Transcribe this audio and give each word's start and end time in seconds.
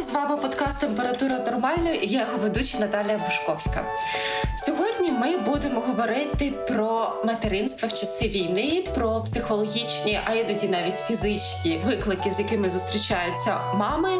Вітаю 0.00 0.12
з 0.12 0.14
вами 0.14 0.36
подкаст 0.36 0.80
Температура 0.80 1.38
нормальна 1.38 1.90
і 1.90 2.06
я 2.06 2.20
його 2.20 2.38
ведуча 2.38 2.78
Наталія 2.78 3.18
Бушковська. 3.18 3.84
Сьогодні 4.58 5.10
ми 5.10 5.38
будемо 5.38 5.80
говорити 5.80 6.50
про 6.68 7.12
материнство 7.24 7.88
в 7.88 7.92
часи 7.92 8.28
війни, 8.28 8.84
про 8.94 9.20
психологічні, 9.20 10.20
а 10.24 10.34
іноді 10.34 10.68
навіть 10.68 10.98
фізичні 10.98 11.82
виклики, 11.84 12.30
з 12.30 12.38
якими 12.38 12.70
зустрічаються 12.70 13.60
мами. 13.74 14.10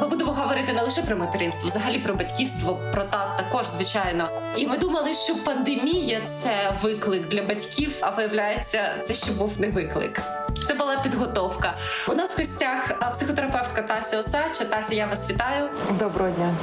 Ми 0.00 0.08
будемо 0.08 0.32
говорити 0.32 0.72
не 0.72 0.82
лише 0.82 1.02
про 1.02 1.16
материнство, 1.16 1.68
взагалі 1.68 1.98
про 1.98 2.14
батьківство, 2.14 2.78
про 2.92 3.04
тат 3.04 3.36
також, 3.36 3.66
звичайно. 3.66 4.28
І 4.56 4.66
ми 4.66 4.78
думали, 4.78 5.14
що 5.14 5.36
пандемія 5.36 6.20
це 6.20 6.72
виклик 6.82 7.28
для 7.28 7.42
батьків, 7.42 7.98
а 8.00 8.10
виявляється, 8.10 8.98
це 9.02 9.14
ще 9.14 9.32
був 9.32 9.60
не 9.60 9.66
виклик. 9.66 10.22
Це 10.66 10.74
була 10.74 11.00
підготовка. 11.02 11.76
У 12.08 12.14
нас 12.14 12.38
в 12.38 12.40
гостях 12.40 13.12
психотерапевтка 13.12 13.82
Тася 13.82 14.18
Осача. 14.18 14.64
Тася, 14.64 14.94
я 14.94 15.06
вас 15.06 15.30
вітаю. 15.30 15.68
Доброго 15.98 16.30
дня. 16.30 16.54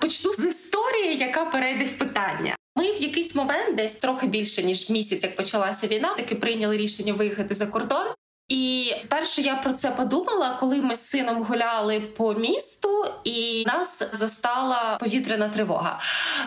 Почну 0.00 0.32
з 0.32 0.46
історії, 0.46 1.16
яка 1.16 1.44
перейде 1.44 1.84
в 1.84 1.98
питання. 1.98 2.56
Ми 2.76 2.92
в 2.92 3.02
якийсь 3.02 3.34
момент, 3.34 3.76
десь 3.76 3.94
трохи 3.94 4.26
більше 4.26 4.62
ніж 4.62 4.90
місяць, 4.90 5.22
як 5.22 5.36
почалася 5.36 5.86
війна, 5.86 6.14
таки 6.14 6.34
прийняли 6.34 6.76
рішення 6.76 7.12
виїхати 7.12 7.54
за 7.54 7.66
кордон. 7.66 8.06
І 8.50 8.94
вперше 9.04 9.42
я 9.42 9.54
про 9.54 9.72
це 9.72 9.90
подумала, 9.90 10.56
коли 10.60 10.76
ми 10.76 10.96
з 10.96 11.08
сином 11.10 11.42
гуляли 11.42 12.00
по 12.00 12.34
місту, 12.34 13.04
і 13.24 13.64
нас 13.66 14.02
застала 14.12 14.96
повітряна 15.00 15.48
тривога. 15.48 16.00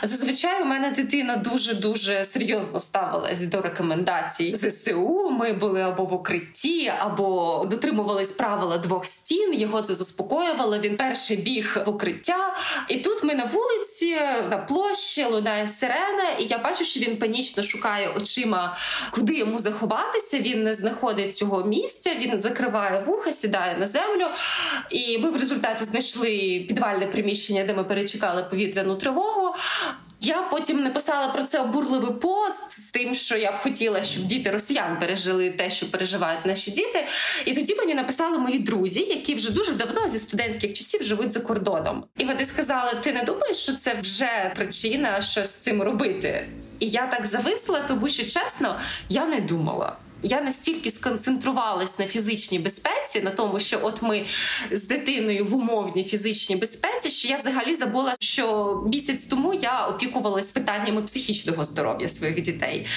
Зазвичай 0.04 0.62
у 0.62 0.66
мене 0.66 0.92
дитина 0.92 1.36
дуже 1.36 1.74
дуже 1.74 2.26
серйозно 2.26 2.80
ставилась 2.80 3.42
до 3.42 3.62
рекомендацій 3.62 4.56
ЗСУ. 4.56 5.30
Ми 5.32 5.54
були 5.54 5.82
або 5.82 6.04
в 6.06 6.14
укритті, 6.14 6.94
або 7.00 7.66
дотримувались 7.70 8.32
правила 8.32 8.78
двох 8.78 9.06
стін. 9.06 9.54
Його 9.54 9.82
це 9.82 9.96
заспокоювало. 9.96 10.80
Він 10.80 10.98
перший 10.98 11.38
біг 11.38 11.78
в 11.86 11.90
укриття, 11.90 12.56
і 12.88 12.98
тут 12.98 13.24
ми 13.24 13.36
на 13.36 13.46
вулиці, 13.46 14.16
на 14.50 14.58
площі 14.58 15.26
лунає 15.26 15.68
сирена, 15.68 16.30
і 16.40 16.46
я 16.46 16.58
бачу, 16.58 16.86
що 16.86 17.00
він 17.00 17.18
панічно 17.18 17.64
шукає 17.64 18.10
очима, 18.10 18.78
куди 19.12 19.34
йому 19.38 19.60
заховатися. 19.60 20.40
Він 20.40 20.64
не 20.64 20.74
знаходить 20.74 21.36
цього 21.36 21.64
місця 21.64 21.93
місця. 21.94 22.16
Він 22.20 22.38
закриває 22.38 23.04
вуха, 23.06 23.32
сідає 23.32 23.78
на 23.78 23.88
землю. 23.88 24.26
І 24.90 25.18
ми 25.18 25.30
в 25.30 25.36
результаті 25.36 25.84
знайшли 25.84 26.66
підвальне 26.68 27.08
приміщення, 27.08 27.64
де 27.64 27.74
ми 27.74 27.84
перечекали 27.84 28.44
повітряну 28.44 28.96
тривогу. 28.96 29.56
Я 30.22 30.42
потім 30.42 30.84
написала 30.84 31.28
про 31.28 31.44
це 31.44 31.60
обурливий 31.60 32.14
пост 32.14 32.72
з 32.72 32.92
тим, 32.92 33.14
що 33.14 33.38
я 33.38 33.52
б 33.52 33.56
хотіла, 33.56 34.04
щоб 34.04 34.24
діти 34.24 34.50
росіян 34.50 35.00
пережили 35.00 35.50
те, 35.50 35.70
що 35.70 35.92
переживають 35.92 36.46
наші 36.46 36.72
діти. 36.72 37.08
І 37.46 37.54
тоді 37.54 37.76
мені 37.76 37.94
написали 37.94 38.38
мої 38.38 38.60
друзі, 38.60 39.00
які 39.00 39.36
вже 39.36 39.52
дуже 39.52 39.74
давно 39.74 40.10
зі 40.10 40.20
студентських 40.20 40.74
часів 40.74 41.04
живуть 41.04 41.32
за 41.32 41.40
кордоном. 41.40 42.04
І 42.18 42.26
вони 42.26 42.46
сказали: 42.46 42.92
Ти 43.02 43.14
не 43.14 43.24
думаєш, 43.24 43.58
що 43.58 43.74
це 43.74 43.96
вже 44.02 44.54
причина, 44.56 45.22
що 45.22 45.46
з 45.46 45.54
цим 45.54 45.82
робити? 45.82 46.50
І 46.80 46.90
я 46.90 47.08
так 47.08 47.28
зависла, 47.28 47.80
тому 47.88 48.10
що 48.10 48.24
чесно, 48.24 48.80
я 49.10 49.26
не 49.26 49.42
думала 49.42 49.98
я 50.24 50.42
настільки 50.42 50.92
сконцентрувалась 50.92 52.00
на 52.00 52.06
фізичній 52.06 52.60
безпеці, 52.60 53.22
на 53.22 53.30
тому, 53.30 53.60
що 53.60 53.80
от 53.82 54.02
ми 54.02 54.26
з 54.72 54.88
дитиною 54.88 55.46
в 55.46 55.56
умовній 55.56 56.04
фізичній 56.04 56.56
безпеці, 56.56 57.10
що 57.10 57.28
я 57.28 57.38
взагалі 57.38 57.76
забула, 57.76 58.16
що 58.20 58.76
місяць 58.86 59.24
тому 59.24 59.54
я 59.54 59.86
опікувалась 59.86 60.52
питаннями 60.52 61.02
психічного 61.02 61.64
здоров'я 61.64 62.10
своїх 62.10 62.42
дітей. 62.42 62.88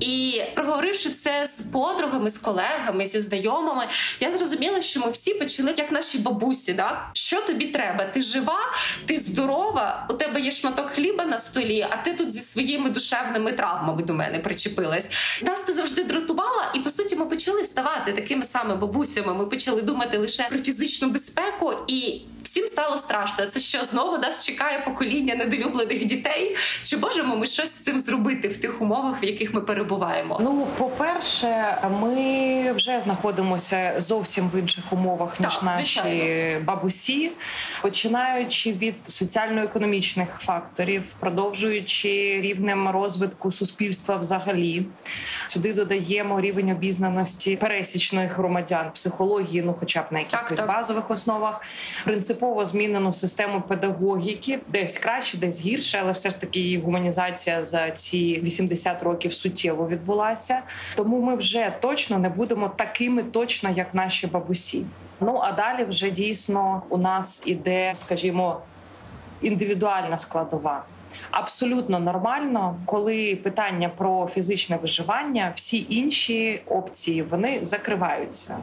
І 0.00 0.42
проговоривши 0.54 1.10
це 1.10 1.48
з 1.56 1.60
подругами, 1.60 2.30
з 2.30 2.38
колегами, 2.38 3.06
зі 3.06 3.20
знайомими, 3.20 3.88
я 4.20 4.32
зрозуміла, 4.32 4.82
що 4.82 5.00
ми 5.00 5.10
всі 5.10 5.34
почали 5.34 5.74
як 5.76 5.92
наші 5.92 6.18
бабусі. 6.18 6.72
Да? 6.72 7.10
Що 7.12 7.40
тобі 7.40 7.66
треба? 7.66 8.04
Ти 8.04 8.22
жива, 8.22 8.58
ти 9.06 9.18
здорова, 9.18 10.06
у 10.10 10.12
тебе 10.12 10.40
є 10.40 10.50
шматок 10.50 10.86
хліба 10.86 11.26
на 11.26 11.38
столі, 11.38 11.86
а 11.90 11.96
ти 11.96 12.12
тут 12.12 12.32
зі 12.32 12.40
своїми 12.40 12.90
душевними 12.90 13.52
травмами 13.52 14.02
до 14.02 14.14
мене 14.14 14.38
причепилась. 14.38 15.08
Нас 15.42 15.64
це 15.66 15.72
завжди 15.72 16.04
дратувала. 16.04 16.72
І 16.74 16.78
по 16.78 16.90
суті, 16.90 17.16
ми 17.16 17.26
почали 17.26 17.64
ставати 17.64 18.12
такими 18.12 18.44
самими 18.44 18.76
бабусями. 18.80 19.34
Ми 19.34 19.46
почали 19.46 19.82
думати 19.82 20.18
лише 20.18 20.42
про 20.42 20.58
фізичну 20.58 21.08
безпеку 21.08 21.72
і 21.86 22.20
всім 22.42 22.66
стало 22.66 22.98
страшно. 22.98 23.46
Це 23.46 23.60
що 23.60 23.84
знову 23.84 24.18
нас 24.18 24.46
чекає 24.46 24.78
покоління 24.78 25.34
недолюблених 25.34 26.04
дітей? 26.04 26.56
Чи 26.82 26.96
можемо 26.96 27.36
ми 27.36 27.46
щось 27.46 27.70
з 27.70 27.76
цим 27.76 27.98
зробити 27.98 28.48
в 28.48 28.56
тих 28.56 28.82
умовах, 28.82 29.22
в 29.22 29.24
яких 29.24 29.54
ми 29.54 29.60
перебуваємо? 29.60 30.40
Ну, 30.42 30.66
по-перше, 30.78 31.78
ми 32.00 32.72
вже 32.72 33.00
знаходимося 33.00 34.02
зовсім 34.08 34.50
в 34.54 34.58
інших 34.58 34.92
умовах 34.92 35.40
ніж 35.40 35.54
так, 35.54 35.62
наші 35.62 36.02
бабусі, 36.64 37.30
починаючи 37.82 38.72
від 38.72 38.94
соціально-економічних 39.06 40.40
факторів, 40.44 41.02
продовжуючи 41.20 42.08
рівнем 42.40 42.88
розвитку 42.88 43.52
суспільства 43.52 44.16
взагалі. 44.16 44.86
Сюди 45.46 45.72
додаємо 45.72 46.40
рівень 46.40 46.70
обізнаності 46.70 47.56
пересічних 47.56 48.38
громадян, 48.38 48.90
психології, 48.94 49.62
ну 49.62 49.76
хоча 49.80 50.02
б 50.02 50.04
на 50.10 50.18
якихось 50.18 50.60
базових 50.60 51.10
основах. 51.10 51.60
Принципово 52.04 52.64
змінену 52.64 53.12
систему 53.12 53.62
педагогіки, 53.68 54.58
десь 54.68 54.98
краще, 54.98 55.38
десь 55.38 55.60
гірше, 55.60 55.98
але 56.02 56.12
все 56.12 56.30
ж 56.30 56.40
таки 56.40 56.60
її 56.60 56.78
гуманізація 56.78 57.64
за 57.64 57.90
ці 57.90 58.40
80 58.42 59.02
років 59.02 59.34
суттєво 59.34 59.88
відбулася. 59.88 60.62
Тому 60.96 61.20
ми 61.20 61.36
вже 61.36 61.72
точно 61.80 62.18
не 62.18 62.28
будемо 62.28 62.68
такими 62.68 63.22
точно, 63.22 63.70
як 63.70 63.94
наші 63.94 64.26
бабусі. 64.26 64.84
Ну 65.20 65.40
а 65.42 65.52
далі 65.52 65.84
вже 65.84 66.10
дійсно 66.10 66.82
у 66.88 66.98
нас 66.98 67.42
іде, 67.46 67.94
скажімо, 67.96 68.60
індивідуальна 69.42 70.18
складова. 70.18 70.84
Абсолютно 71.30 72.00
нормально, 72.00 72.76
коли 72.86 73.36
питання 73.36 73.88
про 73.88 74.30
фізичне 74.34 74.76
виживання, 74.76 75.52
всі 75.56 75.86
інші 75.88 76.62
опції 76.66 77.22
вони 77.22 77.60
закриваються. 77.62 78.56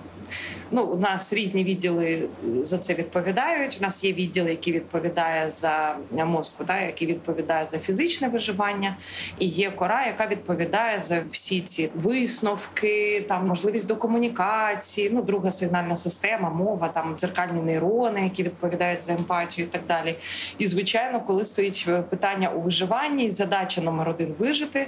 Ну, 0.72 0.84
у 0.84 0.98
нас 0.98 1.34
різні 1.34 1.64
відділи 1.64 2.30
за 2.64 2.78
це 2.78 2.94
відповідають. 2.94 3.78
У 3.80 3.84
нас 3.84 4.04
є 4.04 4.14
відділ, 4.14 4.48
який 4.48 4.74
відповідає 4.74 5.52
за 5.52 5.96
мозку, 6.12 6.64
та 6.64 6.80
який 6.80 7.08
відповідає 7.08 7.68
за 7.72 7.80
фізичне 7.80 8.28
виживання, 8.28 8.98
і 9.40 9.46
є 9.46 9.72
кора, 9.72 10.06
яка 10.06 10.28
відповідає 10.28 11.00
за 11.00 11.24
всі 11.32 11.62
ці 11.62 11.90
висновки, 11.96 13.26
там 13.28 13.48
можливість 13.48 13.88
до 13.88 13.96
комунікації, 13.96 15.10
ну 15.14 15.22
друга 15.22 15.52
сигнальна 15.52 15.96
система, 15.96 16.50
мова, 16.50 16.88
там 16.88 17.16
дзеркальні 17.20 17.62
нейрони, 17.62 18.24
які 18.24 18.44
відповідають 18.44 19.04
за 19.04 19.14
емпатію, 19.14 19.68
і 19.68 19.70
так 19.72 19.82
далі. 19.88 20.16
І 20.58 20.68
звичайно, 20.68 21.22
коли 21.22 21.46
стоїть 21.46 21.88
питання 22.10 22.41
у 22.50 22.62
виживанні, 22.62 23.32
задача 23.32 23.82
номер 23.82 24.10
один 24.10 24.36
вижити, 24.40 24.88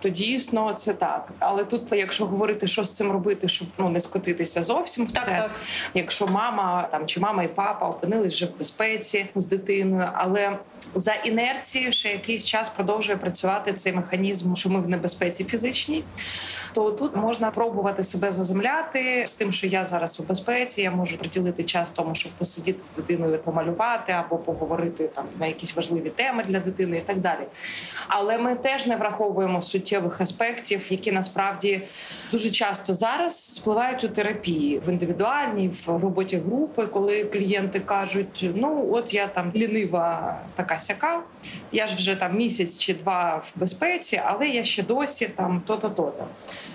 то 0.00 0.08
дійсно 0.08 0.72
це 0.72 0.92
так. 0.92 1.28
Але 1.38 1.64
тут, 1.64 1.92
якщо 1.92 2.26
говорити, 2.26 2.66
що 2.66 2.84
з 2.84 2.96
цим 2.96 3.12
робити, 3.12 3.48
щоб 3.48 3.68
ну 3.78 3.88
не 3.88 4.00
скотитися 4.00 4.62
зовсім 4.62 5.06
в 5.06 5.12
це, 5.12 5.20
так, 5.20 5.26
так. 5.26 5.50
якщо 5.94 6.26
мама 6.26 6.88
там 6.90 7.06
чи 7.06 7.20
мама 7.20 7.42
і 7.42 7.48
папа 7.48 7.88
опинились 7.88 8.32
вже 8.32 8.46
в 8.46 8.58
безпеці 8.58 9.26
з 9.34 9.46
дитиною, 9.46 10.08
але 10.14 10.58
за 10.94 11.12
інерцією 11.12 11.92
ще 11.92 12.08
якийсь 12.08 12.44
час 12.44 12.68
продовжує 12.68 13.18
працювати 13.18 13.72
цей 13.72 13.92
механізм, 13.92 14.54
що 14.54 14.70
ми 14.70 14.80
в 14.80 14.88
небезпеці 14.88 15.44
фізичній, 15.44 16.04
то 16.72 16.90
тут 16.90 17.16
можна 17.16 17.50
пробувати 17.50 18.02
себе 18.02 18.32
заземляти 18.32 19.24
з 19.28 19.32
тим, 19.32 19.52
що 19.52 19.66
я 19.66 19.86
зараз 19.86 20.20
у 20.20 20.22
безпеці, 20.22 20.82
я 20.82 20.90
можу 20.90 21.18
приділити 21.18 21.64
час 21.64 21.90
тому, 21.90 22.14
щоб 22.14 22.32
посидіти 22.32 22.80
з 22.80 22.90
дитиною, 22.90 23.38
помалювати 23.38 24.12
або 24.12 24.38
поговорити 24.38 25.08
там 25.08 25.24
на 25.38 25.46
якісь 25.46 25.76
важливі 25.76 26.10
теми 26.10 26.44
для 26.48 26.60
дитини 26.60 26.96
і 26.96 27.00
так 27.00 27.18
далі. 27.18 27.46
Але 28.08 28.38
ми 28.38 28.54
теж 28.54 28.86
не 28.86 28.96
враховуємо 28.96 29.62
суттєвих 29.62 30.20
аспектів, 30.20 30.92
які 30.92 31.12
насправді 31.12 31.82
дуже 32.32 32.50
часто 32.50 32.94
зараз 32.94 33.54
спливають 33.54 34.04
у 34.04 34.08
терапії 34.08 34.78
в 34.86 34.88
індивідуальній, 34.88 35.70
в 35.86 36.02
роботі 36.02 36.36
групи, 36.36 36.86
коли 36.86 37.24
клієнти 37.24 37.80
кажуть: 37.80 38.50
ну 38.54 38.88
от 38.92 39.14
я 39.14 39.26
там 39.26 39.52
лінива 39.54 40.38
така 40.54 40.78
сяка, 40.78 41.22
я 41.72 41.86
ж 41.86 41.94
вже 41.94 42.16
там 42.16 42.36
місяць 42.36 42.78
чи 42.78 42.94
два 42.94 43.36
в 43.36 43.60
безпеці, 43.60 44.22
але 44.24 44.48
я 44.48 44.64
ще 44.64 44.82
досі 44.82 45.26
там 45.26 45.62
то-то, 45.66 45.88
то-то. 45.88 46.26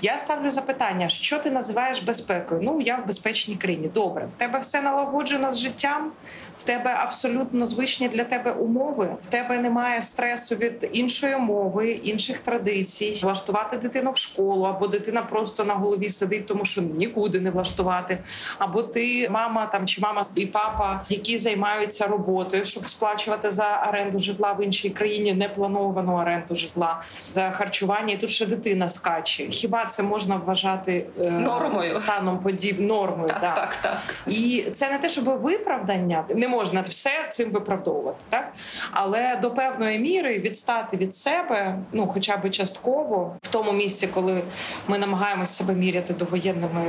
Я 0.02 0.18
ставлю 0.18 0.52
запитання, 0.52 1.10
що 1.10 1.40
ти 1.40 1.52
називаєш 1.52 2.02
безпекою? 2.02 2.62
Ну 2.64 2.82
я 2.82 2.96
в 2.96 3.08
безпечній 3.08 3.56
країні. 3.56 3.90
Добре, 3.94 4.28
в 4.36 4.40
тебе 4.40 4.60
все 4.60 4.82
налагоджено 4.82 5.52
з 5.52 5.60
життям, 5.60 6.12
в 6.58 6.64
тебе 6.64 6.94
абсолютно 7.00 7.68
звичні 7.68 8.10
для 8.10 8.24
тебе 8.24 8.52
умови, 8.52 9.10
в 9.22 9.26
тебе 9.26 9.58
немає 9.58 10.04
стресу 10.04 10.56
від 10.56 10.90
іншої 10.92 11.38
мови, 11.38 11.92
інших 11.92 12.40
традицій, 12.40 13.20
влаштувати 13.24 13.78
дитину 13.78 14.12
в 14.12 14.18
школу, 14.18 14.64
або 14.64 14.88
дитина 14.88 15.22
просто 15.22 15.66
на 15.66 15.74
голові 15.74 16.10
сидить, 16.10 16.48
тому 16.48 16.66
що 16.66 16.82
нікуди 16.82 17.40
не 17.40 17.52
влаштувати. 17.52 18.18
Або 18.58 18.84
ти 18.84 19.30
мама 19.30 19.66
там 19.66 19.88
чи 19.88 20.02
мама 20.02 20.26
і 20.36 20.46
папа, 20.46 21.06
які 21.10 21.38
займаються 21.38 22.08
роботою, 22.08 22.66
щоб 22.66 22.90
сплачувати 22.90 23.52
за 23.52 23.86
оренду 23.90 24.20
житла 24.20 24.54
в 24.54 24.64
іншій 24.64 24.90
країні, 24.90 25.34
неплановану 25.34 26.16
оренду 26.16 26.56
житла 26.56 27.02
за 27.34 27.52
харчування. 27.52 28.14
І 28.14 28.18
тут 28.18 28.30
ще 28.30 28.46
дитина 28.46 28.90
скаче. 28.90 29.48
Хіба 29.50 29.77
це 29.86 30.04
можна 30.04 30.36
вважати 30.36 31.06
е, 31.20 31.32
нормою 31.32 31.94
станом 31.94 32.40
подіб 32.40 32.80
нормою? 32.80 33.28
Так, 33.28 33.42
да. 33.42 33.52
так, 33.52 33.76
так. 33.76 33.98
І 34.28 34.66
це 34.74 34.90
не 34.90 34.98
те, 34.98 35.10
щоб 35.10 35.26
виправдання 35.26 36.24
не 36.36 36.48
можна 36.48 36.82
все 36.82 37.30
цим 37.32 37.52
виправдовувати, 37.52 38.18
так 38.30 38.54
але 38.92 39.40
до 39.42 39.52
певної 39.52 40.00
міри 40.00 40.40
відстати 40.40 40.98
від 40.98 41.16
себе, 41.16 41.78
ну 41.92 42.08
хоча 42.08 42.38
б 42.38 42.50
частково, 42.50 43.36
в 43.42 43.48
тому 43.48 43.72
місці, 43.72 44.08
коли 44.08 44.42
ми 44.88 44.98
намагаємося 44.98 45.54
себе 45.54 45.74
міряти 45.74 46.14
довоєнними 46.14 46.84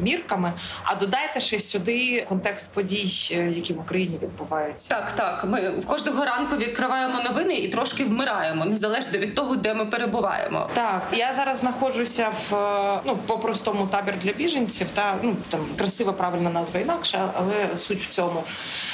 мірками. 0.00 0.52
А 0.84 0.94
додайте 0.94 1.40
ще 1.40 1.58
сюди 1.58 2.26
контекст 2.28 2.72
подій, 2.74 3.28
е, 3.32 3.50
які 3.50 3.72
в 3.72 3.80
Україні 3.80 4.18
відбуваються. 4.22 4.94
Так, 4.94 5.12
так. 5.12 5.44
Ми 5.48 5.72
кожного 5.86 6.24
ранку 6.24 6.56
відкриваємо 6.56 7.20
новини 7.28 7.54
і 7.54 7.68
трошки 7.68 8.04
вмираємо, 8.04 8.64
незалежно 8.64 9.18
від 9.18 9.34
того, 9.34 9.56
де 9.56 9.74
ми 9.74 9.86
перебуваємо. 9.86 10.68
Так, 10.74 11.02
я 11.12 11.32
зараз 11.36 11.58
знаходжуся 11.58 12.23
в 12.28 12.54
е, 12.54 13.00
ну 13.04 13.18
по 13.26 13.38
простому 13.38 13.86
табір 13.86 14.18
для 14.18 14.32
біженців. 14.32 14.86
Та 14.94 15.18
ну 15.22 15.36
там 15.50 15.60
красива 15.78 16.12
правильна 16.12 16.50
назва 16.50 16.80
інакша, 16.80 17.32
але 17.36 17.78
суть 17.78 18.02
в 18.02 18.10
цьому. 18.10 18.42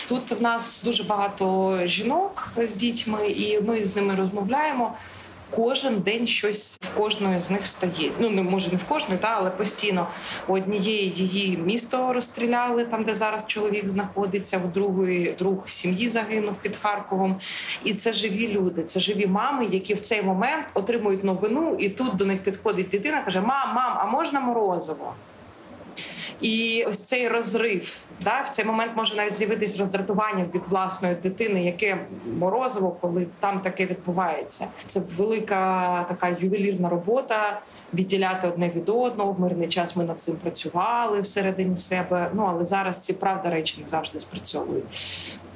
Тут 0.09 0.31
в 0.31 0.43
нас 0.43 0.85
дуже 0.85 1.05
багато 1.05 1.79
жінок 1.85 2.49
з 2.57 2.75
дітьми, 2.75 3.29
і 3.29 3.61
ми 3.61 3.85
з 3.85 3.97
ними 3.97 4.15
розмовляємо. 4.15 4.95
Кожен 5.51 6.01
день 6.01 6.27
щось 6.27 6.79
в 6.81 6.97
кожної 6.97 7.41
з 7.41 7.51
них 7.51 7.67
стає. 7.67 8.13
Ну 8.19 8.31
не 8.31 8.43
може 8.43 8.71
не 8.71 8.77
в 8.77 8.85
кожної, 8.85 9.21
та 9.21 9.29
але 9.29 9.51
постійно 9.51 10.09
у 10.49 10.53
однієї 10.53 11.11
її 11.11 11.57
місто 11.57 12.13
розстріляли 12.13 12.85
там, 12.85 13.05
де 13.05 13.15
зараз 13.15 13.47
чоловік 13.47 13.89
знаходиться. 13.89 14.61
У 14.65 14.69
другої 14.69 15.33
друг 15.39 15.69
сім'ї 15.69 16.09
загинув 16.09 16.57
під 16.57 16.77
Харковом. 16.77 17.37
І 17.85 17.95
це 17.95 18.13
живі 18.13 18.49
люди, 18.49 18.85
це 18.85 19.01
живі 19.01 19.27
мами, 19.27 19.67
які 19.71 19.95
в 19.95 20.01
цей 20.01 20.23
момент 20.23 20.67
отримують 20.75 21.25
новину, 21.25 21.77
і 21.79 21.89
тут 21.89 22.17
до 22.17 22.27
них 22.27 22.43
підходить 22.43 22.89
дитина, 22.89 23.23
каже: 23.23 23.41
Мам, 23.41 23.75
мам, 23.75 23.99
а 23.99 24.07
можна 24.07 24.41
морозиво? 24.41 25.15
І 26.41 26.85
ось 26.89 27.05
цей 27.05 27.29
розрив 27.29 27.97
да 28.21 28.41
в 28.41 28.51
цей 28.51 28.65
момент 28.65 28.93
може 28.97 29.17
навіть 29.17 29.37
з'явитись 29.37 29.79
роздратування 29.79 30.45
в 30.45 30.47
бік 30.47 30.63
власної 30.69 31.15
дитини, 31.15 31.65
яке 31.65 31.99
морозиво, 32.39 32.91
коли 33.01 33.27
там 33.41 33.61
таке 33.61 33.87
відбувається. 33.87 34.67
Це 34.89 35.01
велика 35.17 36.07
така 36.09 36.37
ювелірна 36.41 36.89
робота. 36.89 37.61
Відділяти 37.95 38.49
одне 38.49 38.69
від 38.69 38.89
одного 38.89 39.33
в 39.33 39.41
мирний 39.41 39.69
час. 39.69 39.97
Ми 39.97 40.05
над 40.05 40.23
цим 40.23 40.37
працювали 40.37 41.21
всередині 41.21 41.77
себе. 41.77 42.31
Ну 42.35 42.47
але 42.49 42.65
зараз 42.65 43.01
ці 43.05 43.13
правда 43.13 43.51
речі 43.51 43.81
не 43.81 43.89
завжди 43.89 44.21
спрацьовують 44.21 44.85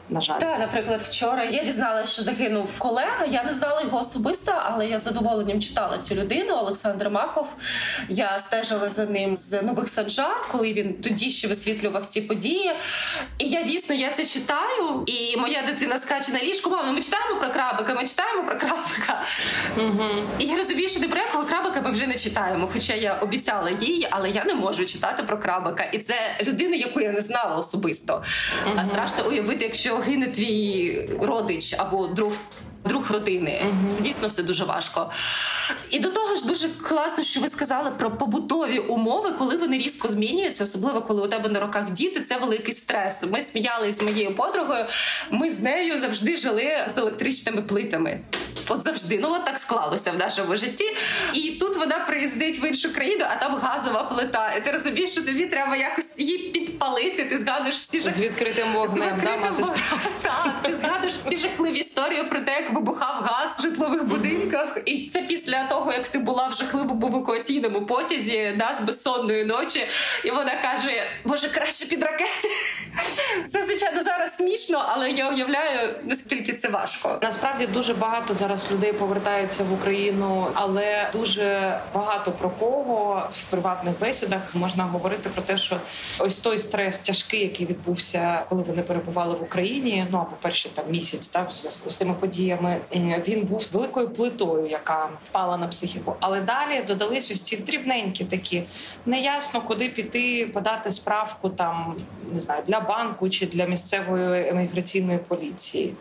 на 0.09 0.21
жаль. 0.21 0.39
Так, 0.39 0.59
наприклад, 0.59 1.03
вчора 1.03 1.45
я 1.45 1.65
дізналася, 1.65 2.13
що 2.13 2.23
загинув 2.23 2.79
колега. 2.79 3.25
Я 3.31 3.45
не 3.45 3.55
знала 3.55 3.83
його 3.83 3.99
особисто, 3.99 4.53
але 4.65 4.87
я 4.87 4.99
з 4.99 5.03
задоволенням 5.03 5.61
читала 5.61 5.99
цю 5.99 6.15
людину. 6.15 6.55
Олександр 6.55 7.11
Махов. 7.11 7.49
Я 8.09 8.41
стежила 8.41 8.91
за 8.91 9.07
ним 9.07 9.37
з 9.37 9.63
нових 9.63 9.89
саджар, 9.89 10.49
коли 10.53 10.73
він 10.73 10.95
тоді 10.95 11.31
ще 11.31 11.49
висвітлював 11.49 12.07
ці 12.07 12.21
події. 12.21 12.71
І 13.39 13.49
я 13.49 13.63
дійсно 13.63 13.95
я 13.95 14.11
це 14.11 14.25
читаю. 14.25 15.03
І 15.07 15.37
моя 15.37 15.63
дитина 15.63 15.99
скаче 15.99 16.33
на 16.33 16.43
ліжку. 16.43 16.71
Мама, 16.71 16.93
ми 16.93 17.03
читаємо 17.03 17.41
про 17.41 17.51
крабика, 17.51 17.95
ми 17.95 18.09
читаємо 18.09 18.45
про 18.45 18.57
крабика. 18.57 19.23
Угу. 19.79 20.05
І 20.39 20.45
я 20.45 20.57
розумію, 20.57 20.89
що 20.89 21.01
не 21.01 21.09
про 21.09 21.21
якого 21.21 21.45
крабика 21.45 21.81
ми 21.81 21.91
вже 21.91 22.07
не 22.07 22.15
читаємо. 22.15 22.69
Хоча 22.73 22.95
я 22.95 23.15
обіцяла 23.15 23.71
їй, 23.71 24.09
але 24.11 24.31
я 24.31 24.45
не 24.45 24.55
можу 24.55 24.87
читати 24.87 25.23
про 25.23 25.39
крабика. 25.39 25.85
І 25.85 25.99
це 25.99 26.15
людина, 26.43 26.77
яку 26.77 27.01
я 27.01 27.13
не 27.13 27.21
знала 27.21 27.57
особисто. 27.57 28.23
Угу. 28.67 28.75
А 28.79 28.85
страшно 28.85 29.29
уявити, 29.29 29.65
якщо 29.65 29.94
гине 29.99 30.27
твій 30.27 31.01
родич 31.21 31.75
або 31.79 32.07
друг. 32.07 32.33
Друг 32.89 33.11
родини 33.11 33.51
mm-hmm. 33.51 33.97
це 33.97 34.03
дійсно 34.03 34.29
все 34.29 34.43
дуже 34.43 34.65
важко. 34.65 35.11
І 35.91 35.99
до 35.99 36.11
того 36.11 36.37
ж, 36.37 36.47
дуже 36.47 36.69
класно, 36.69 37.25
що 37.25 37.41
ви 37.41 37.49
сказали 37.49 37.91
про 37.91 38.11
побутові 38.11 38.79
умови, 38.79 39.33
коли 39.39 39.57
вони 39.57 39.79
різко 39.79 40.09
змінюються, 40.09 40.65
особливо 40.65 41.03
коли 41.03 41.23
у 41.23 41.27
тебе 41.27 41.49
на 41.49 41.61
руках 41.61 41.91
діти. 41.91 42.21
Це 42.21 42.39
великий 42.39 42.75
стрес. 42.75 43.25
Ми 43.31 43.43
сміялися 43.43 43.99
з 43.99 44.03
моєю 44.03 44.35
подругою. 44.35 44.85
Ми 45.31 45.51
з 45.51 45.61
нею 45.61 45.99
завжди 45.99 46.37
жили 46.37 46.77
з 46.95 46.99
електричними 46.99 47.63
плитами. 47.63 48.21
От 48.69 48.85
завжди, 48.85 49.19
ну 49.23 49.33
от 49.33 49.45
так 49.45 49.59
склалося 49.59 50.13
в 50.13 50.19
нашому 50.19 50.57
житті. 50.57 50.97
І 51.33 51.51
тут 51.51 51.77
вона 51.77 51.99
приїздить 51.99 52.63
в 52.63 52.65
іншу 52.65 52.93
країну, 52.93 53.25
а 53.29 53.37
там 53.37 53.55
газова 53.63 54.03
плита. 54.03 54.53
І 54.59 54.65
ти 54.65 54.71
розумієш, 54.71 55.11
що 55.11 55.23
тобі 55.23 55.47
треба 55.47 55.77
якось 55.77 56.19
її 56.19 56.39
підпалити. 56.39 57.25
Ти 57.25 57.39
згадуєш 57.39 57.77
всі 57.77 58.01
жах... 58.01 58.17
з 58.17 58.21
відкритим 58.21 58.73
вогнем. 58.73 59.23
Да, 59.23 59.53
Так, 60.23 60.55
ти 60.63 60.75
згадуєш 60.75 61.15
всі 61.15 61.37
жахливі 61.37 61.79
історії 61.79 62.23
про 62.23 62.41
те, 62.41 62.53
як 62.53 62.73
вибухав 62.73 63.23
газ 63.23 63.59
в 63.59 63.63
житлових 63.63 64.05
будинках. 64.05 64.79
І 64.85 65.09
це 65.09 65.23
після 65.23 65.65
того, 65.65 65.93
як 65.93 66.09
ти 66.09 66.19
була 66.19 66.49
в 66.49 66.53
жахливому 66.53 67.07
евакуаційному 67.07 67.87
потязі, 67.87 68.55
да, 68.59 68.75
з 68.75 68.81
безсонної 68.81 69.45
ночі. 69.45 69.87
І 70.25 70.31
вона 70.31 70.53
каже: 70.63 71.03
Боже, 71.25 71.49
краще 71.49 71.87
під 71.87 72.03
ракети. 72.03 72.49
Це 73.49 73.67
звичайно 73.67 74.03
зараз 74.03 74.37
смішно, 74.37 74.85
але 74.89 75.11
я 75.11 75.29
уявляю 75.29 75.95
наскільки 76.05 76.53
це 76.53 76.69
важко. 76.69 77.19
Насправді 77.23 77.67
дуже 77.67 77.95
багато 77.95 78.35
зараз 78.35 78.54
зараз 78.57 78.73
людей 78.73 78.93
повертаються 78.93 79.65
в 79.65 79.73
Україну, 79.73 80.47
але 80.55 81.11
дуже 81.13 81.79
багато 81.95 82.33
про 82.33 82.51
кого 82.51 83.23
в 83.33 83.45
приватних 83.45 84.01
бесідах 84.01 84.55
можна 84.55 84.85
говорити 84.85 85.29
про 85.29 85.43
те, 85.43 85.59
що 85.59 85.77
ось 86.19 86.35
той 86.35 86.59
стрес 86.59 86.99
тяжкий, 86.99 87.41
який 87.41 87.67
відбувся, 87.67 88.45
коли 88.49 88.63
вони 88.63 88.83
перебували 88.83 89.35
в 89.35 89.43
Україні. 89.43 90.07
Ну 90.11 90.19
або 90.19 90.37
перший 90.41 90.71
там 90.75 90.85
місяць, 90.89 91.27
та 91.27 91.43
в 91.43 91.53
зв'язку 91.53 91.91
з 91.91 91.97
тими 91.97 92.15
подіями 92.15 92.77
він 93.29 93.43
був 93.43 93.69
великою 93.73 94.09
плитою, 94.09 94.67
яка 94.67 95.09
впала 95.25 95.57
на 95.57 95.69
психіку. 95.69 96.17
Але 96.21 96.41
далі 96.41 96.83
додались 96.87 97.31
ось 97.31 97.43
ці 97.43 97.57
дрібненькі 97.57 98.25
такі 98.25 98.63
неясно, 99.07 99.61
куди 99.61 99.89
піти, 99.89 100.47
подати 100.47 100.91
справку 100.91 101.49
там 101.49 101.97
не 102.33 102.41
знаю 102.41 102.63
для 102.67 102.81
банку 102.81 103.29
чи 103.29 103.47
для 103.47 103.67
місцевої 103.67 104.49
еміграційної 104.49 105.19
поліції. 105.19 105.95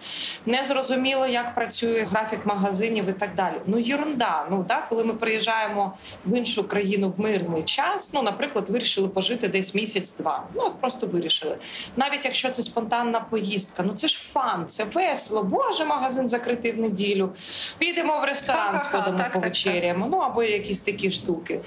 Не 0.45 0.63
зрозуміло, 0.63 1.27
як 1.27 1.55
працює 1.55 2.07
графік 2.09 2.42
магазинів 2.45 3.09
і 3.09 3.13
так 3.13 3.35
далі. 3.35 3.55
Ну 3.65 3.79
єрунда. 3.79 4.45
Ну 4.51 4.65
так, 4.67 4.89
коли 4.89 5.03
ми 5.03 5.13
приїжджаємо 5.13 5.93
в 6.25 6.37
іншу 6.37 6.67
країну 6.67 7.13
в 7.17 7.21
мирний 7.21 7.63
час, 7.63 8.13
ну 8.13 8.21
наприклад, 8.21 8.69
вирішили 8.69 9.07
пожити 9.07 9.47
десь 9.47 9.75
місяць-два. 9.75 10.43
Ну 10.55 10.61
от 10.65 10.81
просто 10.81 11.07
вирішили. 11.07 11.57
Навіть 11.95 12.25
якщо 12.25 12.49
це 12.49 12.63
спонтанна 12.63 13.19
поїздка, 13.19 13.83
ну 13.83 13.93
це 13.93 14.07
ж 14.07 14.19
фан, 14.33 14.65
це 14.67 14.83
весело. 14.83 15.43
Боже, 15.43 15.85
магазин 15.85 16.27
закритий 16.29 16.71
в 16.71 16.79
неділю. 16.79 17.29
Підемо 17.77 18.19
в 18.19 18.23
ресторан, 18.23 18.79
сходимо 18.89 19.23
повечеряємо. 19.33 20.07
Ну 20.11 20.17
або 20.17 20.43
якісь 20.43 20.79
такі 20.79 21.11
штуки. 21.11 21.59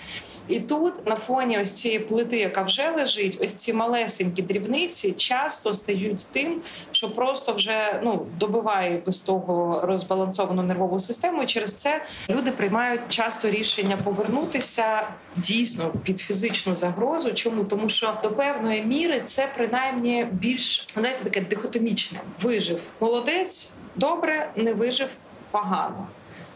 І 0.49 0.61
тут 0.61 1.07
на 1.07 1.17
фоні 1.17 1.59
ось 1.59 1.73
цієї 1.73 2.01
плити, 2.01 2.39
яка 2.39 2.63
вже 2.63 2.91
лежить, 2.91 3.39
ось 3.41 3.55
ці 3.55 3.73
малесенькі 3.73 4.43
дрібниці 4.43 5.13
часто 5.13 5.75
стають 5.75 6.27
тим, 6.33 6.63
що 6.93 7.11
просто 7.11 7.53
вже 7.53 8.01
ну 8.05 8.27
добиває 8.39 9.03
без 9.07 9.19
того 9.19 9.81
розбалансовану 9.87 10.63
нервову 10.67 11.01
систему. 11.01 11.43
І 11.43 11.47
Через 11.47 11.75
це 11.75 12.05
люди 12.31 12.51
приймають 12.51 13.01
часто 13.09 13.51
рішення 13.51 13.97
повернутися 13.97 15.09
дійсно 15.37 15.91
під 16.05 16.19
фізичну 16.19 16.77
загрозу. 16.77 17.33
Чому 17.33 17.65
тому, 17.65 17.89
що 17.89 18.19
до 18.23 18.31
певної 18.31 18.83
міри 18.83 19.23
це 19.27 19.49
принаймні 19.57 20.27
більш 20.33 20.87
знаєте, 20.97 21.25
таке 21.25 21.41
дихотомічне. 21.41 22.21
Вижив 22.43 22.93
молодець, 23.01 23.73
добре, 23.97 24.51
не 24.57 24.73
вижив 24.73 25.09
погано. 25.51 26.07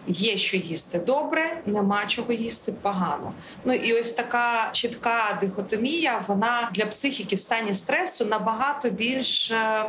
Є 0.07 0.37
що 0.37 0.57
їсти 0.57 0.99
добре, 0.99 1.61
нема 1.67 2.07
чого 2.07 2.33
їсти 2.33 2.73
погано. 2.73 3.33
Ну 3.64 3.75
і 3.75 3.93
ось 3.93 4.12
така 4.12 4.71
чітка 4.73 5.38
дихотомія. 5.40 6.25
Вона 6.26 6.71
для 6.75 6.87
психіки 6.87 7.37
в 7.37 7.38
стані 7.38 7.75
стресу 7.75 8.25
набагато 8.25 8.90
більш 8.90 9.50
е, 9.50 9.85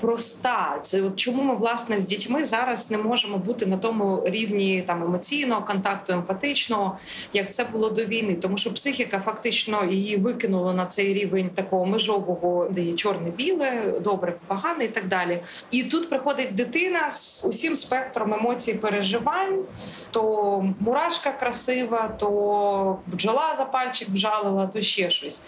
проста. 0.00 0.78
Це 0.82 1.02
от 1.02 1.16
чому 1.16 1.42
ми 1.42 1.54
власне 1.54 1.98
з 1.98 2.06
дітьми 2.06 2.44
зараз 2.44 2.90
не 2.90 2.98
можемо 2.98 3.38
бути 3.38 3.66
на 3.66 3.76
тому 3.76 4.22
рівні 4.26 4.84
там 4.86 5.02
емоційного 5.02 5.62
контакту, 5.62 6.12
емпатичного, 6.12 6.98
як 7.32 7.54
це 7.54 7.64
було 7.64 7.90
до 7.90 8.04
війни, 8.04 8.34
тому 8.34 8.58
що 8.58 8.74
психіка 8.74 9.20
фактично 9.20 9.84
її 9.84 10.16
викинула 10.16 10.74
на 10.74 10.86
цей 10.86 11.14
рівень 11.14 11.50
такого 11.50 11.86
межового, 11.86 12.68
де 12.70 12.80
є 12.80 12.92
чорне-біле, 12.92 13.94
добре, 14.00 14.34
погане 14.46 14.84
і 14.84 14.88
так 14.88 15.08
далі. 15.08 15.40
І 15.70 15.82
тут 15.82 16.08
приходить 16.08 16.54
дитина 16.54 17.10
з 17.10 17.44
усім 17.44 17.76
спектром 17.76 18.34
емоцій 18.34 18.74
переживань. 18.74 19.64
То 20.10 20.64
мурашка 20.80 21.32
красива, 21.32 22.08
то 22.08 22.98
бджола 23.06 23.54
за 23.56 23.64
пальчик 23.64 24.08
вжалила, 24.08 24.66
то 24.66 24.82
ще 24.82 25.10
щось. 25.10 25.42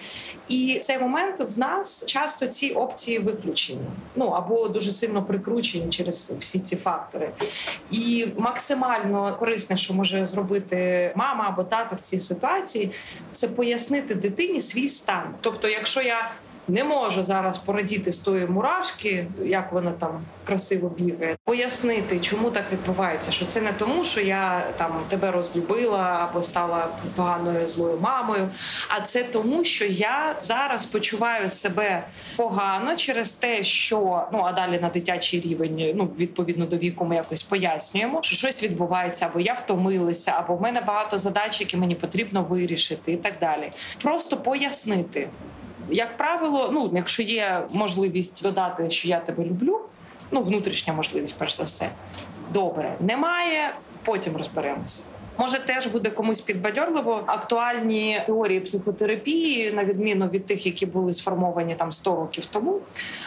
І 0.49 0.81
цей 0.85 0.99
момент 0.99 1.41
в 1.57 1.59
нас 1.59 2.07
часто 2.07 2.47
ці 2.47 2.71
опції 2.71 3.19
виключені. 3.19 3.87
Ну 4.17 4.29
або 4.37 4.69
дуже 4.69 4.93
сильно 4.93 5.23
прикручені 5.23 5.91
через 5.91 6.33
всі 6.41 6.59
ці 6.59 6.77
фактори. 6.77 7.31
І 7.91 8.27
максимально 8.39 9.37
корисне, 9.39 9.77
що 9.77 9.95
може 9.95 10.27
зробити 10.27 11.13
мама 11.17 11.45
або 11.49 11.65
тато 11.65 11.97
в 11.97 12.01
цій 12.01 12.21
ситуації, 12.21 12.91
це 13.35 13.49
пояснити 13.49 14.15
дитині 14.15 14.61
свій 14.61 14.89
стан. 14.89 15.35
Тобто, 15.41 15.69
якщо 15.69 16.03
я 16.03 16.31
не 16.69 16.85
можу 16.85 17.23
зараз 17.23 17.59
порадіти 17.59 18.13
з 18.13 18.19
тої 18.19 18.47
мурашки, 18.47 19.27
як 19.45 19.73
вона 19.73 19.93
там 19.93 20.21
красиво 20.45 20.89
бігає, 20.89 21.37
пояснити, 21.45 22.21
чому 22.21 22.51
так 22.51 22.65
відбувається. 22.73 23.33
Що 23.33 23.47
це 23.47 23.61
не 23.61 23.73
тому, 23.73 24.05
що 24.05 24.21
я 24.21 24.67
там 24.77 25.01
тебе 25.09 25.31
розлюбила 25.31 26.29
або 26.31 26.43
стала 26.43 26.89
поганою 27.17 27.69
злою 27.69 27.99
мамою, 28.01 28.49
а 28.89 29.01
це 29.01 29.23
тому, 29.23 29.65
що 29.65 29.85
я 29.85 30.35
зараз 30.43 30.87
почуваю 30.87 31.51
себе 31.51 32.03
погано 32.37 32.97
через 32.97 33.31
те, 33.31 33.65
що 33.65 34.29
ну 34.33 34.43
а 34.45 34.53
далі 34.53 34.79
на 34.83 34.89
дитячий 34.89 35.41
рівень, 35.41 35.93
ну 35.97 36.11
відповідно 36.19 36.67
до 36.67 36.77
віку, 36.77 37.05
ми 37.05 37.15
якось 37.17 37.43
пояснюємо, 37.43 38.23
що 38.23 38.37
щось 38.37 38.63
відбувається, 38.63 39.27
або 39.27 39.41
я 39.41 39.53
втомилася, 39.53 40.31
або 40.31 40.57
в 40.57 40.63
мене 40.63 40.81
багато 40.81 41.19
задач, 41.19 41.61
які 41.61 41.77
мені 41.77 41.95
потрібно 41.95 42.43
вирішити, 42.43 43.13
і 43.13 43.17
так 43.17 43.35
далі. 43.41 43.71
Просто 44.03 44.37
пояснити 44.37 45.29
як 45.91 46.17
правило, 46.17 46.71
ну 46.73 46.91
якщо 46.95 47.23
є 47.23 47.63
можливість 47.73 48.43
додати, 48.43 48.91
що 48.91 49.09
я 49.09 49.21
тебе 49.21 49.45
люблю, 49.45 49.81
ну 50.31 50.41
внутрішня 50.41 50.93
можливість, 50.93 51.39
перш 51.39 51.57
за 51.57 51.63
все, 51.63 51.91
добре. 52.53 52.95
Немає, 53.01 53.75
потім 54.05 54.37
розберемось. 54.37 55.07
Може, 55.39 55.59
теж 55.59 55.87
буде 55.87 56.11
комусь 56.11 56.41
підбадьорливо 56.41 57.23
актуальні 57.27 58.23
теорії 58.27 58.61
психотерапії, 58.61 59.73
на 59.73 59.85
відміну 59.85 60.29
від 60.29 60.47
тих, 60.47 60.67
які 60.67 60.87
були 60.87 61.15
сформовані 61.15 61.75
там 61.75 61.93
100 61.93 62.17
років 62.17 62.45
тому. 62.45 62.81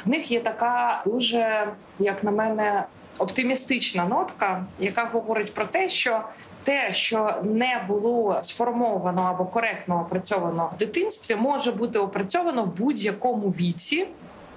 В 0.06 0.10
них 0.10 0.32
є 0.32 0.39
така 0.39 1.01
дуже, 1.06 1.68
як 2.00 2.24
на 2.24 2.32
мене, 2.32 2.84
оптимістична 3.18 4.06
нотка, 4.06 4.66
яка 4.80 5.06
говорить 5.06 5.54
про 5.54 5.66
те, 5.66 5.89
що 5.89 6.22
те, 6.63 6.94
що 6.94 7.34
не 7.44 7.86
було 7.88 8.39
сформовано 8.42 9.22
або 9.22 9.46
коректно 9.46 10.01
опрацьовано 10.01 10.70
в 10.75 10.78
дитинстві, 10.78 11.36
може 11.36 11.72
бути 11.72 12.00
опрацьовано 12.00 12.63
в 12.63 12.78
будь-якому 12.78 13.50
віці 13.50 14.08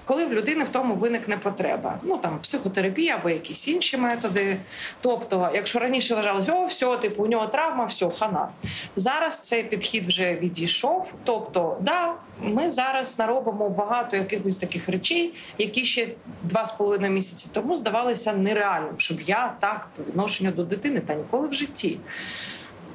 коли 0.05 0.25
в 0.25 0.33
людини 0.33 0.63
в 0.63 0.69
тому 0.69 0.95
виникне 0.95 1.37
потреба. 1.37 1.99
Ну 2.03 2.17
там 2.17 2.39
психотерапія 2.39 3.15
або 3.15 3.29
якісь 3.29 3.67
інші 3.67 3.97
методи. 3.97 4.57
Тобто, 5.01 5.49
якщо 5.53 5.79
раніше 5.79 6.15
вважалось, 6.15 6.49
о, 6.49 6.65
все, 6.65 6.97
типу, 6.97 7.23
у 7.23 7.27
нього 7.27 7.47
травма, 7.47 7.85
все, 7.85 8.09
хана. 8.09 8.49
Зараз 8.95 9.41
цей 9.41 9.63
підхід 9.63 10.05
вже 10.05 10.35
відійшов. 10.35 11.13
Тобто, 11.23 11.77
да, 11.81 12.13
ми 12.41 12.71
зараз 12.71 13.19
наробимо 13.19 13.69
багато 13.69 14.15
якихось 14.15 14.55
таких 14.55 14.89
речей, 14.89 15.33
які 15.57 15.85
ще 15.85 16.07
два 16.43 16.65
з 16.65 16.71
половиною 16.71 17.11
місяці 17.11 17.49
тому 17.53 17.75
здавалися 17.75 18.33
нереальним, 18.33 18.95
щоб 18.97 19.21
я 19.21 19.53
так 19.59 19.87
по 19.95 20.03
відношенню 20.03 20.51
до 20.51 20.63
дитини 20.63 20.99
та 20.99 21.13
ніколи 21.13 21.47
в 21.47 21.53
житті. 21.53 21.99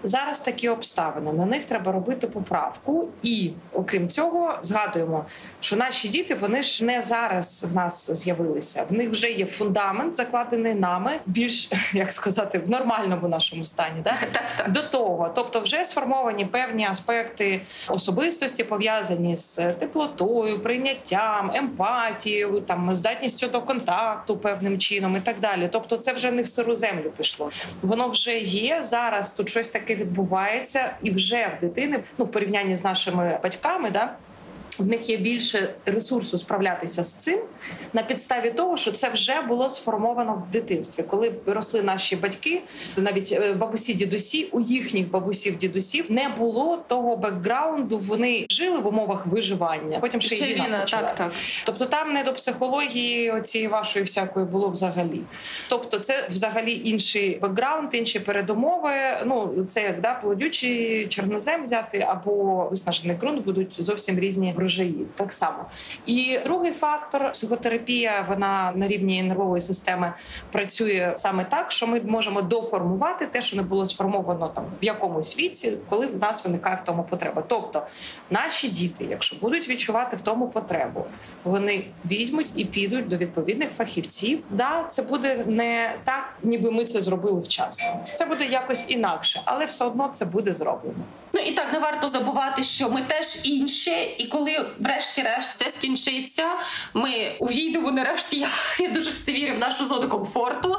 Зараз 0.02 0.40
такі 0.40 0.68
обставини 0.68 1.32
на 1.32 1.46
них 1.46 1.64
треба 1.64 1.92
робити 1.92 2.26
поправку, 2.26 3.08
і 3.22 3.50
окрім 3.72 4.08
цього, 4.08 4.58
згадуємо, 4.62 5.24
що 5.60 5.76
наші 5.76 6.08
діти 6.08 6.34
вони 6.34 6.62
ж 6.62 6.84
не 6.84 7.02
зараз 7.02 7.66
в 7.70 7.74
нас 7.74 8.10
з'явилися. 8.10 8.84
В 8.90 8.92
них 8.92 9.10
вже 9.10 9.30
є 9.30 9.46
фундамент, 9.46 10.16
закладений 10.16 10.74
нами, 10.74 11.20
більш 11.26 11.70
як 11.92 12.12
сказати, 12.12 12.58
в 12.58 12.70
нормальному 12.70 13.28
нашому 13.28 13.64
стані. 13.64 14.00
Да? 14.04 14.14
Так, 14.32 14.44
так. 14.56 14.72
До 14.72 14.82
того, 14.82 15.30
тобто, 15.34 15.60
вже 15.60 15.84
сформовані 15.84 16.44
певні 16.44 16.86
аспекти 16.86 17.60
особистості, 17.88 18.64
пов'язані 18.64 19.36
з 19.36 19.54
теплотою, 19.54 20.58
прийняттям, 20.58 21.50
емпатією, 21.54 22.60
там 22.60 22.96
здатністю 22.96 23.48
до 23.48 23.62
контакту 23.62 24.36
певним 24.36 24.78
чином 24.78 25.16
і 25.16 25.20
так 25.20 25.40
далі. 25.40 25.68
Тобто, 25.72 25.96
це 25.96 26.12
вже 26.12 26.30
не 26.30 26.42
в 26.42 26.48
сиру 26.48 26.76
землю 26.76 27.12
пішло. 27.16 27.50
Воно 27.82 28.08
вже 28.08 28.38
є 28.38 28.82
зараз. 28.82 29.30
Тут 29.30 29.48
щось 29.48 29.68
таке 29.68 29.87
таке 29.88 30.00
відбувається, 30.00 30.90
і 31.02 31.10
вже 31.10 31.50
в 31.56 31.60
дитини, 31.60 32.00
ну 32.18 32.24
в 32.24 32.32
порівнянні 32.32 32.76
з 32.76 32.84
нашими 32.84 33.38
батьками, 33.42 33.90
да 33.90 34.14
в 34.78 34.86
них 34.86 35.08
є 35.08 35.16
більше 35.16 35.74
ресурсу 35.86 36.38
справлятися 36.38 37.04
з 37.04 37.14
цим 37.14 37.40
на 37.92 38.02
підставі 38.02 38.50
того, 38.50 38.76
що 38.76 38.92
це 38.92 39.08
вже 39.08 39.40
було 39.40 39.70
сформовано 39.70 40.42
в 40.48 40.52
дитинстві. 40.52 41.02
Коли 41.02 41.32
росли 41.46 41.82
наші 41.82 42.16
батьки, 42.16 42.62
навіть 42.96 43.32
е, 43.32 43.52
бабусі, 43.52 43.94
дідусі, 43.94 44.44
у 44.44 44.60
їхніх 44.60 45.10
бабусів, 45.10 45.56
дідусів 45.56 46.04
не 46.08 46.28
було 46.28 46.76
того 46.76 47.16
бекграунду. 47.16 47.98
Вони 47.98 48.46
жили 48.50 48.78
в 48.78 48.86
умовах 48.86 49.26
виживання. 49.26 49.98
Потім 50.00 50.20
ще, 50.20 50.36
ще 50.36 50.46
війна 50.46 50.86
так, 50.90 51.14
так. 51.14 51.32
Тобто 51.64 51.86
там 51.86 52.12
не 52.12 52.24
до 52.24 52.32
психології 52.32 53.42
цієї 53.42 53.68
вашої 53.68 54.04
всякої 54.04 54.46
було 54.46 54.68
взагалі. 54.68 55.20
Тобто, 55.68 55.98
це 55.98 56.28
взагалі 56.30 56.82
інший 56.84 57.38
бекграунд, 57.42 57.94
інші 57.94 58.20
передумови. 58.20 58.92
Ну 59.26 59.66
це 59.68 59.82
як 59.82 60.00
да 60.00 60.14
плодючий 60.14 61.06
чорнозем 61.08 61.62
взяти 61.62 61.98
або 61.98 62.64
виснажений 62.70 63.16
ґрунт 63.16 63.44
будуть 63.44 63.74
зовсім 63.78 64.18
різні 64.18 64.52
врожаї. 64.56 64.67
Так 65.14 65.32
само. 65.32 65.64
І 66.06 66.38
другий 66.44 66.72
фактор 66.72 67.32
психотерапія, 67.32 68.26
вона 68.28 68.72
на 68.74 68.88
рівні 68.88 69.22
нервової 69.22 69.62
системи 69.62 70.12
працює 70.52 71.14
саме 71.16 71.44
так, 71.44 71.72
що 71.72 71.86
ми 71.86 72.00
можемо 72.00 72.42
доформувати 72.42 73.26
те, 73.26 73.42
що 73.42 73.56
не 73.56 73.62
було 73.62 73.86
сформовано 73.86 74.48
там 74.48 74.64
в 74.82 74.84
якомусь 74.84 75.38
віці, 75.38 75.78
коли 75.88 76.06
в 76.06 76.18
нас 76.18 76.44
виникає 76.44 76.78
в 76.82 76.84
тому 76.84 77.02
потреба. 77.02 77.42
Тобто 77.46 77.86
наші 78.30 78.68
діти, 78.68 79.06
якщо 79.10 79.36
будуть 79.40 79.68
відчувати 79.68 80.16
в 80.16 80.20
тому 80.20 80.48
потребу, 80.48 81.04
вони 81.44 81.84
візьмуть 82.10 82.50
і 82.54 82.64
підуть 82.64 83.08
до 83.08 83.16
відповідних 83.16 83.70
фахівців. 83.70 84.42
Да, 84.50 84.84
це 84.88 85.02
буде 85.02 85.44
не 85.46 85.94
так, 86.04 86.34
ніби 86.42 86.70
ми 86.70 86.84
це 86.84 87.00
зробили 87.00 87.40
вчасно. 87.40 88.00
Це 88.04 88.26
буде 88.26 88.44
якось 88.44 88.84
інакше, 88.88 89.42
але 89.44 89.64
все 89.64 89.84
одно 89.84 90.08
це 90.08 90.24
буде 90.24 90.54
зроблено. 90.54 91.04
Ну 91.32 91.40
і 91.40 91.52
так 91.52 91.72
не 91.72 91.78
варто 91.78 92.08
забувати, 92.08 92.62
що 92.62 92.90
ми 92.90 93.02
теж 93.02 93.40
інші, 93.44 94.14
і 94.18 94.26
коли, 94.26 94.66
врешті-решт, 94.78 95.54
це 95.54 95.70
скінчиться, 95.70 96.44
ми 96.94 97.36
увійдемо 97.38 97.90
нарешті. 97.90 98.38
Я, 98.38 98.48
я 98.78 98.88
дуже 98.88 99.10
в 99.10 99.18
це 99.18 99.32
вірю 99.32 99.54
в 99.54 99.58
нашу 99.58 99.84
зону 99.84 100.08
комфорту. 100.08 100.76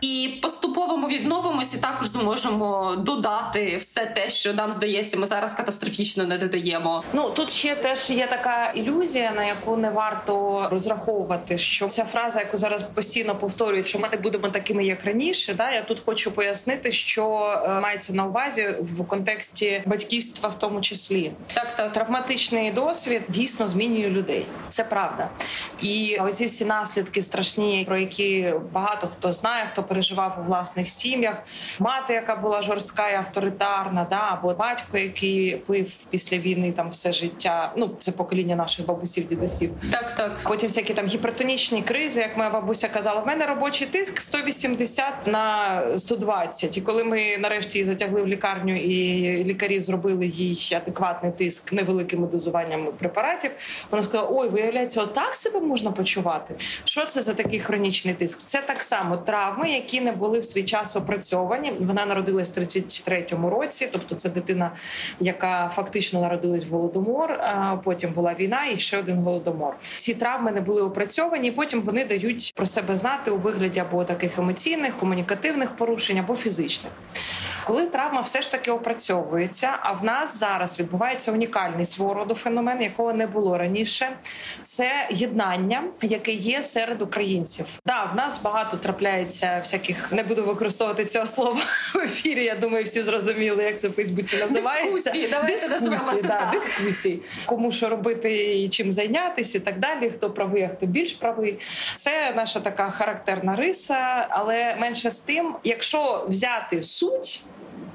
І 0.00 0.38
поступово 0.42 0.96
ми 0.96 1.08
відновимося, 1.08 1.80
також 1.80 2.08
зможемо 2.08 2.96
додати 2.98 3.76
все 3.76 4.06
те, 4.06 4.30
що 4.30 4.54
нам 4.54 4.72
здається, 4.72 5.16
ми 5.16 5.26
зараз 5.26 5.54
катастрофічно 5.54 6.24
не 6.24 6.38
додаємо. 6.38 7.04
Ну 7.12 7.30
тут 7.30 7.52
ще 7.52 7.74
теж 7.74 8.10
є 8.10 8.26
така 8.26 8.72
ілюзія, 8.74 9.32
на 9.32 9.44
яку 9.44 9.76
не 9.76 9.90
варто 9.90 10.68
розраховувати. 10.70 11.58
Що 11.58 11.88
ця 11.88 12.04
фраза, 12.04 12.40
яку 12.40 12.56
зараз 12.56 12.82
постійно 12.94 13.36
повторюють, 13.36 13.86
що 13.86 13.98
ми 13.98 14.08
не 14.08 14.16
будемо 14.16 14.48
такими, 14.48 14.84
як 14.84 15.04
раніше. 15.04 15.54
Да, 15.54 15.70
я 15.70 15.82
тут 15.82 16.00
хочу 16.04 16.32
пояснити, 16.32 16.92
що 16.92 17.24
е, 17.66 17.80
мається 17.80 18.12
на 18.12 18.26
увазі 18.26 18.76
в 18.80 19.06
контексті 19.06 19.81
батьківства, 19.86 20.48
в 20.48 20.58
тому 20.58 20.80
числі. 20.80 21.32
Так, 21.54 21.76
так. 21.76 21.92
Травматичний 21.92 22.72
досвід 22.72 23.22
дійсно 23.28 23.68
змінює 23.68 24.10
людей. 24.10 24.46
Це 24.70 24.84
правда. 24.84 25.28
І 25.80 26.16
оці 26.16 26.46
всі 26.46 26.64
наслідки 26.64 27.22
страшні, 27.22 27.84
про 27.86 27.96
які 27.96 28.54
багато 28.72 29.08
хто 29.08 29.32
знає, 29.32 29.68
хто 29.72 29.82
переживав 29.82 30.38
у 30.40 30.46
власних 30.46 30.88
сім'ях. 30.88 31.42
Мати, 31.78 32.12
яка 32.14 32.36
була 32.36 32.62
жорстка 32.62 33.10
і 33.10 33.14
авторитарна, 33.14 34.06
да, 34.10 34.28
або 34.32 34.54
батько, 34.54 34.98
який 34.98 35.56
пив 35.56 35.92
після 36.10 36.38
війни 36.38 36.72
там 36.72 36.90
все 36.90 37.12
життя. 37.12 37.72
Ну 37.76 37.90
це 38.00 38.12
покоління 38.12 38.56
наших 38.56 38.86
бабусів, 38.86 39.28
дідусів. 39.28 39.70
Так, 39.90 40.12
так. 40.14 40.40
Потім 40.42 40.68
всякі 40.68 40.94
там 40.94 41.06
гіпертонічні 41.06 41.82
кризи, 41.82 42.20
як 42.20 42.36
моя 42.36 42.50
бабуся 42.50 42.88
казала, 42.88 43.20
в 43.20 43.26
мене 43.26 43.46
робочий 43.46 43.86
тиск 43.86 44.20
180 44.20 45.26
на 45.26 45.82
120. 45.98 46.76
І 46.76 46.80
коли 46.80 47.04
ми 47.04 47.38
нарешті 47.38 47.78
її 47.78 47.90
затягли 47.90 48.22
в 48.22 48.26
лікарню, 48.28 48.76
і 48.76 49.44
лікарі 49.44 49.71
зробили 49.80 50.26
їй 50.26 50.76
адекватний 50.76 51.32
тиск 51.32 51.72
невеликими 51.72 52.26
дозуваннями 52.26 52.92
препаратів. 52.92 53.50
Вона 53.90 54.02
сказала: 54.02 54.28
Ой, 54.32 54.48
виявляється, 54.48 55.02
отак 55.02 55.34
себе 55.34 55.60
можна 55.60 55.90
почувати. 55.90 56.54
Що 56.84 57.06
це 57.06 57.22
за 57.22 57.34
такий 57.34 57.60
хронічний 57.60 58.14
тиск? 58.14 58.38
Це 58.38 58.62
так 58.62 58.82
само 58.82 59.16
травми, 59.16 59.70
які 59.70 60.00
не 60.00 60.12
були 60.12 60.40
в 60.40 60.44
свій 60.44 60.62
час 60.64 60.96
опрацьовані. 60.96 61.72
Вона 61.80 62.06
народилась 62.06 62.56
в 62.56 62.60
33-му 62.60 63.50
році, 63.50 63.88
тобто 63.92 64.14
це 64.14 64.28
дитина, 64.28 64.70
яка 65.20 65.68
фактично 65.74 66.20
народилась 66.20 66.64
в 66.64 66.68
голодомор. 66.68 67.40
Потім 67.84 68.12
була 68.12 68.34
війна 68.34 68.66
і 68.66 68.78
ще 68.78 68.98
один 68.98 69.22
голодомор. 69.22 69.74
Ці 69.98 70.14
травми 70.14 70.52
не 70.52 70.60
були 70.60 70.82
опрацьовані. 70.82 71.52
Потім 71.52 71.80
вони 71.80 72.04
дають 72.04 72.52
про 72.56 72.66
себе 72.66 72.96
знати 72.96 73.30
у 73.30 73.36
вигляді 73.36 73.80
або 73.80 74.04
таких 74.04 74.38
емоційних, 74.38 74.96
комунікативних 74.96 75.76
порушень, 75.76 76.18
або 76.18 76.36
фізичних. 76.36 76.92
Коли 77.66 77.86
травма 77.86 78.20
все 78.20 78.42
ж 78.42 78.50
таки 78.50 78.70
опрацьовується, 78.70 79.70
а 79.80 79.92
в 79.92 80.04
нас 80.04 80.38
зараз 80.38 80.80
відбувається 80.80 81.32
унікальний 81.32 81.86
свого 81.86 82.14
роду 82.14 82.34
феномен, 82.34 82.82
якого 82.82 83.12
не 83.12 83.26
було 83.26 83.58
раніше. 83.58 84.16
Це 84.64 85.08
єднання, 85.10 85.84
яке 86.02 86.32
є 86.32 86.62
серед 86.62 87.02
українців. 87.02 87.66
Да, 87.86 88.04
в 88.12 88.16
нас 88.16 88.42
багато 88.42 88.76
трапляється 88.76 89.58
всяких, 89.58 90.12
не 90.12 90.22
буду 90.22 90.44
використовувати 90.44 91.04
цього 91.04 91.26
слова 91.26 91.60
в 91.94 91.98
ефірі. 91.98 92.44
Я 92.44 92.54
думаю, 92.54 92.84
всі 92.84 93.02
зрозуміли, 93.02 93.64
як 93.64 93.80
це 93.80 93.88
в 93.88 93.92
Фейсбуці 93.92 94.36
називається. 94.36 94.92
Дискусії, 94.92 95.28
давайте 95.30 95.68
дискусії, 95.68 96.22
да, 96.22 96.50
дискусії, 96.52 97.22
кому 97.46 97.72
що 97.72 97.88
робити 97.88 98.62
і 98.62 98.68
чим 98.68 98.92
зайнятися, 98.92 99.58
і 99.58 99.60
так 99.60 99.78
далі. 99.78 100.10
Хто 100.10 100.30
правий, 100.30 100.62
а 100.62 100.68
хто 100.68 100.86
більш 100.86 101.12
правий. 101.12 101.58
Це 101.96 102.32
наша 102.36 102.60
така 102.60 102.90
характерна 102.90 103.56
риса, 103.56 104.26
але 104.28 104.76
менше 104.76 105.10
з 105.10 105.18
тим, 105.18 105.54
якщо 105.64 106.26
взяти 106.28 106.82
суть 106.82 107.44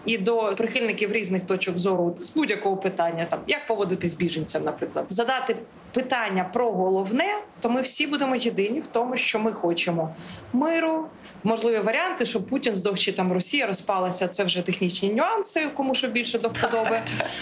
і 0.07 0.17
до 0.17 0.53
прихильників 0.57 1.11
різних 1.11 1.43
точок 1.43 1.77
зору 1.77 2.15
з 2.19 2.29
будь-якого 2.29 2.77
питання, 2.77 3.25
там 3.29 3.39
як 3.47 3.67
поводитись 3.67 4.13
біженцям, 4.13 4.63
наприклад, 4.63 5.05
задати 5.09 5.55
питання 5.93 6.49
про 6.53 6.71
головне, 6.71 7.25
то 7.61 7.69
ми 7.69 7.81
всі 7.81 8.07
будемо 8.07 8.35
єдині 8.35 8.79
в 8.79 8.87
тому, 8.87 9.17
що 9.17 9.39
ми 9.39 9.53
хочемо 9.53 10.15
миру, 10.53 11.05
можливі 11.43 11.79
варіанти, 11.79 12.25
щоб 12.25 12.47
Путін 12.47 12.75
здох 12.75 12.99
чи 12.99 13.11
там 13.11 13.33
Росія 13.33 13.67
розпалася. 13.67 14.27
Це 14.27 14.43
вже 14.43 14.61
технічні 14.61 15.13
нюанси, 15.13 15.67
кому 15.73 15.95
що 15.95 16.07
більше 16.07 16.39
до 16.39 16.49
вподоби. 16.49 16.99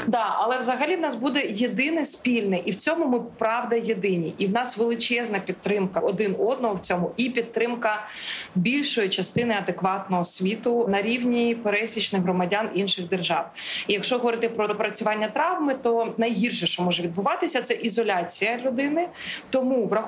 Да, 0.08 0.36
але 0.38 0.58
взагалі 0.58 0.96
в 0.96 1.00
нас 1.00 1.16
буде 1.16 1.46
єдине 1.50 2.06
спільне, 2.06 2.62
і 2.66 2.72
в 2.72 2.76
цьому 2.76 3.08
ми 3.08 3.20
правда 3.38 3.76
єдині. 3.76 4.34
І 4.38 4.48
в 4.48 4.52
нас 4.52 4.78
величезна 4.78 5.40
підтримка 5.40 6.00
один 6.00 6.36
одного 6.40 6.76
в 6.76 6.80
цьому, 6.80 7.12
і 7.18 7.30
підтримка 7.30 8.08
більшої 8.56 9.10
частини 9.10 9.54
адекватного 9.54 10.26
світу 10.26 10.88
на 10.88 11.02
рівні 11.02 11.56
пересічних 11.56 12.22
громадян 12.22 12.70
інших 12.76 13.08
держав. 13.08 13.52
І 13.88 13.94
якщо 13.94 14.18
говорити 14.18 14.50
про 14.50 14.68
допрацювання 14.68 15.28
травми, 15.28 15.74
то 15.74 16.14
найгірше, 16.18 16.68
що 16.68 16.84
може 16.84 17.04
відбуватися, 17.04 17.62
це 17.62 17.74
ізоляція 17.74 18.58
людини. 18.58 19.08
Тому, 19.50 19.86
враховуючи 19.86 20.05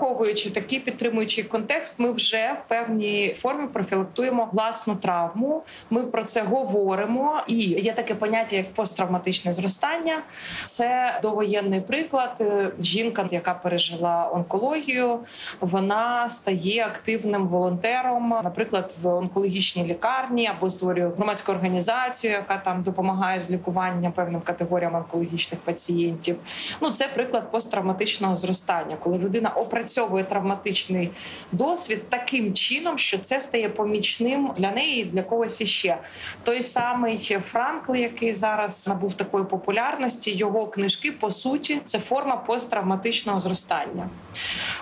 такий 0.53 0.79
підтримуючий 0.79 1.43
контекст, 1.43 1.99
ми 1.99 2.11
вже 2.11 2.57
в 2.65 2.69
певній 2.69 3.35
формі 3.39 3.67
профілактуємо 3.67 4.49
власну 4.51 4.95
травму. 4.95 5.63
Ми 5.89 6.03
про 6.03 6.23
це 6.23 6.41
говоримо. 6.41 7.41
І 7.47 7.55
є 7.57 7.93
таке 7.93 8.15
поняття, 8.15 8.55
як 8.55 8.73
посттравматичне 8.73 9.53
зростання. 9.53 10.21
Це 10.65 11.19
довоєнний 11.21 11.81
приклад. 11.81 12.35
Е, 12.41 12.71
жінка, 12.79 13.27
яка 13.31 13.53
пережила 13.53 14.29
онкологію, 14.33 15.19
вона 15.59 16.29
стає 16.29 16.85
активним 16.85 17.47
волонтером, 17.47 18.29
наприклад, 18.43 18.95
в 19.01 19.07
онкологічній 19.07 19.85
лікарні 19.85 20.47
або 20.47 20.71
створює 20.71 21.07
громадську 21.07 21.51
організацію, 21.51 22.33
яка 22.33 22.57
там 22.57 22.83
допомагає 22.83 23.41
з 23.41 23.51
лікуванням 23.51 24.11
певним 24.11 24.41
категоріям 24.41 24.95
онкологічних 24.95 25.61
пацієнтів. 25.61 26.35
Ну 26.81 26.91
це 26.91 27.07
приклад 27.07 27.51
посттравматичного 27.51 28.37
зростання, 28.37 28.97
коли 28.99 29.17
людина 29.17 29.49
опрацьовує 29.49 29.86
травматичний 30.23 31.11
досвід 31.51 32.09
таким 32.09 32.53
чином, 32.53 32.97
що 32.97 33.17
це 33.17 33.41
стає 33.41 33.69
помічним 33.69 34.51
для 34.57 34.71
неї, 34.71 35.05
для 35.05 35.23
когось 35.23 35.61
іще. 35.61 35.97
Той 36.43 36.63
самий 36.63 37.17
Франкл, 37.41 37.95
який 37.95 38.35
зараз 38.35 38.87
набув 38.87 39.13
такої 39.13 39.45
популярності, 39.45 40.31
його 40.31 40.67
книжки 40.67 41.11
по 41.11 41.31
суті 41.31 41.81
це 41.85 41.99
форма 41.99 42.37
посттравматичного 42.37 43.39
зростання. 43.39 44.09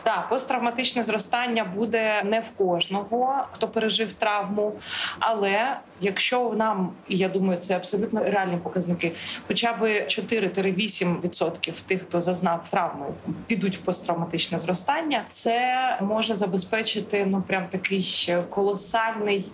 Так, 0.04 0.30
посттравматичне 0.30 1.04
зростання 1.04 1.64
буде 1.64 2.24
не 2.24 2.40
в 2.40 2.58
кожного, 2.58 3.48
хто 3.52 3.68
пережив 3.68 4.14
травму, 4.14 4.74
але 5.20 5.78
якщо 6.02 6.54
нам, 6.58 6.92
і 7.08 7.18
я 7.18 7.30
думаю, 7.30 7.60
це 7.60 7.76
абсолютно 7.76 8.24
реальні 8.24 8.58
показники, 8.58 9.12
хоча 9.48 9.74
б 9.74 9.82
4-8% 9.84 11.74
тих, 11.88 12.02
хто 12.02 12.22
зазнав 12.22 12.68
травми, 12.72 13.06
підуть 13.48 13.78
в 13.78 13.80
посттравматичне 13.80 14.60
зростання, 14.60 15.26
це 15.30 15.98
може 16.02 16.36
забезпечити 16.36 17.26
ну 17.26 17.44
прям 17.48 17.68
такий 17.72 18.34
колосальний 18.50 19.46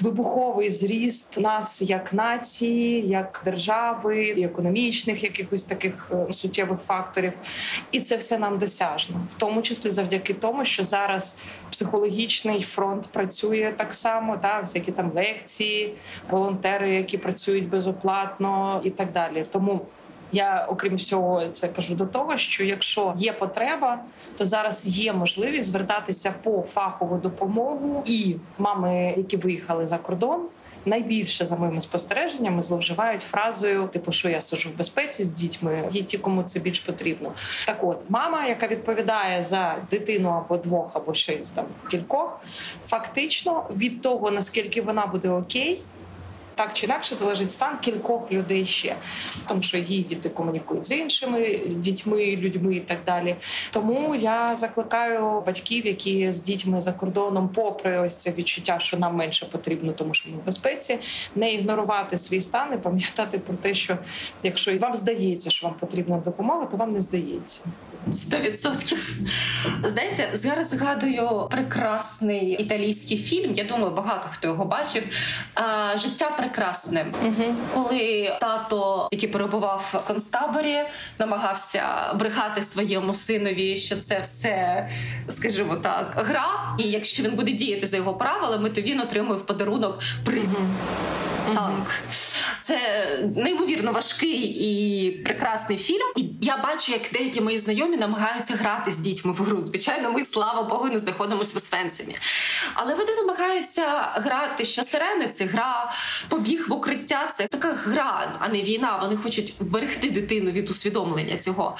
вибуховий 0.00 0.70
зріст 0.70 1.38
нас 1.38 1.82
як 1.82 2.12
нації, 2.12 3.08
як 3.08 3.42
держави, 3.44 4.24
і 4.24 4.44
економічних 4.44 5.22
якихось 5.22 5.62
таких 5.62 6.12
е, 6.12 6.32
суттєвих 6.32 6.78
факторів, 6.86 7.32
і 7.92 8.00
це 8.00 8.16
все 8.16 8.38
нам 8.38 8.58
досяжно, 8.58 9.16
в 9.30 9.34
тому 9.34 9.62
числі 9.62 9.90
завдяки 9.90 10.34
тому, 10.34 10.64
що 10.64 10.84
зараз 10.84 11.36
психологічний 11.70 12.62
фронт 12.62 13.06
працює 13.12 13.74
так 13.76 13.94
само, 13.94 14.36
та 14.36 14.60
всякі 14.60 14.92
там 14.92 15.12
лекції, 15.14 15.87
волонтери, 16.30 16.94
які 16.94 17.18
працюють 17.18 17.68
безоплатно, 17.68 18.80
і 18.84 18.90
так 18.90 19.12
далі. 19.12 19.44
Тому. 19.52 19.80
Я, 20.32 20.66
окрім 20.68 20.94
всього, 20.94 21.48
це 21.52 21.68
кажу 21.68 21.94
до 21.94 22.06
того, 22.06 22.38
що 22.38 22.64
якщо 22.64 23.14
є 23.18 23.32
потреба, 23.32 23.98
то 24.38 24.44
зараз 24.44 24.86
є 24.86 25.12
можливість 25.12 25.68
звертатися 25.68 26.34
по 26.42 26.62
фахову 26.62 27.16
допомогу 27.16 28.02
і 28.06 28.36
мами, 28.58 29.14
які 29.16 29.36
виїхали 29.36 29.86
за 29.86 29.98
кордон, 29.98 30.40
найбільше 30.84 31.46
за 31.46 31.56
моїми 31.56 31.80
спостереженнями 31.80 32.62
зловживають 32.62 33.22
фразою, 33.22 33.88
типу, 33.92 34.12
що 34.12 34.28
я 34.28 34.42
сижу 34.42 34.70
в 34.70 34.76
безпеці 34.76 35.24
з 35.24 35.30
дітьми, 35.30 35.88
є 35.92 36.02
ті, 36.02 36.18
кому 36.18 36.42
це 36.42 36.60
більш 36.60 36.78
потрібно. 36.78 37.32
Так, 37.66 37.84
от 37.84 37.98
мама, 38.08 38.46
яка 38.46 38.66
відповідає 38.66 39.44
за 39.44 39.76
дитину 39.90 40.28
або 40.28 40.56
двох, 40.56 40.96
або 40.96 41.14
ще 41.14 41.38
там 41.54 41.64
кількох, 41.90 42.40
фактично 42.86 43.64
від 43.70 44.00
того 44.00 44.30
наскільки 44.30 44.82
вона 44.82 45.06
буде 45.06 45.28
окей 45.28 45.80
так 46.58 46.72
чи 46.72 46.86
інакше 46.86 47.14
залежить 47.14 47.52
стан 47.52 47.78
кількох 47.80 48.32
людей 48.32 48.66
ще, 48.66 48.96
тому 49.48 49.62
що 49.62 49.78
її 49.78 50.02
діти 50.02 50.28
комунікують 50.28 50.86
з 50.86 50.92
іншими 50.92 51.60
дітьми, 51.68 52.36
людьми 52.36 52.76
і 52.76 52.80
так 52.80 52.98
далі. 53.06 53.36
Тому 53.72 54.14
я 54.14 54.56
закликаю 54.56 55.42
батьків, 55.46 55.86
які 55.86 56.32
з 56.32 56.42
дітьми 56.42 56.80
за 56.80 56.92
кордоном, 56.92 57.48
попри 57.48 57.98
ось 57.98 58.16
це 58.16 58.32
відчуття, 58.32 58.78
що 58.80 58.96
нам 58.96 59.16
менше 59.16 59.46
потрібно, 59.46 59.92
тому 59.92 60.14
що 60.14 60.30
ми 60.30 60.36
в 60.36 60.46
безпеці, 60.46 60.98
не 61.34 61.54
ігнорувати 61.54 62.18
свій 62.18 62.40
стан 62.40 62.74
і 62.74 62.76
пам'ятати 62.76 63.38
про 63.38 63.56
те, 63.56 63.74
що 63.74 63.98
якщо 64.42 64.72
і 64.72 64.78
вам 64.78 64.94
здається, 64.94 65.50
що 65.50 65.66
вам 65.66 65.76
потрібна 65.80 66.16
допомога, 66.16 66.66
то 66.66 66.76
вам 66.76 66.92
не 66.92 67.00
здається. 67.00 67.60
Сто 68.12 68.38
відсотків. 68.38 69.16
Знаєте, 69.84 70.30
зараз 70.32 70.70
згадую 70.70 71.48
прекрасний 71.50 72.50
італійський 72.50 73.18
фільм. 73.18 73.52
Я 73.54 73.64
думаю, 73.64 73.94
багато 73.94 74.28
хто 74.32 74.48
його 74.48 74.64
бачив. 74.64 75.02
Життя 75.94 76.30
прекрасне. 76.30 77.06
Угу. 77.24 77.54
Коли 77.74 78.36
тато, 78.40 79.08
який 79.12 79.28
перебував 79.28 79.90
в 79.92 80.06
концтаборі, 80.06 80.78
намагався 81.18 82.12
брехати 82.14 82.62
своєму 82.62 83.14
синові, 83.14 83.76
що 83.76 83.96
це 83.96 84.20
все, 84.20 84.88
скажімо 85.28 85.76
так, 85.76 86.12
гра. 86.16 86.76
І 86.78 86.82
якщо 86.82 87.22
він 87.22 87.30
буде 87.30 87.52
діяти 87.52 87.86
за 87.86 87.96
його 87.96 88.14
правилами, 88.14 88.70
то 88.70 88.80
він 88.80 89.00
отримує 89.00 89.38
в 89.38 89.46
подарунок 89.46 89.98
приз. 90.24 90.48
Угу. 90.48 90.68
Так, 91.54 92.02
це 92.62 92.78
неймовірно 93.36 93.92
важкий 93.92 94.40
і 94.40 95.10
прекрасний 95.10 95.78
фільм. 95.78 96.12
І 96.16 96.24
я 96.40 96.56
бачу, 96.56 96.92
як 96.92 97.02
деякі 97.12 97.40
мої 97.40 97.58
знайомі 97.58 97.96
намагаються 97.96 98.54
грати 98.54 98.90
з 98.90 98.98
дітьми 98.98 99.32
в 99.32 99.36
гру. 99.36 99.60
Звичайно, 99.60 100.12
ми 100.12 100.24
слава 100.24 100.62
Богу, 100.62 100.88
не 100.88 100.98
знаходимося 100.98 101.54
в 101.54 101.56
Освенцимі. 101.56 102.16
Але 102.74 102.94
вони 102.94 103.16
намагаються 103.16 104.10
грати, 104.14 104.64
що 104.64 104.82
сирени 104.82 105.28
це 105.28 105.44
гра, 105.44 105.92
побіг 106.28 106.68
в 106.68 106.72
укриття. 106.72 107.30
Це 107.34 107.46
така 107.46 107.72
гра, 107.72 108.38
а 108.38 108.48
не 108.48 108.62
війна. 108.62 108.98
Вони 109.02 109.16
хочуть 109.16 109.54
вберегти 109.60 110.10
дитину 110.10 110.50
від 110.50 110.70
усвідомлення 110.70 111.36
цього. 111.36 111.76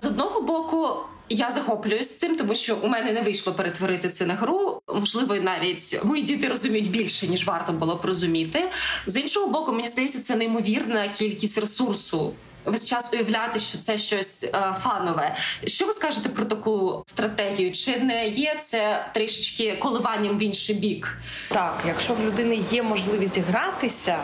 З 0.00 0.06
одного 0.06 0.40
боку, 0.40 0.96
я 1.30 1.50
захоплююсь 1.50 2.16
цим, 2.16 2.36
тому 2.36 2.54
що 2.54 2.76
у 2.76 2.88
мене 2.88 3.12
не 3.12 3.22
вийшло 3.22 3.52
перетворити 3.52 4.08
це 4.08 4.26
на 4.26 4.34
гру. 4.34 4.80
Можливо, 4.94 5.34
навіть 5.34 6.00
мої 6.04 6.22
діти 6.22 6.48
розуміють 6.48 6.90
більше 6.90 7.28
ніж 7.28 7.46
варто 7.46 7.72
було 7.72 7.96
б 7.96 8.04
розуміти. 8.04 8.70
З 9.06 9.16
іншого 9.16 9.46
боку, 9.46 9.72
мені 9.72 9.88
здається, 9.88 10.20
це 10.20 10.36
неймовірна 10.36 11.08
кількість 11.08 11.58
ресурсу. 11.58 12.34
Весь 12.64 12.86
час 12.86 13.12
уявляти, 13.12 13.58
що 13.58 13.78
це 13.78 13.98
щось 13.98 14.44
е, 14.44 14.76
фанове. 14.82 15.36
Що 15.64 15.86
ви 15.86 15.92
скажете 15.92 16.28
про 16.28 16.44
таку 16.44 17.02
стратегію? 17.06 17.72
Чи 17.72 17.96
не 17.96 18.28
є 18.28 18.60
це 18.64 19.06
трішечки 19.14 19.76
коливанням 19.76 20.38
в 20.38 20.42
інший 20.42 20.76
бік? 20.76 21.18
Так, 21.48 21.82
якщо 21.86 22.14
в 22.14 22.20
людини 22.20 22.60
є 22.70 22.82
можливість 22.82 23.38
гратися, 23.38 24.18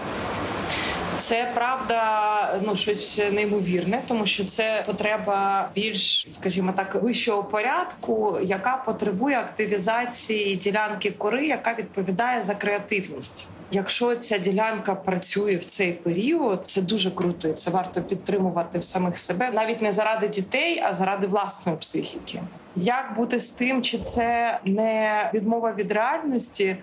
це 1.20 1.50
правда, 1.54 2.60
ну 2.66 2.76
щось 2.76 3.22
неймовірне, 3.32 4.02
тому 4.08 4.26
що 4.26 4.44
це 4.44 4.82
потреба 4.86 5.68
більш, 5.74 6.26
скажімо 6.32 6.72
так, 6.76 6.94
вищого 6.94 7.44
порядку, 7.44 8.38
яка 8.42 8.76
потребує 8.76 9.38
активізації 9.38 10.56
ділянки 10.56 11.10
кори, 11.10 11.46
яка 11.46 11.74
відповідає 11.74 12.42
за 12.42 12.54
креативність. 12.54 13.46
Якщо 13.70 14.16
ця 14.16 14.38
ділянка 14.38 14.94
працює 14.94 15.56
в 15.56 15.64
цей 15.64 15.92
період, 15.92 16.64
це 16.68 16.82
дуже 16.82 17.10
круто. 17.10 17.48
і 17.48 17.52
Це 17.52 17.70
варто 17.70 18.02
підтримувати 18.02 18.78
в 18.78 18.84
самих 18.84 19.18
себе, 19.18 19.50
навіть 19.50 19.82
не 19.82 19.92
заради 19.92 20.28
дітей, 20.28 20.80
а 20.80 20.94
заради 20.94 21.26
власної 21.26 21.78
психіки. 21.78 22.42
Як 22.76 23.14
бути 23.16 23.40
з 23.40 23.50
тим, 23.50 23.82
чи 23.82 23.98
це 23.98 24.58
не 24.64 25.30
відмова 25.34 25.72
від 25.72 25.92
реальності? 25.92 26.76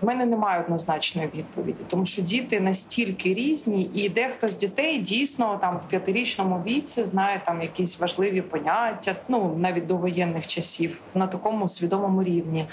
В 0.00 0.06
мене 0.06 0.26
немає 0.26 0.60
однозначної 0.60 1.28
відповіді, 1.34 1.78
тому 1.86 2.06
що 2.06 2.22
діти 2.22 2.60
настільки 2.60 3.34
різні, 3.34 3.90
і 3.94 4.08
дехто 4.08 4.48
з 4.48 4.56
дітей 4.56 4.98
дійсно 4.98 5.58
там 5.60 5.78
в 5.78 5.88
п'ятирічному 5.88 6.62
віці 6.66 7.04
знає 7.04 7.42
там 7.46 7.62
якісь 7.62 8.00
важливі 8.00 8.42
поняття, 8.42 9.16
ну 9.28 9.56
навіть 9.58 9.86
до 9.86 9.96
воєнних 9.96 10.46
часів 10.46 10.98
на 11.14 11.26
такому 11.26 11.68
свідомому 11.68 12.22
рівні. 12.22 12.66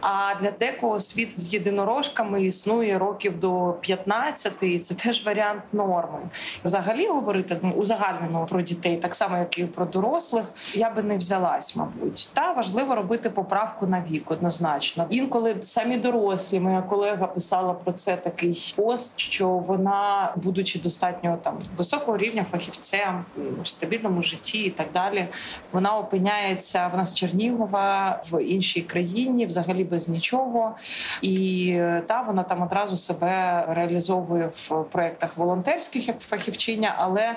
А 0.00 0.34
для 0.40 0.50
декого 0.50 1.00
світ 1.00 1.40
з 1.40 1.54
єдинорожками 1.54 2.44
існує 2.44 2.98
років 2.98 3.40
до 3.40 3.76
15, 3.80 4.62
і 4.62 4.78
це 4.78 4.94
теж 4.94 5.26
варіант 5.26 5.62
норми. 5.72 6.18
Взагалі 6.64 7.06
говорити 7.06 7.56
ну, 7.62 7.70
узагальнено 7.70 8.46
про 8.46 8.62
дітей, 8.62 8.96
так 8.96 9.14
само 9.14 9.36
як 9.36 9.58
і 9.58 9.64
про 9.64 9.84
дорослих, 9.84 10.52
я 10.74 10.90
би 10.90 11.02
не 11.02 11.16
взялась, 11.16 11.76
мабуть. 11.76 12.19
Та 12.32 12.52
важливо 12.52 12.94
робити 12.94 13.30
поправку 13.30 13.86
на 13.86 14.04
вік 14.10 14.30
однозначно. 14.30 15.06
Інколи 15.10 15.56
самі 15.62 15.96
дорослі 15.96 16.60
моя 16.60 16.82
колега 16.82 17.26
писала 17.26 17.74
про 17.74 17.92
це 17.92 18.16
такий 18.16 18.74
пост, 18.76 19.18
що 19.18 19.48
вона, 19.48 20.32
будучи 20.36 20.78
достатньо 20.78 21.38
там 21.42 21.58
високого 21.76 22.18
рівня 22.18 22.46
фахівцем 22.50 23.24
в 23.62 23.68
стабільному 23.68 24.22
житті 24.22 24.58
і 24.58 24.70
так 24.70 24.86
далі, 24.94 25.28
вона 25.72 25.96
опиняється 25.96 26.88
вона 26.92 27.06
з 27.06 27.14
Чернігова 27.14 28.22
в 28.30 28.44
іншій 28.44 28.82
країні, 28.82 29.46
взагалі 29.46 29.84
без 29.84 30.08
нічого. 30.08 30.76
І 31.22 31.80
та 32.06 32.22
вона 32.26 32.42
там 32.42 32.62
одразу 32.62 32.96
себе 32.96 33.64
реалізовує 33.68 34.46
в 34.46 34.84
проєктах 34.84 35.36
волонтерських 35.36 36.08
як 36.08 36.20
фахівчиня, 36.20 36.94
але 36.98 37.36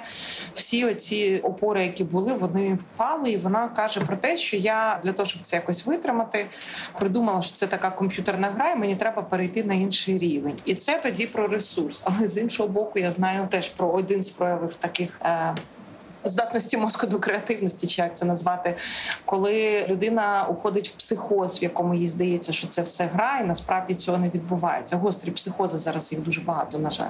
всі 0.53 0.85
оці 0.85 1.41
опори, 1.43 1.83
які 1.83 2.03
були, 2.03 2.33
вони 2.33 2.73
впали. 2.73 3.31
І 3.31 3.37
вона 3.37 3.67
каже 3.67 3.99
про 3.99 4.17
те, 4.17 4.37
що 4.37 4.57
я 4.63 4.99
для 5.03 5.13
того, 5.13 5.25
щоб 5.25 5.41
це 5.41 5.55
якось 5.55 5.85
витримати, 5.85 6.45
придумала, 6.99 7.41
що 7.41 7.55
це 7.55 7.67
така 7.67 7.89
комп'ютерна 7.89 8.49
гра, 8.49 8.71
і 8.71 8.75
мені 8.75 8.95
треба 8.95 9.21
перейти 9.21 9.63
на 9.63 9.73
інший 9.73 10.17
рівень, 10.17 10.55
і 10.65 10.75
це 10.75 10.99
тоді 11.03 11.27
про 11.27 11.47
ресурс. 11.47 12.03
Але 12.05 12.27
з 12.27 12.37
іншого 12.37 12.69
боку, 12.69 12.99
я 12.99 13.11
знаю 13.11 13.47
теж 13.51 13.69
про 13.69 13.89
один 13.89 14.23
з 14.23 14.29
проявів 14.29 14.75
таких. 14.75 15.21
Е, 15.21 15.55
здатності 16.23 16.77
мозку 16.77 17.07
до 17.07 17.19
креативності, 17.19 17.87
чи 17.87 18.01
як 18.01 18.17
це 18.17 18.25
назвати, 18.25 18.75
коли 19.25 19.85
людина 19.89 20.47
уходить 20.49 20.89
в 20.89 20.91
психоз, 20.91 21.61
в 21.61 21.63
якому 21.63 21.93
їй 21.93 22.07
здається, 22.07 22.53
що 22.53 22.67
це 22.67 22.81
все 22.81 23.05
гра, 23.05 23.39
і 23.39 23.43
насправді 23.43 23.95
цього 23.95 24.17
не 24.17 24.29
відбувається. 24.29 24.97
Гострі 24.97 25.31
психози 25.31 25.79
зараз 25.79 26.11
їх 26.11 26.21
дуже 26.21 26.41
багато, 26.41 26.79
на 26.79 26.89
жаль, 26.89 27.09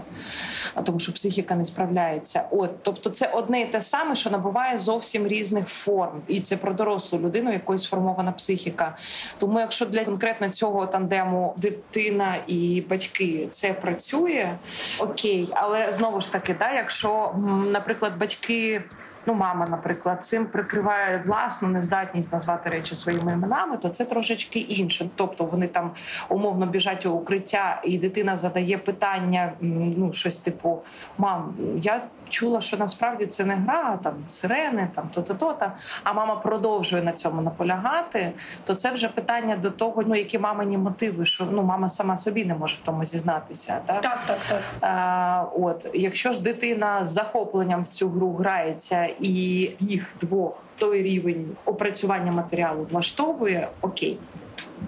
тому 0.83 0.99
що 0.99 1.13
психіка 1.13 1.55
не 1.55 1.65
справляється. 1.65 2.47
От, 2.51 2.83
тобто, 2.83 3.09
це 3.09 3.27
одне 3.27 3.61
і 3.61 3.65
те 3.65 3.81
саме, 3.81 4.15
що 4.15 4.29
набуває 4.29 4.77
зовсім 4.77 5.27
різних 5.27 5.67
форм, 5.67 6.21
і 6.27 6.41
це 6.41 6.57
про 6.57 6.73
дорослу 6.73 7.19
людину, 7.19 7.53
якою 7.53 7.79
сформована 7.79 8.31
психіка. 8.31 8.97
Тому, 9.37 9.59
якщо 9.59 9.85
для 9.85 10.05
конкретно 10.05 10.49
цього 10.49 10.87
тандему 10.87 11.53
дитина 11.57 12.37
і 12.47 12.83
батьки 12.89 13.47
це 13.51 13.73
працює, 13.73 14.57
окей, 14.99 15.49
але 15.53 15.91
знову 15.91 16.21
ж 16.21 16.31
таки, 16.31 16.55
да, 16.59 16.71
якщо, 16.71 17.35
наприклад, 17.71 18.17
батьки 18.17 18.81
ну 19.25 19.33
мама, 19.33 19.65
наприклад, 19.69 20.25
цим 20.25 20.45
прикриває 20.45 21.23
власну 21.25 21.67
нездатність 21.67 22.33
назвати 22.33 22.69
речі 22.69 22.95
своїми 22.95 23.33
іменами, 23.33 23.77
то 23.77 23.89
це 23.89 24.05
трошечки 24.05 24.59
інше. 24.59 25.09
Тобто 25.15 25.45
вони 25.45 25.67
там 25.67 25.91
умовно 26.29 26.65
біжать 26.65 27.05
у 27.05 27.11
укриття, 27.11 27.81
і 27.83 27.97
дитина 27.97 28.37
задає 28.37 28.77
питання, 28.77 29.53
ну 29.61 30.13
щось 30.13 30.37
типу: 30.37 30.81
Мам, 31.17 31.53
я 31.81 32.01
чула, 32.33 32.61
що 32.61 32.77
насправді 32.77 33.25
це 33.25 33.45
не 33.45 33.55
гра, 33.55 33.99
там 34.03 34.13
сирени, 34.27 34.89
там 34.95 35.09
то-то, 35.13 35.33
то-то, 35.33 35.71
а 36.03 36.13
мама 36.13 36.35
продовжує 36.35 37.03
на 37.03 37.11
цьому 37.11 37.41
наполягати, 37.41 38.31
то 38.65 38.75
це 38.75 38.91
вже 38.91 39.07
питання 39.07 39.57
до 39.57 39.71
того, 39.71 40.03
ну 40.07 40.15
які 40.15 40.39
мамині 40.39 40.77
мотиви, 40.77 41.25
що 41.25 41.47
ну 41.51 41.63
мама 41.63 41.89
сама 41.89 42.17
собі 42.17 42.45
не 42.45 42.55
може 42.55 42.75
в 42.75 42.85
тому 42.85 43.05
зізнатися. 43.05 43.79
Так, 43.85 44.01
так, 44.01 44.19
так. 44.27 44.37
так. 44.49 44.61
А, 44.81 45.45
От 45.53 45.87
якщо 45.93 46.33
ж 46.33 46.43
дитина 46.43 47.05
з 47.05 47.11
захопленням 47.11 47.83
в 47.83 47.87
цю 47.87 48.09
гру 48.09 48.33
грається, 48.33 49.09
і 49.19 49.31
їх 49.79 50.13
двох 50.21 50.63
той 50.77 51.03
рівень 51.03 51.47
опрацювання 51.65 52.31
матеріалу 52.31 52.87
влаштовує, 52.91 53.67
окей. 53.81 54.19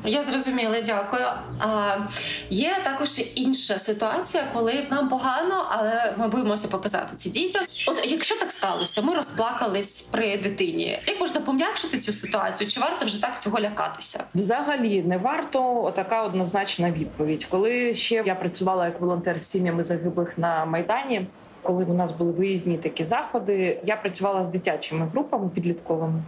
Я 0.05 0.23
зрозуміла, 0.23 0.81
дякую. 0.81 1.25
А, 1.59 1.97
Є 2.49 2.77
також 2.83 3.21
інша 3.35 3.79
ситуація, 3.79 4.43
коли 4.53 4.87
нам 4.91 5.09
погано, 5.09 5.65
але 5.69 6.15
ми 6.17 6.27
боїмося 6.27 6.67
показати 6.67 7.15
це 7.15 7.29
дітям. 7.29 7.65
От 7.87 8.11
якщо 8.11 8.39
так 8.39 8.51
сталося, 8.51 9.01
ми 9.01 9.13
розплакались 9.15 10.01
при 10.01 10.37
дитині. 10.37 10.99
Як 11.07 11.19
можна 11.19 11.41
пом'якшити 11.41 11.97
цю 11.99 12.13
ситуацію? 12.13 12.69
Чи 12.69 12.79
варто 12.79 13.05
вже 13.05 13.21
так 13.21 13.41
цього 13.41 13.59
лякатися? 13.59 14.23
Взагалі 14.35 15.03
не 15.03 15.17
варто 15.17 15.93
така 15.95 16.23
однозначна 16.23 16.91
відповідь. 16.91 17.45
Коли 17.49 17.95
ще 17.95 18.23
я 18.25 18.35
працювала 18.35 18.85
як 18.85 19.01
волонтер 19.01 19.39
з 19.39 19.49
сім'ями 19.49 19.83
загиблих 19.83 20.37
на 20.37 20.65
майдані 20.65 21.27
коли 21.65 21.85
у 21.85 21.93
нас 21.93 22.11
були 22.11 22.31
виїзні 22.31 22.77
такі 22.77 23.05
заходи, 23.05 23.79
я 23.85 23.95
працювала 23.95 24.43
з 24.43 24.49
дитячими 24.49 25.07
групами 25.13 25.49
підлітковими, 25.55 26.23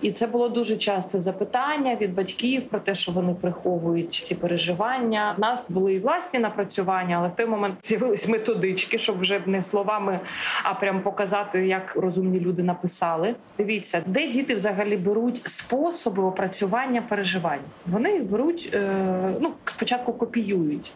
і 0.00 0.12
це 0.12 0.26
було 0.26 0.48
дуже 0.48 0.76
часте 0.76 1.18
запитання 1.18 1.96
від 2.00 2.14
батьків 2.14 2.68
про 2.68 2.80
те, 2.80 2.94
що 2.94 3.12
вони 3.12 3.34
приховують 3.34 4.12
ці 4.12 4.34
переживання. 4.34 5.34
У 5.38 5.40
нас 5.40 5.70
були 5.70 5.94
і 5.94 5.98
власні 5.98 6.40
напрацювання, 6.40 7.16
але 7.18 7.28
в 7.28 7.36
той 7.36 7.46
момент 7.46 7.74
з'явились 7.82 8.28
методички, 8.28 8.98
щоб 8.98 9.20
вже 9.20 9.42
не 9.46 9.62
словами, 9.62 10.20
а 10.62 10.74
прям 10.74 11.00
показати, 11.00 11.66
як 11.66 11.96
розумні 11.96 12.40
люди 12.40 12.62
написали. 12.62 13.34
Дивіться, 13.58 14.02
де 14.06 14.28
діти 14.28 14.54
взагалі 14.54 14.96
беруть 14.96 15.42
способи 15.44 16.22
опрацювання 16.22 17.02
переживань. 17.02 17.60
Вони 17.86 18.12
їх 18.12 18.24
беруть 18.24 18.70
е, 18.74 19.34
ну 19.40 19.52
спочатку 19.64 20.12
копіюють 20.12 20.92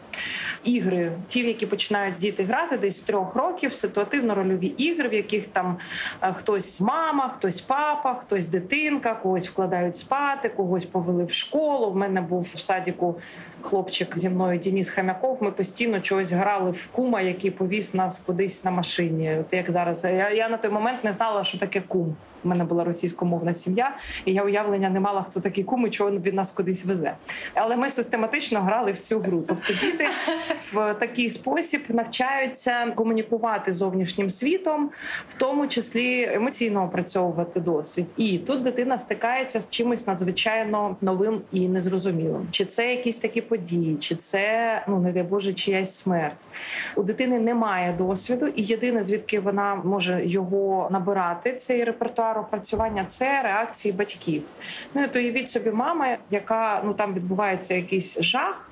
ігри, 0.63 1.11
ті, 1.27 1.43
в 1.43 1.45
які 1.45 1.65
починають 1.65 2.19
діти 2.19 2.43
грати, 2.43 2.77
десь 2.77 2.99
з 2.99 3.03
трьох 3.03 3.35
років 3.35 3.64
ситуативно-рольові 3.73 4.73
ігри, 4.77 5.09
в 5.09 5.13
яких 5.13 5.47
там 5.47 5.77
е, 6.21 6.33
хтось 6.33 6.81
мама, 6.81 7.29
хтось 7.29 7.61
папа, 7.61 8.13
хтось 8.13 8.45
дитинка, 8.45 9.13
когось 9.13 9.47
вкладають 9.47 9.97
спати, 9.97 10.49
когось 10.49 10.85
повели 10.85 11.23
в 11.23 11.31
школу. 11.31 11.91
В 11.91 11.95
мене 11.95 12.21
був 12.21 12.41
в 12.41 12.61
садіку 12.61 13.15
хлопчик 13.61 14.17
зі 14.17 14.29
мною 14.29 14.59
Дініс 14.59 14.89
Хам'яков. 14.89 15.37
Ми 15.43 15.51
постійно 15.51 15.99
чогось 15.99 16.31
грали 16.31 16.71
в 16.71 16.87
кума, 16.91 17.21
який 17.21 17.51
повіз 17.51 17.93
нас 17.93 18.19
кудись 18.19 18.63
на 18.63 18.71
машині. 18.71 19.37
От 19.39 19.53
як 19.53 19.71
зараз 19.71 20.03
я, 20.03 20.29
я 20.29 20.49
на 20.49 20.57
той 20.57 20.71
момент 20.71 21.03
не 21.03 21.11
знала, 21.11 21.43
що 21.43 21.57
таке 21.57 21.81
кум. 21.81 22.15
У 22.43 22.47
мене 22.47 22.63
була 22.63 22.83
російськомовна 22.83 23.53
сім'я, 23.53 23.95
і 24.25 24.33
я 24.33 24.43
уявлення 24.43 24.89
не 24.89 24.99
мала, 24.99 25.25
хто 25.29 25.39
такий 25.39 25.63
кум 25.63 25.87
і 25.87 25.89
чого 25.89 26.11
він 26.11 26.35
нас 26.35 26.51
кудись 26.51 26.85
везе. 26.85 27.13
Але 27.53 27.75
ми 27.75 27.89
систематично 27.89 28.61
грали 28.61 28.91
в 28.91 28.99
цю 28.99 29.19
гру. 29.19 29.43
Тобто 29.47 29.73
діти 29.73 30.07
в 30.73 30.93
такий 30.93 31.29
спосіб 31.29 31.81
навчаються 31.89 32.91
комунікувати 32.91 33.73
з 33.73 33.75
зовнішнім 33.75 34.29
світом, 34.29 34.89
в 35.29 35.33
тому 35.33 35.67
числі 35.67 36.29
емоційно 36.33 36.83
опрацьовувати 36.83 37.59
досвід. 37.59 38.05
І 38.17 38.37
тут 38.37 38.61
дитина 38.61 38.97
стикається 38.97 39.59
з 39.59 39.69
чимось 39.69 40.07
надзвичайно 40.07 40.95
новим 41.01 41.41
і 41.51 41.69
незрозумілим. 41.69 42.47
Чи 42.51 42.65
це 42.65 42.91
якісь 42.91 43.17
такі 43.17 43.41
події, 43.41 43.95
чи 43.95 44.15
це 44.15 44.81
ну 44.87 44.99
не 44.99 45.11
дай 45.11 45.23
Боже, 45.23 45.53
чиясь 45.53 45.95
смерть. 45.95 46.41
У 46.95 47.03
дитини 47.03 47.39
немає 47.39 47.95
досвіду, 47.97 48.47
і 48.47 48.63
єдине 48.63 49.03
звідки 49.03 49.39
вона 49.39 49.75
може 49.75 50.25
його 50.25 50.87
набирати, 50.91 51.53
цей 51.55 51.83
репертуар 51.83 52.34
опрацювання 52.39 53.05
це 53.05 53.41
реакції 53.43 53.91
батьків. 53.93 54.43
Ну 54.93 55.03
і 55.03 55.07
то 55.07 55.19
уявіть 55.19 55.51
собі, 55.51 55.71
мама, 55.71 56.17
яка 56.31 56.81
ну 56.85 56.93
там 56.93 57.13
відбувається 57.13 57.75
якийсь 57.75 58.21
жах. 58.21 58.69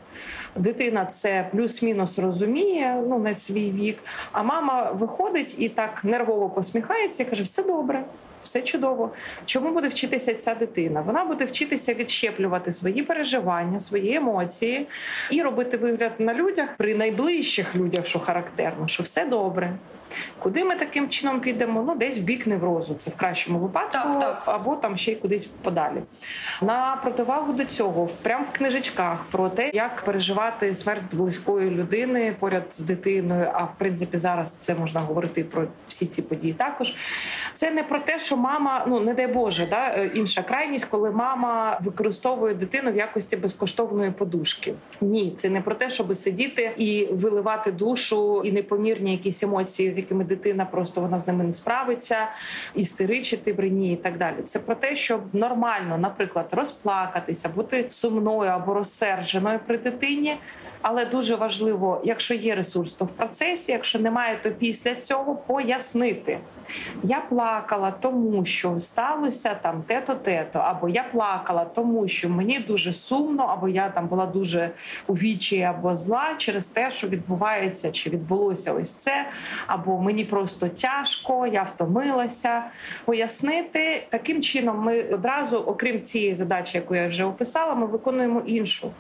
Дитина 0.56 1.06
це 1.06 1.50
плюс-мінус 1.52 2.20
розуміє, 2.20 3.04
ну 3.08 3.20
на 3.20 3.36
свій 3.36 3.72
вік. 3.72 4.00
А 4.32 4.44
мама 4.44 4.92
виходить 4.92 5.56
і 5.60 5.70
так 5.70 6.04
нервово 6.04 6.50
посміхається 6.50 7.24
і 7.24 7.26
каже: 7.26 7.44
все 7.44 7.64
добре 7.64 8.04
все 8.44 8.62
чудово. 8.62 9.12
Чому 9.46 9.72
буде 9.72 9.88
вчитися 9.88 10.34
ця 10.34 10.56
дитина? 10.56 11.02
Вона 11.02 11.26
буде 11.26 11.46
вчитися 11.46 11.94
відщеплювати 11.94 12.72
свої 12.72 13.04
переживання, 13.04 13.80
свої 13.80 14.16
емоції 14.16 14.88
і 15.32 15.42
робити 15.42 15.78
вигляд 15.78 16.12
на 16.20 16.34
людях 16.34 16.70
при 16.78 16.96
найближчих 16.96 17.76
людях, 17.76 18.08
що 18.08 18.20
характерно, 18.20 18.88
що 18.88 19.04
все 19.04 19.26
добре. 19.26 19.74
Куди 20.40 20.64
ми 20.64 20.76
таким 20.76 21.10
чином 21.10 21.40
підемо? 21.40 21.84
Ну, 21.88 21.96
десь 21.96 22.18
в 22.18 22.22
бік 22.22 22.48
неврозу, 22.48 22.96
це 22.96 23.12
в 23.12 23.16
кращому 23.16 23.60
випадку, 23.60 23.92
так, 23.92 24.20
так. 24.20 24.44
або 24.46 24.76
там 24.76 24.98
ще 24.98 25.12
й 25.12 25.16
кудись 25.16 25.46
подалі. 25.46 26.02
На 26.62 27.00
противагу 27.04 27.54
до 27.54 27.66
цього, 27.66 28.08
прямо 28.22 28.46
в 28.54 28.58
книжечках 28.58 29.24
про 29.32 29.50
те, 29.50 29.72
як 29.74 30.02
переживати 30.02 30.76
смерть 30.76 31.04
близької 31.12 31.70
людини 31.70 32.36
поряд 32.40 32.64
з 32.72 32.80
дитиною. 32.80 33.52
А 33.54 33.64
в 33.64 33.74
принципі, 33.78 34.18
зараз 34.18 34.58
це 34.58 34.76
можна 34.76 35.02
говорити 35.02 35.44
про 35.44 35.68
всі 35.88 36.06
ці 36.06 36.22
події. 36.22 36.54
Також 36.54 36.96
це 37.56 37.72
не 37.72 37.84
про 37.84 38.00
те, 38.00 38.20
що 38.20 38.38
мама, 38.38 38.86
ну 38.88 39.00
не 39.00 39.14
дай 39.14 39.28
Боже, 39.28 39.68
да 39.70 39.88
е, 39.88 40.12
інша 40.16 40.42
крайність, 40.42 40.86
коли 40.86 41.12
мама 41.12 41.80
використовує 41.84 42.54
дитину 42.54 42.92
в 42.92 42.98
якості 42.98 43.38
безкоштовної 43.38 44.12
подушки. 44.12 44.74
Ні, 45.02 45.34
це 45.38 45.50
не 45.50 45.62
про 45.62 45.76
те, 45.76 45.90
щоб 45.90 46.18
сидіти 46.18 46.72
і 46.78 47.06
виливати 47.12 47.72
душу 47.72 48.42
і 48.46 48.52
непомірні 48.52 49.12
якісь 49.12 49.44
емоції 49.44 49.92
з 49.92 49.98
якими 50.04 50.24
дитина 50.24 50.66
просто 50.66 51.02
вона 51.02 51.20
з 51.20 51.28
ними 51.28 51.44
не 51.44 51.54
справиться, 51.54 52.28
істеричити 52.76 53.54
при 53.54 53.70
ній 53.70 53.94
і 53.94 53.96
так 53.96 54.18
далі. 54.18 54.36
Це 54.46 54.60
про 54.60 54.76
те, 54.76 54.96
щоб 54.96 55.22
нормально, 55.34 55.98
наприклад, 55.98 56.48
розплакатися, 56.52 57.50
бути 57.50 57.86
сумною 57.90 58.50
або 58.50 58.74
розсерженою 58.74 59.60
при 59.68 59.78
дитині. 59.78 60.38
Але 60.82 61.06
дуже 61.06 61.36
важливо, 61.36 62.02
якщо 62.04 62.34
є 62.34 62.56
ресурс, 62.56 62.94
то 62.94 63.06
в 63.06 63.12
процесі, 63.12 63.72
якщо 63.72 64.00
немає, 64.00 64.40
то 64.44 64.52
після 64.52 64.96
цього 64.96 65.36
пояснити. 65.36 66.40
Я 67.04 67.20
плакала, 67.20 67.92
тому 67.92 68.46
що 68.46 68.80
сталося 68.80 69.56
там 69.62 69.84
те-то, 69.88 70.16
те-то, 70.16 70.60
або 70.60 70.90
я 70.90 71.04
плакала, 71.04 71.66
тому 71.66 72.08
що 72.08 72.30
мені 72.30 72.60
дуже 72.60 72.94
сумно, 72.94 73.44
або 73.44 73.68
я 73.70 73.90
там 73.90 74.08
була 74.08 74.26
дуже 74.26 74.72
у 75.08 75.14
вічі 75.14 75.62
або 75.62 75.96
зла 75.96 76.36
через 76.38 76.66
те, 76.66 76.92
що 76.92 77.08
відбувається, 77.08 77.92
чи 77.92 78.10
відбулося 78.10 78.74
ось 78.74 78.94
це, 78.94 79.26
або 79.68 79.93
мені 80.00 80.26
просто 80.26 80.68
тяжко, 80.70 81.48
я 81.48 81.64
втомилася. 81.64 82.64
Пояснити 83.06 84.08
таким 84.10 84.42
чином, 84.42 84.80
ми 84.80 85.04
одразу, 85.04 85.58
окрім 85.58 86.04
цієї 86.04 86.36
задачі, 86.36 86.78
яку 86.78 86.96
я 86.96 87.08
вже 87.08 87.24
описала, 87.24 87.76
ми 87.76 87.86
виконуємо 87.86 88.42
іншу. 88.46 88.92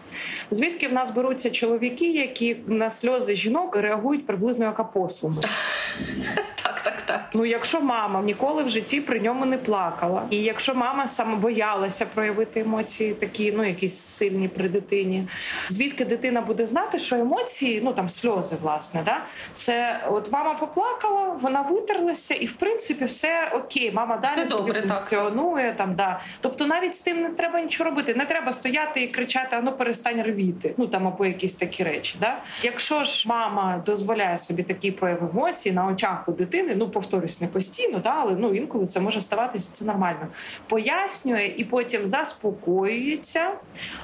Звідки 0.51 0.87
в 0.87 0.93
нас 0.93 1.11
беруться 1.11 1.49
чоловіки, 1.49 2.11
які 2.11 2.57
на 2.67 2.89
сльози 2.89 3.35
жінок 3.35 3.75
реагують 3.75 4.25
приблизно 4.25 4.65
як 4.65 4.79
апосуми. 4.79 5.41
Так. 7.05 7.29
Ну, 7.33 7.45
якщо 7.45 7.81
мама 7.81 8.21
ніколи 8.21 8.63
в 8.63 8.69
житті 8.69 9.01
при 9.01 9.19
ньому 9.19 9.45
не 9.45 9.57
плакала, 9.57 10.23
і 10.29 10.37
якщо 10.37 10.75
мама 10.75 11.07
саме 11.07 11.35
боялася 11.35 12.05
проявити 12.05 12.59
емоції, 12.59 13.13
такі 13.13 13.51
ну 13.51 13.67
якісь 13.67 13.99
сильні 13.99 14.47
при 14.47 14.69
дитині, 14.69 15.27
звідки 15.69 16.05
дитина 16.05 16.41
буде 16.41 16.65
знати, 16.65 16.99
що 16.99 17.15
емоції, 17.15 17.81
ну 17.83 17.93
там 17.93 18.09
сльози, 18.09 18.55
власне, 18.61 19.01
да 19.05 19.17
це 19.55 20.03
от 20.11 20.31
мама 20.31 20.53
поплакала, 20.53 21.37
вона 21.41 21.61
витерлася, 21.61 22.33
і 22.33 22.45
в 22.45 22.53
принципі 22.53 23.05
все 23.05 23.51
окей, 23.53 23.91
мама 23.91 24.17
далі 24.17 24.31
все 24.31 24.45
добре, 24.45 24.81
функціонує 24.81 25.67
так. 25.67 25.77
там. 25.77 25.95
Да, 25.95 26.19
тобто 26.41 26.65
навіть 26.65 26.97
з 26.97 27.01
тим 27.01 27.21
не 27.21 27.29
треба 27.29 27.61
нічого 27.61 27.89
робити. 27.89 28.15
Не 28.15 28.25
треба 28.25 28.51
стояти 28.51 29.03
і 29.03 29.07
кричати, 29.07 29.55
а 29.55 29.61
ну 29.61 29.71
перестань 29.71 30.21
ревіти. 30.21 30.73
Ну 30.77 30.87
там 30.87 31.07
або 31.07 31.25
якісь 31.25 31.53
такі 31.53 31.83
речі. 31.83 32.15
Да? 32.19 32.37
Якщо 32.63 33.03
ж 33.03 33.29
мама 33.29 33.83
дозволяє 33.85 34.37
собі 34.37 34.63
такий 34.63 34.91
прояв 34.91 35.29
емоцій 35.33 35.71
на 35.71 35.87
очах 35.87 36.23
у 36.27 36.31
дитини, 36.31 36.75
ну 36.75 36.89
повторюсь, 36.93 37.41
не 37.41 37.47
постійно, 37.47 37.99
да, 37.99 38.13
але 38.17 38.35
ну 38.35 38.53
інколи 38.53 38.87
це 38.87 38.99
може 38.99 39.21
ставатися 39.21 39.73
це 39.73 39.85
нормально. 39.85 40.27
Пояснює 40.67 41.53
і 41.57 41.63
потім 41.63 42.07
заспокоюється. 42.07 43.51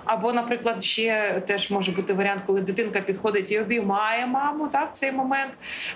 Або, 0.05 0.33
наприклад, 0.33 0.83
ще 0.83 1.43
теж 1.47 1.71
може 1.71 1.91
бути 1.91 2.13
варіант, 2.13 2.41
коли 2.45 2.61
дитинка 2.61 3.01
підходить 3.01 3.51
і 3.51 3.59
обіймає 3.59 4.27
маму 4.27 4.67
та 4.67 4.83
в 4.83 4.89
цей 4.91 5.11
момент. 5.11 5.51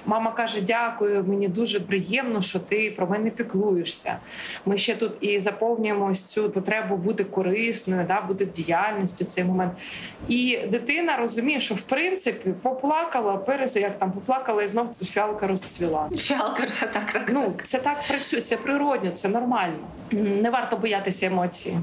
Мама 0.06 0.32
каже: 0.32 0.62
Дякую, 0.62 1.24
мені 1.28 1.48
дуже 1.48 1.80
приємно, 1.80 2.42
що 2.42 2.60
ти 2.60 2.94
про 2.98 3.08
мене 3.08 3.30
піклуєшся. 3.30 4.18
Ми 4.66 4.78
ще 4.78 4.96
тут 4.96 5.12
і 5.22 5.40
заповнюємо 5.40 6.06
ось 6.12 6.26
цю 6.26 6.50
потребу 6.50 6.98
бути 6.98 7.24
корисною, 7.24 8.06
да, 8.08 8.22
бути 8.22 8.46
в 8.46 8.52
діяльності 8.52 9.24
в 9.24 9.28
цей 9.28 9.44
момент. 9.44 9.74
І 10.28 10.60
дитина 10.72 11.18
розуміє, 11.18 11.60
що 11.60 11.76
в 11.76 11.82
принципі 11.82 12.54
поплакала, 12.62 13.38
перес, 13.38 13.76
як 13.76 14.00
там 14.00 14.12
поплакала, 14.12 14.64
і 14.64 14.68
знов 14.68 14.94
фіалка 14.94 15.48
розцвіла. 15.48 16.10
Фіалка, 16.18 16.68
так, 16.94 17.12
так. 17.14 17.30
Ну 17.34 17.54
це 17.64 17.80
так 17.80 18.04
працює, 18.08 18.42
це 18.42 18.58
природньо, 18.58 19.12
це 19.12 19.28
нормально. 19.30 19.78
Не 20.12 20.50
варто 20.50 20.78
боятися 20.78 21.26
емоцій. 21.26 21.78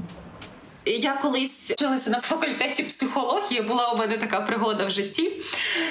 Я 0.85 1.13
колись 1.13 1.71
вчилася 1.71 2.09
на 2.09 2.21
факультеті 2.21 2.83
психології, 2.83 3.61
була 3.61 3.91
у 3.91 3.97
мене 3.97 4.17
така 4.17 4.41
пригода 4.41 4.85
в 4.85 4.89
житті. 4.89 5.41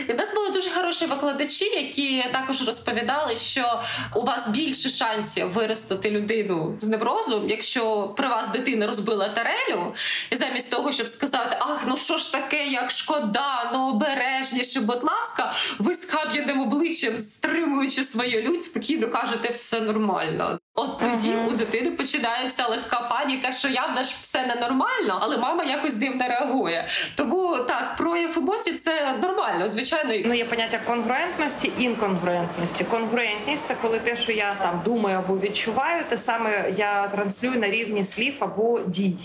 І 0.09 0.13
в 0.13 0.17
нас 0.17 0.35
були 0.35 0.51
дуже 0.51 0.71
хороші 0.71 1.07
викладачі, 1.07 1.65
які 1.65 2.25
також 2.33 2.67
розповідали, 2.67 3.37
що 3.37 3.83
у 4.15 4.23
вас 4.23 4.49
більше 4.49 4.89
шансів 4.89 5.53
виростити 5.53 6.11
людину 6.11 6.77
з 6.81 6.87
неврозом, 6.87 7.51
якщо 7.51 8.15
при 8.17 8.29
вас 8.29 8.49
дитина 8.49 8.87
розбила 8.87 9.29
тарелю, 9.29 9.95
і 10.31 10.37
замість 10.37 10.71
того, 10.71 10.93
щоб 10.93 11.09
сказати, 11.09 11.57
ах, 11.61 11.81
ну 11.87 11.97
що 11.97 12.19
ж 12.19 12.33
таке, 12.33 12.67
як 12.67 12.91
шкода, 12.91 13.71
ну 13.73 13.89
обережніше, 13.89 14.81
будь 14.81 15.05
ласка, 15.05 15.53
ви 15.79 15.95
з 15.95 16.05
хаб'яним 16.05 16.61
обличчям, 16.61 17.19
стримуючи 17.19 18.05
свою 18.05 18.43
лють, 18.43 18.65
спокійно 18.65 19.09
кажете, 19.09 19.49
все 19.49 19.81
нормально. 19.81 20.59
От 20.81 20.99
тоді 20.99 21.29
uh-huh. 21.29 21.47
у 21.47 21.51
дитини 21.51 21.91
починається 21.91 22.67
легка 22.67 23.01
паніка, 23.01 23.53
що 23.53 23.69
я 23.69 23.87
в 23.87 24.01
все 24.01 24.47
ненормально, 24.47 25.19
але 25.21 25.39
мама 25.39 25.65
якось 25.65 25.95
дивно 25.95 26.29
реагує. 26.29 26.89
Тому 27.15 27.57
так, 27.57 27.97
прояв 27.99 28.39
емоцій 28.39 28.73
це 28.73 29.15
нормально, 29.23 29.69
звичайно. 29.69 30.15
Ну 30.25 30.35
є 30.35 30.45
поняття 30.45 30.81
конгруентності, 30.87 31.73
інконгруентності. 31.79 32.85
Конгруентність 32.85 33.65
це 33.65 33.75
коли 33.83 33.99
те, 33.99 34.17
що 34.17 34.33
я 34.33 34.55
там 34.63 34.83
думаю 34.85 35.19
або 35.19 35.39
відчуваю, 35.39 36.05
те 36.09 36.17
саме 36.17 36.73
я 36.77 37.09
транслюю 37.09 37.59
на 37.59 37.71
рівні 37.71 38.05
слів 38.05 38.35
або 38.41 38.81
дій. 38.81 39.17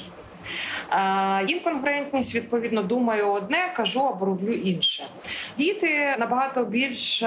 Інконгруентність, 1.47 2.35
відповідно, 2.35 2.83
думаю 2.83 3.31
одне, 3.31 3.73
кажу 3.75 4.01
або 4.01 4.25
роблю 4.25 4.53
інше. 4.53 5.07
Діти 5.57 6.15
набагато 6.19 6.65
більш 6.65 7.23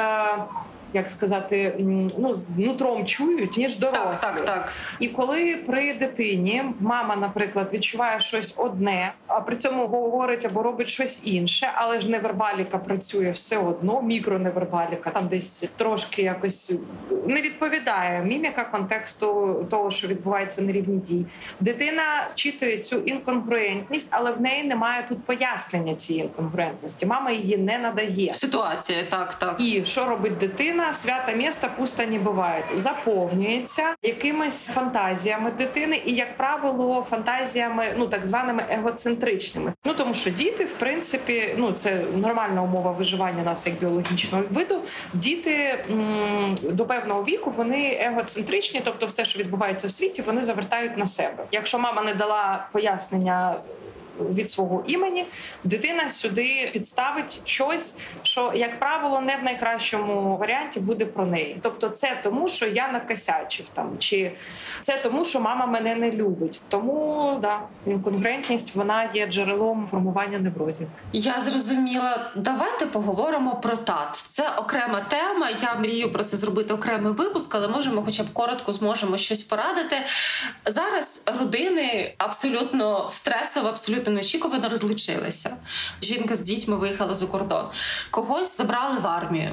як 0.93 1.11
сказати, 1.11 1.75
ну 2.19 2.35
з 2.35 2.45
нутром 2.57 3.07
чують 3.07 3.57
ніж 3.57 3.79
дорослі. 3.79 4.01
Так, 4.01 4.21
так, 4.21 4.45
так. 4.45 4.73
І 5.01 5.09
коли 5.09 5.57
при 5.67 5.95
дитині 5.95 6.65
мама, 6.81 7.17
наприклад, 7.17 7.71
відчуває 7.73 8.21
щось 8.21 8.55
одне, 8.57 9.13
а 9.27 9.41
при 9.41 9.57
цьому 9.57 9.87
говорить 9.87 10.45
або 10.45 10.63
робить 10.63 10.89
щось 10.89 11.27
інше, 11.27 11.71
але 11.75 12.01
ж 12.01 12.11
невербаліка 12.11 12.79
працює 12.79 13.31
все 13.31 13.59
одно. 13.59 14.03
Мікроневербаліка 14.03 15.11
там 15.11 15.29
десь 15.29 15.65
трошки 15.77 16.23
якось 16.23 16.73
не 17.27 17.43
відповідає 17.43 18.23
міміка 18.23 18.65
контексту 18.65 19.67
того, 19.71 19.91
що 19.91 20.09
відбувається 20.09 20.63
на 20.63 20.73
рівні 20.73 20.99
дій. 20.99 21.27
Дитина 21.61 22.03
зчитує 22.29 22.79
цю 22.79 22.97
інконгруентність, 22.97 24.09
але 24.11 24.33
в 24.33 24.41
неї 24.41 24.65
немає 24.65 25.05
тут 25.09 25.25
пояснення 25.25 25.95
цієї 25.95 26.25
інконгруентності. 26.25 27.07
Мама 27.07 27.31
її 27.31 27.57
не 27.59 27.79
надає. 27.79 28.33
Ситуація 28.33 29.03
так, 29.11 29.35
так. 29.35 29.57
І 29.61 29.85
що 29.85 30.05
робить 30.05 30.39
дитина? 30.39 30.78
Дитина 30.79 30.95
свята 30.95 31.33
міста 31.33 31.69
пусто 31.69 32.03
не 32.07 32.19
буває, 32.19 32.65
заповнюється 32.75 33.95
якимись 34.03 34.67
фантазіями 34.67 35.51
дитини, 35.51 36.03
і, 36.05 36.15
як 36.15 36.37
правило, 36.37 37.07
фантазіями, 37.11 37.95
ну 37.97 38.09
так 38.09 38.27
званими 38.27 38.65
егоцентричними. 38.71 39.73
Ну 39.85 39.95
тому 39.95 40.15
що 40.15 40.31
діти, 40.31 40.65
в 40.65 40.73
принципі, 40.73 41.55
ну 41.57 41.73
це 41.73 41.95
нормальна 42.17 42.63
умова 42.63 42.93
виживання 42.93 43.43
нас 43.43 43.67
як 43.67 43.75
біологічного 43.77 44.45
виду. 44.51 44.81
Діти 45.15 45.85
м- 45.91 46.55
до 46.63 46.87
певного 46.87 47.25
віку 47.25 47.51
вони 47.51 47.99
егоцентричні, 48.01 48.83
тобто 48.85 49.07
все, 49.07 49.25
що 49.25 49.39
відбувається 49.39 49.87
в 49.87 49.91
світі, 49.91 50.23
вони 50.23 50.43
завертають 50.43 50.97
на 50.97 51.07
себе. 51.07 51.45
Якщо 51.53 51.79
мама 51.79 52.03
не 52.03 52.15
дала 52.15 52.67
пояснення 52.73 53.55
від 54.35 54.51
свого 54.51 54.85
імені, 54.87 55.27
дитина 55.65 56.11
сюди 56.11 56.71
підставить 56.73 57.41
щось, 57.45 57.97
що, 58.23 58.53
як 58.57 58.79
правило, 58.79 59.21
не 59.21 59.37
в 59.37 59.45
найкращому 59.45 60.37
варіанті 60.37 60.81
буде 60.81 61.07
про 61.07 61.27
неї. 61.27 61.59
Тобто, 61.63 61.89
це 61.89 62.21
тому, 62.23 62.49
що 62.49 62.67
я 62.67 62.89
накосячив 62.89 63.67
там, 63.75 63.97
чи 63.99 64.33
це 64.83 64.97
тому, 65.03 65.25
що 65.25 65.41
мама 65.41 65.67
мене 65.67 65.95
не 65.95 66.11
любить. 66.11 66.61
Тому 66.69 67.39
да, 67.43 67.61
інконгрентність 67.87 68.75
вона 68.75 69.11
є 69.15 69.27
джерелом 69.27 69.89
формування 69.91 70.39
неврозів. 70.39 70.89
Я 71.13 71.41
зрозуміла. 71.41 72.31
Давайте 72.37 72.87
поговоримо 72.87 73.55
про 73.55 73.77
тат. 73.77 74.15
Це 74.15 74.51
окрема 74.57 75.01
тема. 75.01 75.49
Я 75.63 75.75
мрію 75.75 76.13
про 76.13 76.25
це 76.25 76.37
зробити 76.37 76.75
окремий 76.75 77.13
випуск, 77.13 77.55
але 77.55 77.69
можемо, 77.69 78.03
хоча 78.03 78.23
б 78.23 78.27
коротко, 78.33 78.73
зможемо 78.73 79.17
щось 79.17 79.43
порадити. 79.43 79.97
Зараз 80.67 81.25
родини 81.39 82.15
абсолютно 82.19 83.09
стресово, 83.09 83.69
абсолютно 83.69 84.08
неочікувано 84.11 84.69
розлучилися. 84.69 85.57
Жінка 86.03 86.37
з 86.37 86.41
дітьми 86.41 86.77
виїхала 86.77 87.15
за 87.15 87.27
кордон, 87.27 87.67
когось 88.11 88.57
забрали 88.57 89.01
в 89.01 89.07
армію. 89.07 89.51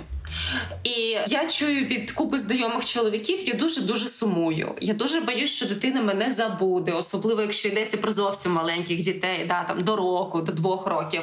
І 0.83 1.17
я 1.27 1.45
чую 1.47 1.85
від 1.85 2.11
купи 2.11 2.39
знайомих 2.39 2.85
чоловіків, 2.85 3.47
я 3.47 3.53
дуже 3.53 3.81
дуже 3.81 4.09
сумую. 4.09 4.75
Я 4.81 4.93
дуже 4.93 5.21
боюсь, 5.21 5.49
що 5.49 5.65
дитина 5.65 6.01
мене 6.01 6.31
забуде, 6.31 6.91
особливо 6.91 7.41
якщо 7.41 7.67
йдеться 7.67 7.97
про 7.97 8.11
зовсім 8.11 8.51
маленьких 8.51 9.01
дітей, 9.01 9.45
да 9.47 9.63
там 9.63 9.83
до 9.83 9.95
року, 9.95 10.41
до 10.41 10.51
двох 10.51 10.87
років. 10.87 11.21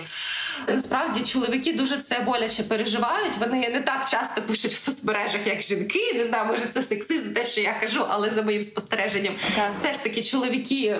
Насправді 0.68 1.22
чоловіки 1.22 1.72
дуже 1.72 1.96
це 1.96 2.20
боляче 2.20 2.62
переживають. 2.62 3.32
Вони 3.40 3.68
не 3.68 3.80
так 3.80 4.08
часто 4.10 4.42
пишуть 4.42 4.72
в 4.72 4.78
соцмережах, 4.78 5.40
як 5.46 5.62
жінки. 5.62 6.12
Не 6.14 6.24
знаю, 6.24 6.46
може 6.46 6.62
це 6.70 6.82
сексизм, 6.82 7.32
те, 7.34 7.44
що 7.44 7.60
я 7.60 7.72
кажу, 7.72 8.06
але 8.08 8.30
за 8.30 8.42
моїм 8.42 8.62
спостереженням, 8.62 9.34
так. 9.56 9.72
все 9.72 9.92
ж 9.92 10.02
таки 10.02 10.22
чоловіки 10.22 10.96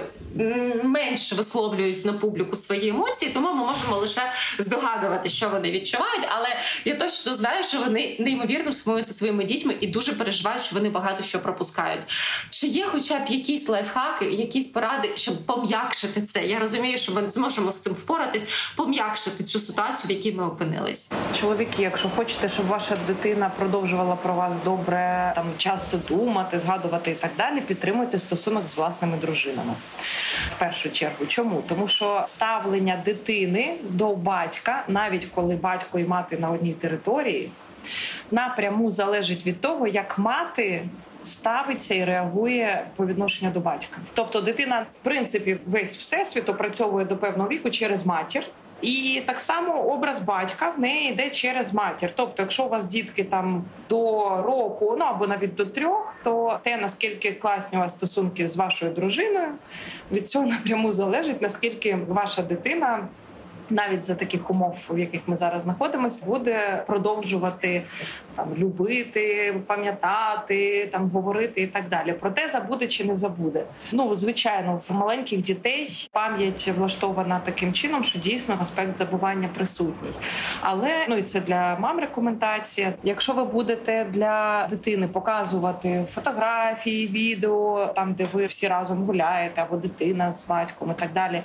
менше 0.84 1.34
висловлюють 1.34 2.04
на 2.04 2.12
публіку 2.12 2.56
свої 2.56 2.88
емоції, 2.88 3.30
тому 3.34 3.48
ми 3.54 3.66
можемо 3.66 3.96
лише 3.96 4.32
здогадувати, 4.58 5.28
що 5.28 5.48
вони 5.48 5.70
відчувають. 5.70 6.24
Але 6.28 6.48
я 6.84 6.94
точно 6.94 7.34
знаю, 7.34 7.64
що 7.64 7.78
вони 7.78 8.16
неймовірно 8.18 8.72
сумуються 8.72 9.12
своїми 9.12 9.44
дітьми 9.44 9.76
і 9.80 9.86
дуже 9.86 10.12
переживають, 10.12 10.62
що 10.62 10.76
вони 10.76 10.88
багато 10.88 11.22
що 11.22 11.40
пропускають. 11.40 12.02
Чи 12.50 12.66
є, 12.66 12.86
хоча 12.86 13.18
б 13.18 13.28
якісь 13.28 13.68
лайфхаки, 13.68 14.24
якісь 14.24 14.66
поради, 14.66 15.10
щоб 15.14 15.46
пом'якшити 15.46 16.22
це? 16.22 16.46
Я 16.46 16.58
розумію, 16.58 16.98
що 16.98 17.12
ми 17.12 17.28
зможемо 17.28 17.72
з 17.72 17.78
цим 17.78 17.92
впоратись, 17.92 18.44
пом'якшити 18.76 19.44
цю 19.52 19.60
ситуацію, 19.60 20.08
в 20.08 20.10
якій 20.10 20.32
ми 20.32 20.46
опинились. 20.46 21.12
Чоловіки, 21.40 21.82
якщо 21.82 22.08
хочете, 22.08 22.48
щоб 22.48 22.66
ваша 22.66 22.96
дитина 23.06 23.50
продовжувала 23.58 24.16
про 24.16 24.34
вас 24.34 24.52
добре, 24.64 25.32
там 25.34 25.46
часто 25.56 25.98
думати, 26.08 26.58
згадувати 26.58 27.10
і 27.10 27.14
так 27.14 27.30
далі, 27.38 27.60
підтримуйте 27.60 28.18
стосунок 28.18 28.66
з 28.66 28.76
власними 28.76 29.16
дружинами. 29.16 29.72
В 30.56 30.58
першу 30.58 30.92
чергу, 30.92 31.26
чому 31.26 31.62
тому, 31.68 31.88
що 31.88 32.24
ставлення 32.26 33.02
дитини 33.04 33.74
до 33.82 34.16
батька, 34.16 34.84
навіть 34.88 35.26
коли 35.34 35.56
батько 35.56 35.98
і 35.98 36.04
мати 36.04 36.38
на 36.38 36.50
одній 36.50 36.72
території, 36.72 37.50
напряму 38.30 38.90
залежить 38.90 39.46
від 39.46 39.60
того, 39.60 39.86
як 39.86 40.18
мати 40.18 40.88
ставиться 41.24 41.94
і 41.94 42.04
реагує 42.04 42.86
по 42.96 43.06
відношенню 43.06 43.52
до 43.52 43.60
батька. 43.60 43.98
Тобто, 44.14 44.40
дитина, 44.40 44.86
в 44.92 44.98
принципі, 44.98 45.58
весь 45.66 45.96
всесвіт 45.96 46.48
опрацьовує 46.48 47.04
до 47.04 47.16
певного 47.16 47.48
віку 47.48 47.70
через 47.70 48.06
матір. 48.06 48.44
І 48.82 49.22
так 49.26 49.40
само 49.40 49.82
образ 49.82 50.20
батька 50.20 50.70
в 50.76 50.80
неї 50.80 51.10
йде 51.10 51.30
через 51.30 51.74
матір. 51.74 52.10
Тобто, 52.16 52.42
якщо 52.42 52.64
у 52.64 52.68
вас 52.68 52.86
дітки 52.86 53.24
там 53.24 53.64
до 53.88 53.96
року, 54.42 54.96
ну 54.98 55.04
або 55.04 55.26
навіть 55.26 55.54
до 55.54 55.66
трьох, 55.66 56.14
то 56.24 56.58
те 56.62 56.76
наскільки 56.76 57.32
класні 57.32 57.78
у 57.78 57.80
вас 57.80 57.92
стосунки 57.92 58.48
з 58.48 58.56
вашою 58.56 58.92
дружиною, 58.92 59.48
від 60.12 60.30
цього 60.30 60.46
напряму 60.46 60.92
залежить 60.92 61.42
наскільки 61.42 61.98
ваша 62.08 62.42
дитина 62.42 63.08
навіть 63.70 64.04
за 64.04 64.14
таких 64.14 64.50
умов, 64.50 64.76
в 64.90 64.98
яких 64.98 65.20
ми 65.26 65.36
зараз 65.36 65.62
знаходимося, 65.62 66.26
буде 66.26 66.84
продовжувати 66.86 67.82
там 68.34 68.46
любити, 68.58 69.54
пам'ятати, 69.66 70.88
там 70.92 71.10
говорити 71.10 71.62
і 71.62 71.66
так 71.66 71.88
далі. 71.88 72.14
Проте 72.20 72.48
забуде 72.48 72.86
чи 72.86 73.04
не 73.04 73.16
забуде. 73.16 73.64
Ну 73.92 74.16
звичайно, 74.16 74.80
в 74.88 74.94
маленьких 74.94 75.42
дітей 75.42 76.08
пам'ять 76.12 76.72
влаштована 76.78 77.40
таким 77.44 77.72
чином, 77.72 78.04
що 78.04 78.18
дійсно 78.18 78.56
аспект 78.60 78.98
забування 78.98 79.48
присутній. 79.54 80.12
Але 80.60 81.06
ну 81.08 81.16
і 81.16 81.22
це 81.22 81.40
для 81.40 81.76
мам 81.78 82.00
рекомендація. 82.00 82.92
Якщо 83.02 83.32
ви 83.32 83.44
будете 83.44 84.06
для 84.10 84.66
дитини 84.70 85.08
показувати 85.08 86.04
фотографії, 86.14 87.06
відео 87.06 87.92
там, 87.96 88.12
де 88.14 88.26
ви 88.32 88.46
всі 88.46 88.68
разом 88.68 89.04
гуляєте, 89.04 89.62
або 89.62 89.76
дитина 89.76 90.32
з 90.32 90.48
батьком 90.48 90.90
і 90.90 91.00
так 91.00 91.12
далі, 91.12 91.42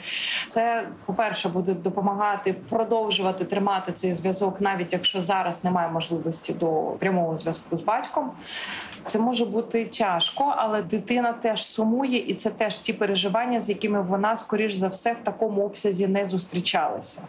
це 0.48 0.88
по 1.06 1.14
перше 1.14 1.50
буде 1.50 1.74
допомагати 1.74 2.07
допомагати 2.08 2.54
продовжувати 2.70 3.46
тримати 3.46 3.92
цей 3.92 4.14
зв'язок, 4.14 4.62
навіть 4.62 4.94
якщо 4.94 5.24
зараз 5.24 5.64
немає 5.64 5.90
можливості 5.90 6.54
до 6.54 6.68
прямого 7.00 7.38
зв'язку 7.38 7.78
з 7.78 7.82
батьком. 7.82 8.32
Це 9.04 9.20
може 9.20 9.46
бути 9.46 9.86
тяжко, 9.86 10.54
але 10.58 10.82
дитина 10.82 11.34
теж 11.34 11.66
сумує, 11.66 12.18
і 12.18 12.34
це 12.34 12.50
теж 12.50 12.78
ті 12.78 12.94
переживання, 12.94 13.62
з 13.62 13.70
якими 13.70 14.02
вона, 14.02 14.36
скоріш 14.36 14.74
за 14.74 14.88
все, 14.88 15.14
в 15.14 15.24
такому 15.24 15.66
обсязі 15.66 16.08
не 16.08 16.26
зустрічалася. 16.26 17.22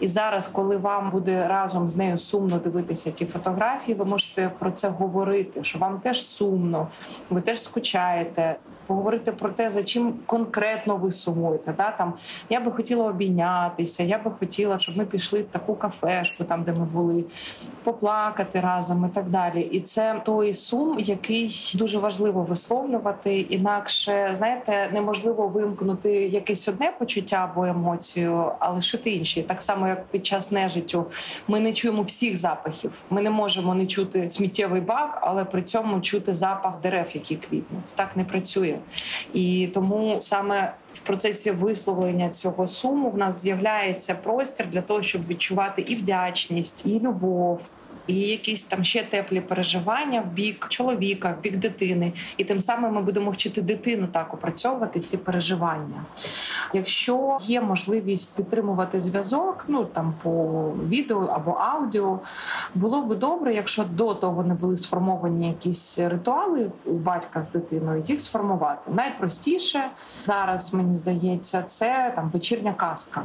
І 0.00 0.08
зараз, 0.08 0.48
коли 0.48 0.76
вам 0.76 1.10
буде 1.10 1.48
разом 1.48 1.88
з 1.88 1.96
нею 1.96 2.18
сумно 2.18 2.58
дивитися 2.58 3.10
ті 3.10 3.26
фотографії, 3.26 3.94
ви 3.94 4.04
можете 4.04 4.50
про 4.58 4.70
це 4.70 4.88
говорити, 4.88 5.64
що 5.64 5.78
вам 5.78 6.00
теж 6.00 6.26
сумно, 6.26 6.88
ви 7.30 7.40
теж 7.40 7.62
скучаєте 7.62 8.56
поговорити 8.90 9.32
про 9.32 9.48
те, 9.48 9.70
за 9.70 9.82
чим 9.82 10.14
конкретно 10.26 10.96
ви 10.96 11.10
сумуєте. 11.10 11.74
Да? 11.76 11.90
Там 11.90 12.14
я 12.48 12.60
би 12.60 12.72
хотіла 12.72 13.04
обійнятися, 13.04 14.02
я 14.02 14.18
би 14.18 14.30
хотіла, 14.30 14.78
щоб 14.78 14.96
ми 14.96 15.04
пішли 15.04 15.42
в 15.42 15.44
таку 15.44 15.74
кафешку, 15.74 16.44
там 16.44 16.62
де 16.62 16.72
ми 16.72 16.84
були, 16.84 17.24
поплакати 17.82 18.60
разом 18.60 19.08
і 19.10 19.14
так 19.14 19.28
далі. 19.28 19.60
І 19.60 19.80
це 19.80 20.22
той 20.24 20.54
сум, 20.54 20.98
який 20.98 21.74
дуже 21.74 21.98
важливо 21.98 22.42
висловлювати. 22.42 23.40
Інакше 23.40 24.34
знаєте, 24.38 24.90
неможливо 24.92 25.48
вимкнути 25.48 26.12
якесь 26.12 26.68
одне 26.68 26.92
почуття 26.98 27.48
або 27.52 27.64
емоцію, 27.64 28.52
а 28.58 28.70
лишити 28.70 29.10
інші. 29.10 29.42
Так 29.42 29.62
само, 29.62 29.88
як 29.88 30.06
під 30.06 30.26
час 30.26 30.50
нежиттю, 30.50 31.06
ми 31.48 31.60
не 31.60 31.72
чуємо 31.72 32.02
всіх 32.02 32.36
запахів. 32.36 32.92
Ми 33.10 33.22
не 33.22 33.30
можемо 33.30 33.74
не 33.74 33.86
чути 33.86 34.30
сміттєвий 34.30 34.80
бак, 34.80 35.18
але 35.22 35.44
при 35.44 35.62
цьому 35.62 36.00
чути 36.00 36.34
запах 36.34 36.80
дерев, 36.82 37.06
які 37.14 37.36
квітнуть. 37.36 37.84
Так 37.94 38.16
не 38.16 38.24
працює. 38.24 38.79
І 39.34 39.68
тому 39.74 40.16
саме 40.20 40.74
в 40.94 40.98
процесі 40.98 41.50
висловлення 41.50 42.30
цього 42.30 42.68
суму 42.68 43.10
в 43.10 43.18
нас 43.18 43.42
з'являється 43.42 44.14
простір 44.14 44.66
для 44.66 44.82
того, 44.82 45.02
щоб 45.02 45.26
відчувати 45.26 45.82
і 45.82 45.94
вдячність, 45.94 46.86
і 46.86 47.00
любов 47.00 47.68
і 48.06 48.14
якісь 48.14 48.62
там 48.62 48.84
ще 48.84 49.02
теплі 49.02 49.40
переживання 49.40 50.20
в 50.20 50.32
бік 50.32 50.66
чоловіка, 50.68 51.34
в 51.38 51.42
бік 51.42 51.56
дитини, 51.56 52.12
і 52.36 52.44
тим 52.44 52.60
самим 52.60 52.94
ми 52.94 53.02
будемо 53.02 53.30
вчити 53.30 53.62
дитину 53.62 54.08
так 54.12 54.34
опрацьовувати 54.34 55.00
ці 55.00 55.16
переживання. 55.16 56.04
Якщо 56.72 57.36
є 57.40 57.60
можливість 57.60 58.36
підтримувати 58.36 59.00
зв'язок, 59.00 59.64
ну 59.68 59.84
там 59.84 60.14
по 60.22 60.62
відео 60.88 61.26
або 61.26 61.50
аудіо, 61.50 62.20
було 62.74 63.02
би 63.02 63.16
добре, 63.16 63.54
якщо 63.54 63.84
до 63.84 64.14
того 64.14 64.42
не 64.44 64.54
були 64.54 64.76
сформовані 64.76 65.48
якісь 65.48 65.98
ритуали 65.98 66.70
у 66.84 66.92
батька 66.92 67.42
з 67.42 67.50
дитиною, 67.50 68.04
їх 68.08 68.20
сформувати. 68.20 68.90
Найпростіше 68.92 69.90
зараз 70.26 70.74
мені 70.74 70.94
здається, 70.94 71.62
це 71.62 72.12
там 72.16 72.30
вечірня 72.30 72.72
казка. 72.72 73.22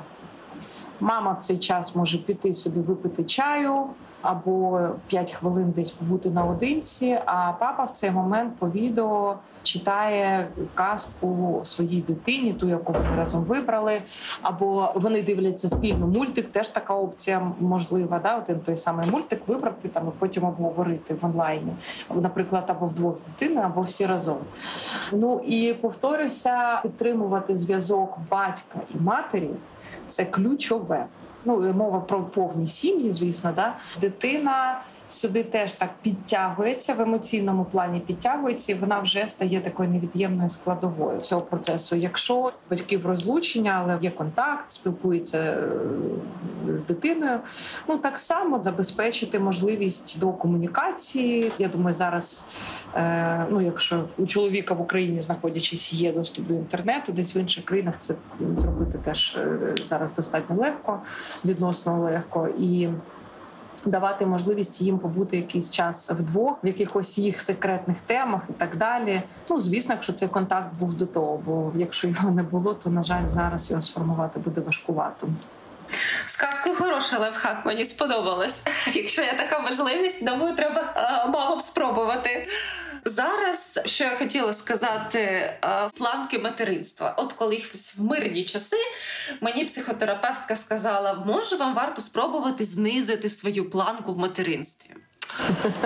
Мама 1.00 1.32
в 1.32 1.38
цей 1.38 1.58
час 1.58 1.96
може 1.96 2.18
піти 2.18 2.54
собі 2.54 2.80
випити 2.80 3.24
чаю, 3.24 3.86
або 4.26 4.88
5 5.08 5.32
хвилин 5.32 5.74
десь 5.76 5.92
побути 5.92 6.30
наодинці. 6.30 7.20
А 7.26 7.52
папа 7.60 7.84
в 7.84 7.92
цей 7.92 8.12
момент 8.12 8.56
по 8.60 8.70
відео 8.70 9.36
читає 9.64 10.48
казку 10.74 11.62
своїй 11.64 12.02
дитині, 12.02 12.54
ту, 12.54 12.70
яку 12.70 12.94
вони 12.94 13.16
разом 13.18 13.44
вибрали, 13.44 14.02
або 14.42 14.92
вони 14.96 15.22
дивляться 15.22 15.70
спільно 15.70 16.08
мультик. 16.08 16.50
Теж 16.50 16.68
така 16.68 16.94
опція 16.94 17.52
можлива. 17.60 18.20
Да? 18.20 18.38
Один 18.38 18.60
той 18.60 18.78
самий 18.78 19.10
мультик 19.10 19.48
вибрати 19.48 19.88
там 19.88 20.08
і 20.08 20.12
потім 20.20 20.44
обговорити 20.44 21.14
в 21.14 21.26
онлайні, 21.26 21.74
наприклад, 22.16 22.64
або 22.68 22.86
вдвох 22.86 23.18
з 23.18 23.22
дитиною, 23.22 23.66
або 23.66 23.82
всі 23.82 24.06
разом. 24.06 24.38
Ну 25.12 25.40
і 25.40 25.74
повторюся, 25.74 26.80
підтримувати 26.84 27.56
зв'язок 27.56 28.18
батька 28.32 28.80
і 28.96 28.98
матері 29.00 29.50
це 30.08 30.26
ключове 30.26 31.06
ну 31.46 31.74
мова 31.74 32.00
про 32.00 32.24
повні 32.24 32.68
сім'ї, 32.68 33.12
звісно, 33.12 33.54
да 33.56 33.76
дитина. 34.02 34.82
Сюди 35.16 35.44
теж 35.44 35.74
так 35.74 35.90
підтягується 36.02 36.94
в 36.94 37.02
емоційному 37.02 37.66
плані, 37.66 38.00
підтягується, 38.00 38.72
і 38.72 38.76
вона 38.76 39.00
вже 39.00 39.28
стає 39.28 39.62
такою 39.62 39.90
невід'ємною 39.90 40.50
складовою 40.50 41.20
цього 41.20 41.42
процесу. 41.42 41.96
Якщо 41.96 42.52
батьків 42.70 43.06
розлучення, 43.06 43.82
але 43.84 43.98
є 44.02 44.12
контакт, 44.12 44.72
спілкується 44.72 45.38
е, 45.38 45.60
з 46.78 46.86
дитиною, 46.86 47.40
ну 47.88 47.98
так 47.98 48.18
само 48.18 48.62
забезпечити 48.62 49.40
можливість 49.40 50.20
до 50.20 50.32
комунікації. 50.32 51.52
Я 51.60 51.68
думаю, 51.68 51.96
зараз, 51.96 52.46
е, 52.96 53.46
ну 53.50 53.62
якщо 53.62 54.04
у 54.18 54.26
чоловіка 54.26 54.74
в 54.74 54.82
Україні 54.82 55.22
знаходячись, 55.22 55.94
є 55.94 56.14
доступ 56.14 56.48
до 56.48 56.54
інтернету, 56.54 57.12
десь 57.12 57.36
в 57.36 57.38
інших 57.38 57.66
країнах 57.66 57.96
це 58.00 58.16
зробити 58.58 58.98
теж 59.04 59.38
е, 59.38 59.76
зараз 59.84 60.16
достатньо 60.16 60.56
легко, 60.56 61.00
відносно 61.46 62.04
легко 62.04 62.48
і 62.60 62.90
давати 63.86 64.26
можливість 64.26 64.82
їм 64.82 65.00
побути 65.00 65.38
якийсь 65.38 65.70
час 65.70 66.12
вдвох 66.12 66.64
в 66.64 66.68
якихось 66.68 67.18
їх 67.18 67.42
секретних 67.42 67.98
темах 68.06 68.42
і 68.50 68.54
так 68.54 68.78
далі. 68.78 69.22
Ну 69.50 69.60
звісно, 69.60 69.94
якщо 69.94 70.14
цей 70.14 70.28
контакт 70.28 70.76
був 70.80 70.94
до 70.94 71.06
того, 71.06 71.42
бо 71.46 71.72
якщо 71.76 72.08
його 72.08 72.32
не 72.32 72.44
було, 72.44 72.74
то 72.74 72.90
на 72.90 73.04
жаль, 73.04 73.28
зараз 73.28 73.70
його 73.70 73.82
сформувати 73.82 74.40
буде 74.40 74.62
важкувато. 74.62 75.28
Сказку 76.28 76.76
хороша 76.76 77.18
лайфхак, 77.18 77.66
мені 77.66 77.86
сподобалось. 77.86 78.64
Якщо 78.94 79.22
є 79.22 79.34
така 79.34 79.60
можливість, 79.60 80.26
думаю, 80.26 80.56
треба 80.56 80.94
е, 80.96 81.30
мамам 81.30 81.60
спробувати. 81.60 82.48
Зараз 83.08 83.80
що 83.86 84.04
я 84.04 84.18
хотіла 84.18 84.54
сказати, 84.54 85.20
е, 85.20 85.60
планки 85.98 86.40
материнства. 86.40 87.16
От 87.18 87.34
коли 87.34 87.64
в 87.98 88.04
мирні 88.04 88.44
часи 88.44 88.78
мені 89.42 89.66
психотерапевтка 89.66 90.56
сказала, 90.56 91.14
може 91.14 91.56
вам 91.56 91.76
варто 91.76 92.02
спробувати 92.02 92.66
знизити 92.66 93.30
свою 93.30 93.70
планку 93.70 94.14
в 94.14 94.18
материнстві. 94.18 94.90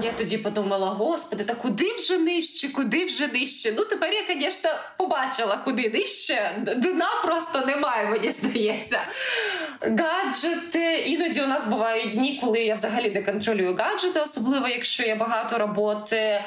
Я 0.01 0.11
тоді 0.17 0.37
подумала: 0.37 0.87
господи, 0.87 1.43
та 1.43 1.53
куди 1.53 1.93
вже 1.93 2.17
нижче, 2.17 2.69
куди 2.69 3.05
вже 3.05 3.27
нижче? 3.27 3.73
Ну 3.77 3.85
тепер 3.85 4.09
я, 4.13 4.35
звісно, 4.35 4.69
побачила, 4.97 5.57
куди 5.65 5.89
нижче. 5.89 6.51
Дна 6.77 7.09
просто 7.23 7.65
немає, 7.65 8.09
мені 8.09 8.31
здається. 8.31 9.01
Гаджети. 9.81 11.03
Іноді 11.05 11.41
у 11.41 11.47
нас 11.47 11.67
бувають 11.67 12.13
дні, 12.13 12.39
коли 12.43 12.59
я 12.59 12.75
взагалі 12.75 13.09
не 13.09 13.21
контролюю 13.21 13.75
гаджети, 13.75 14.19
особливо 14.19 14.67
якщо 14.67 15.03
є 15.03 15.15
багато 15.15 15.57
роботи. 15.57 16.41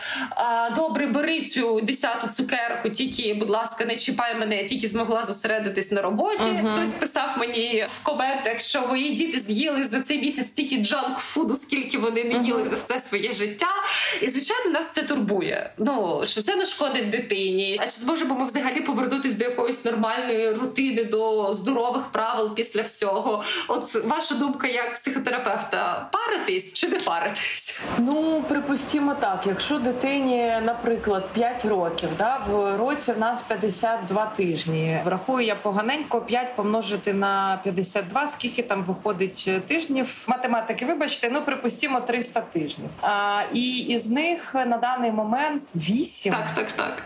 Добре, 0.76 1.07
бери 1.07 1.42
цю 1.42 1.81
десяту 1.81 2.28
цукерку, 2.28 2.88
тільки, 2.88 3.35
будь 3.35 3.50
ласка, 3.50 3.85
не 3.85 3.96
чіпай 3.96 4.35
мене, 4.35 4.57
я 4.57 4.64
тільки 4.64 4.88
змогла 4.88 5.24
зосередитись 5.24 5.92
на 5.92 6.02
роботі. 6.02 6.42
Uh-huh. 6.42 6.72
Хтось 6.72 6.88
писав 6.88 7.35
мені 7.38 7.87
в 8.00 8.02
коментах, 8.02 8.61
що 8.61 8.87
мої 8.87 9.11
діти 9.11 9.38
з'їли 9.38 9.85
за 9.85 10.00
цей 10.00 10.18
місяць 10.18 10.46
стільки 10.46 10.76
джанк 10.76 11.18
фуду, 11.18 11.55
скільки 11.55 11.98
вони 11.98 12.24
не 12.24 12.44
їли 12.44 12.68
за 12.68 12.76
все 12.76 12.91
своє 13.00 13.33
життя. 13.33 13.72
І 14.20 14.28
звичайно, 14.28 14.70
нас 14.70 14.87
це 14.92 15.02
турбує. 15.02 15.72
Ну 15.78 16.20
що 16.24 16.42
це 16.42 16.57
не 16.57 16.64
шкодить 16.64 17.11
дитині. 17.11 17.78
А 17.81 17.85
чи 17.85 17.90
зможемо 17.90 18.35
ми 18.35 18.46
взагалі 18.46 18.81
повернутися 18.81 19.38
до 19.38 19.44
якоїсь 19.44 19.85
нормальної 19.85 20.50
рутини, 20.50 21.05
до 21.05 21.52
здорових 21.52 22.02
правил 22.12 22.55
після 22.55 22.83
всього? 22.83 23.44
от 23.68 23.94
ваша 24.05 24.35
думка 24.35 24.68
як 24.68 24.94
психотерапевта, 24.94 26.09
паритись 26.33 26.73
чи 26.73 26.88
не 26.88 26.99
паритись? 26.99 27.81
Ну 27.99 28.42
припустімо 28.49 29.14
так, 29.14 29.45
якщо 29.47 29.79
дитині, 29.79 30.53
наприклад, 30.64 31.29
5 31.33 31.64
років, 31.64 32.09
да, 32.18 32.37
в 32.37 32.77
році 32.77 33.12
в 33.12 33.18
нас 33.18 33.42
52 33.42 34.27
тижні. 34.27 35.01
Врахую 35.05 35.47
я 35.47 35.55
поганенько 35.55 36.21
5 36.21 36.57
помножити 36.57 37.12
на 37.12 37.61
52, 37.64 38.27
скільки 38.27 38.62
там 38.62 38.85
виходить 38.85 39.51
тижнів 39.66 40.25
математики. 40.27 40.87
Вибачте, 40.87 41.30
ну 41.30 41.43
припустімо 41.43 42.01
300 42.01 42.41
тижнів. 42.41 42.91
А, 43.03 43.43
І 43.53 43.78
із 43.78 44.11
них 44.11 44.55
на 44.55 44.76
даний 44.76 45.12
момент 45.12 45.62
8. 45.74 46.33
Так, 46.33 46.55
так, 46.55 46.72
так 46.72 47.03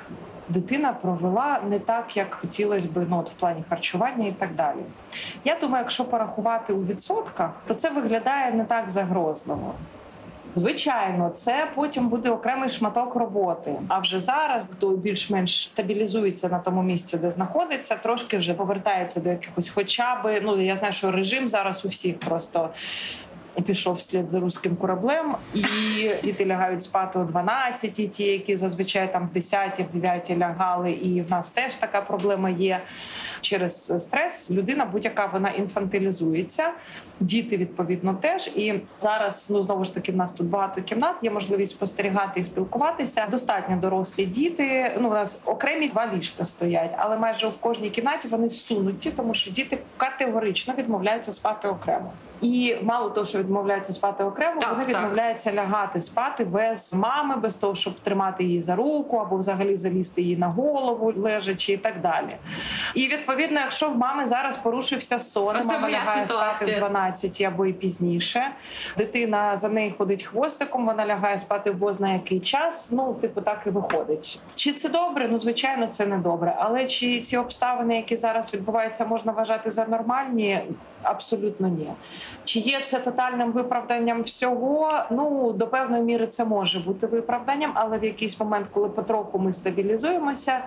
дитина 0.49 0.93
провела 0.93 1.61
не 1.69 1.79
так, 1.79 2.17
як 2.17 2.35
хотілося 2.35 2.87
б 2.87 3.07
ну, 3.11 3.19
от 3.19 3.31
в 3.31 3.33
плані 3.33 3.65
харчування 3.69 4.27
і 4.27 4.33
так 4.33 4.55
далі. 4.55 4.81
Я 5.45 5.57
думаю, 5.61 5.83
якщо 5.83 6.05
порахувати 6.05 6.73
у 6.73 6.85
відсотках, 6.85 7.51
то 7.67 7.75
це 7.75 7.91
виглядає 7.91 8.53
не 8.53 8.65
так 8.65 8.91
загрозливо. 8.91 9.75
Звичайно, 10.57 11.31
це 11.31 11.69
потім 11.75 12.09
буде 12.09 12.31
окремий 12.31 12.71
шматок 12.71 13.15
роботи. 13.15 13.73
А 13.89 13.99
вже 13.99 14.21
зараз, 14.21 14.67
хто 14.73 14.91
більш-менш 14.91 15.69
стабілізується 15.69 16.49
на 16.49 16.59
тому 16.59 16.83
місці, 16.83 17.19
де 17.19 17.31
знаходиться, 17.31 17.97
трошки 17.97 18.39
вже 18.39 18.55
повертається 18.55 19.21
до 19.21 19.31
якихось, 19.31 19.69
хоча 19.69 20.23
би 20.23 20.41
ну 20.41 20.61
я 20.61 20.77
знаю, 20.77 20.93
що 20.93 21.11
режим 21.11 21.49
зараз 21.49 21.85
у 21.85 21.89
всіх 21.89 22.19
просто 22.19 22.71
пішов 23.63 23.95
вслід 23.95 24.31
за 24.31 24.41
руським 24.41 24.77
кораблем, 24.77 25.35
і 25.55 25.63
діти 26.25 26.47
лягають 26.47 26.85
спати 26.85 27.19
о 27.19 27.25
12, 27.25 28.11
ті, 28.13 28.25
які 28.25 28.57
зазвичай 28.57 29.13
там 29.13 29.27
в 29.27 29.33
10, 29.33 29.81
в 29.81 29.93
9 29.93 30.31
лягали. 30.31 30.91
І 30.91 31.23
в 31.23 31.31
нас 31.31 31.51
теж 31.51 31.75
така 31.75 32.01
проблема 32.01 32.51
є 32.51 32.81
через 33.49 34.05
стрес. 34.05 34.51
Людина 34.51 34.85
будь-яка 34.85 35.27
вона 35.27 35.51
інфантилізується, 35.51 36.73
діти 37.21 37.57
відповідно 37.57 38.15
теж. 38.15 38.47
І 38.47 38.75
зараз 39.01 39.51
ну 39.51 39.63
знову 39.63 39.85
ж 39.85 39.95
таки 39.95 40.13
в 40.13 40.17
нас 40.17 40.33
тут 40.33 40.47
багато 40.47 40.83
кімнат. 40.83 41.17
Є 41.23 41.31
можливість 41.31 41.73
спостерігати 41.73 42.41
і 42.41 42.45
спілкуватися. 42.45 43.27
Достатньо 43.31 43.77
дорослі 43.77 44.27
діти. 44.27 44.97
Ну 45.01 45.09
у 45.09 45.13
нас 45.13 45.43
окремі 45.45 45.89
два 45.89 46.13
ліжка 46.15 46.45
стоять, 46.45 46.95
але 46.97 47.19
майже 47.19 47.49
в 47.49 47.61
кожній 47.61 47.91
кімнаті 47.91 48.29
вони 48.29 48.51
сунуті, 48.51 49.11
тому 49.11 49.35
що 49.35 49.51
діти 49.51 49.79
категорично 49.97 50.75
відмовляються 50.75 51.33
спати 51.33 51.69
окремо. 51.69 52.13
І 52.41 52.77
мало 52.83 53.11
того, 53.11 53.27
що 53.27 53.39
відмовляються 53.39 53.93
спати 53.93 54.25
окремо, 54.25 54.61
так, 54.61 54.71
вони 54.71 54.85
так. 54.85 54.89
відмовляються 54.89 55.53
лягати 55.53 56.01
спати 56.01 56.45
без 56.45 56.95
мами, 56.95 57.37
без 57.37 57.57
того, 57.57 57.75
щоб 57.75 58.01
тримати 58.01 58.45
її 58.45 58.63
за 58.63 58.77
руку 58.77 59.17
або 59.17 59.37
взагалі 59.37 59.77
залізти 59.77 60.23
її 60.23 60.37
на 60.37 60.49
голову, 60.49 61.13
лежачи 61.17 61.73
і 61.73 61.77
так 61.77 62.01
далі. 62.01 62.29
І 62.95 63.09
відповідно, 63.09 63.36
якщо 63.41 63.89
в 63.89 63.97
мами 63.97 64.27
зараз 64.27 64.57
порушився 64.57 65.19
сон, 65.19 65.57
Оце 65.57 65.67
мама 65.67 65.91
лягає 65.91 66.27
спати 66.27 66.65
в 66.65 66.79
12 66.79 67.41
або 67.41 67.67
і 67.67 67.73
пізніше, 67.73 68.51
дитина 68.97 69.57
за 69.57 69.69
нею 69.69 69.95
ходить 69.99 70.23
хвостиком, 70.23 70.87
вона 70.87 71.07
лягає 71.07 71.39
спати 71.39 71.71
в 71.71 71.75
бозна 71.75 72.13
який 72.13 72.41
час. 72.41 72.93
Ну, 72.93 73.15
типу, 73.15 73.41
так 73.41 73.59
і 73.67 73.71
виходить. 73.71 74.41
Чи 74.55 74.73
це 74.73 74.89
добре? 74.89 75.29
Ну 75.31 75.39
звичайно, 75.39 75.87
це 75.87 76.07
не 76.07 76.19
добре. 76.19 76.57
Але 76.59 76.87
чи 76.87 77.21
ці 77.21 77.37
обставини, 77.37 77.97
які 77.97 78.17
зараз 78.17 78.55
відбуваються, 78.55 79.07
можна 79.07 79.33
вважати 79.33 79.71
за 79.71 79.85
нормальні? 79.87 80.61
Абсолютно 81.07 81.69
ні. 81.69 81.93
Чи 82.45 82.61
є 82.61 82.81
це 82.87 82.99
тотальним 82.99 83.53
виправданням 83.53 84.23
всього? 84.23 84.91
Ну 85.11 85.53
до 85.53 85.67
певної 85.67 86.03
міри 86.03 86.27
це 86.27 86.45
може 86.45 86.79
бути 86.79 87.07
виправданням, 87.07 87.71
але 87.75 87.99
в 87.99 88.05
якийсь 88.05 88.41
момент, 88.41 88.67
коли 88.73 88.89
потроху 88.89 89.39
ми 89.39 89.53
стабілізуємося, 89.53 90.61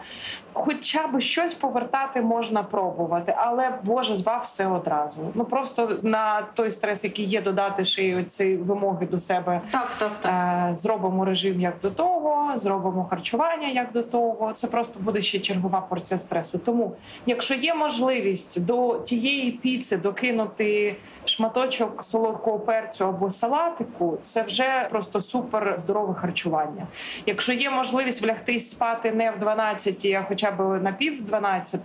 хоча 0.53 1.07
б 1.07 1.21
щось 1.21 1.53
повертати 1.53 2.21
можна 2.21 2.63
пробувати, 2.63 3.33
але 3.37 3.79
Боже 3.83 4.15
збав 4.15 4.41
все 4.43 4.67
одразу. 4.67 5.31
Ну 5.33 5.45
просто 5.45 5.99
на 6.01 6.41
той 6.53 6.71
стрес, 6.71 7.03
який 7.03 7.25
є, 7.25 7.41
додати 7.41 7.85
ще 7.85 8.03
й 8.03 8.15
оці 8.15 8.55
вимоги 8.55 9.05
до 9.05 9.19
себе. 9.19 9.61
Так, 9.71 9.89
так, 9.99 10.11
так. 10.21 10.31
Е, 10.71 10.75
зробимо 10.75 11.25
режим 11.25 11.61
як 11.61 11.73
до 11.81 11.91
того, 11.91 12.57
зробимо 12.57 13.03
харчування 13.09 13.67
як 13.67 13.91
до 13.91 14.03
того. 14.03 14.51
Це 14.53 14.67
просто 14.67 14.99
буде 14.99 15.21
ще 15.21 15.39
чергова 15.39 15.81
порція 15.81 16.17
стресу. 16.17 16.57
Тому, 16.57 16.95
якщо 17.25 17.53
є 17.53 17.73
можливість 17.73 18.65
до 18.65 18.99
тієї 18.99 19.51
піци 19.51 19.97
докинути 20.29 20.95
шматочок 21.25 22.03
солодкого 22.03 22.59
перцю 22.59 23.05
або 23.05 23.29
салатику, 23.29 24.17
це 24.21 24.41
вже 24.41 24.87
просто 24.91 25.21
супер 25.21 25.75
здорове 25.79 26.13
харчування. 26.13 26.87
Якщо 27.25 27.53
є 27.53 27.69
можливість 27.69 28.21
влягтись 28.21 28.71
спати 28.71 29.11
не 29.11 29.31
в 29.31 29.39
12, 29.39 30.05
а 30.05 30.23
хоча 30.23 30.51
б 30.51 30.79
на 30.83 30.91
пів 30.91 31.25
12, 31.25 31.81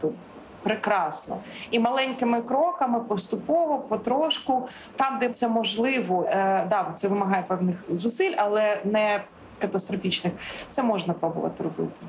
Прекрасно 0.63 1.39
і 1.71 1.79
маленькими 1.79 2.43
кроками 2.43 3.01
поступово, 3.01 3.79
потрошку, 3.79 4.69
там, 4.97 5.19
де 5.19 5.29
це 5.29 5.49
можливо, 5.49 6.25
е, 6.25 6.67
да, 6.71 6.93
це 6.97 7.09
вимагає 7.09 7.45
певних 7.49 7.85
зусиль, 7.91 8.35
але 8.37 8.81
не 8.85 9.25
катастрофічних. 9.61 10.33
Це 10.71 10.83
можна 10.83 11.15
пробувати 11.15 11.63
робити. 11.65 12.01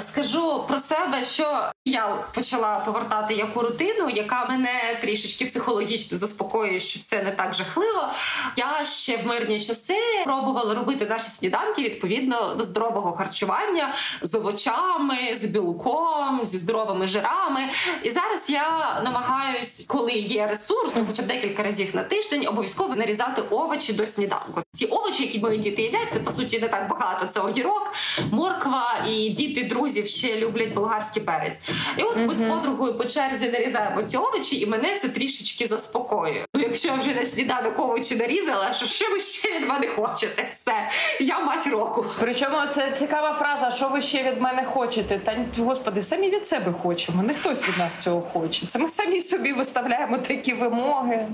Скажу 0.00 0.64
про 0.68 0.78
себе, 0.78 1.22
що 1.22 1.70
я 1.84 2.24
почала 2.34 2.78
повертати 2.78 3.34
яку 3.34 3.60
рутину, 3.60 4.10
яка 4.10 4.44
мене 4.44 4.98
трішечки 5.00 5.44
психологічно 5.44 6.18
заспокоює, 6.18 6.80
що 6.80 6.98
все 7.00 7.22
не 7.22 7.30
так 7.30 7.54
жахливо. 7.54 8.08
Я 8.56 8.84
ще 8.84 9.16
в 9.16 9.26
мирні 9.26 9.60
часи 9.60 9.94
пробувала 10.24 10.74
робити 10.74 11.06
наші 11.06 11.28
сніданки 11.28 11.82
відповідно 11.82 12.54
до 12.54 12.64
здорового 12.64 13.12
харчування 13.12 13.94
з 14.22 14.34
овочами, 14.34 15.16
з 15.34 15.44
білком, 15.44 16.40
зі 16.44 16.58
здоровими 16.58 17.06
жирами. 17.06 17.60
І 18.02 18.10
зараз 18.10 18.50
я 18.50 19.00
намагаюсь, 19.04 19.86
коли 19.88 20.12
є 20.12 20.46
ресурс, 20.46 20.92
ну 20.96 21.04
хоча 21.06 21.22
б 21.22 21.26
декілька 21.26 21.62
разів 21.62 21.96
на 21.96 22.02
тиждень, 22.02 22.46
обов'язково 22.48 22.96
нарізати 22.96 23.42
овочі 23.50 23.92
до 23.92 24.06
сніданку. 24.06 24.62
Ці 24.72 24.86
овочі, 24.86 25.22
які 25.22 25.38
мої 25.38 25.58
діти 25.58 25.82
їдять, 25.82 26.12
це 26.12 26.20
по 26.20 26.30
суті 26.30 26.60
не 26.60 26.68
так 26.68 26.88
багато. 26.88 27.26
Це 27.26 27.40
огірок, 27.40 27.92
морква 28.30 29.04
і 29.08 29.28
діти 29.28 29.59
друзів 29.64 30.06
ще 30.06 30.36
люблять 30.36 30.72
болгарський 30.74 31.22
перець. 31.22 31.60
І 31.96 32.02
от 32.02 32.16
ми 32.16 32.34
з 32.34 32.40
подругою 32.40 32.94
по 32.94 33.04
черзі 33.04 33.48
нарізаємо 33.48 34.02
ці 34.02 34.16
овочі, 34.16 34.60
і 34.60 34.66
мене 34.66 34.98
це 34.98 35.08
трішечки 35.08 35.66
заспокоює. 35.66 36.44
Ну, 36.54 36.62
якщо 36.62 36.88
я 36.88 36.94
вже 36.94 37.14
на 37.14 37.26
сніданок 37.26 37.78
овочі 37.78 38.16
нарізала, 38.16 38.72
що 38.72 38.86
що 38.86 39.10
ви 39.10 39.20
ще 39.20 39.58
від 39.58 39.68
мене 39.68 39.86
хочете? 39.86 40.48
Все, 40.52 40.72
я 41.20 41.40
мать 41.40 41.66
року. 41.66 42.06
Причому 42.20 42.56
це 42.74 42.92
цікава 42.98 43.32
фраза, 43.32 43.76
що 43.76 43.88
ви 43.88 44.02
ще 44.02 44.32
від 44.32 44.40
мене 44.40 44.64
хочете? 44.64 45.18
Та 45.18 45.36
господи, 45.58 46.02
самі 46.02 46.30
від 46.30 46.48
себе 46.48 46.74
хочемо. 46.82 47.22
Не 47.22 47.34
хтось 47.34 47.68
від 47.68 47.78
нас 47.78 47.92
цього 48.00 48.20
хоче. 48.20 48.66
Це 48.66 48.78
ми 48.78 48.88
самі 48.88 49.20
собі 49.20 49.52
виставляємо 49.52 50.18
такі 50.18 50.52
вимоги. 50.52 51.26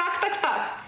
Так, 0.00 0.20
так, 0.20 0.36
так. 0.40 0.80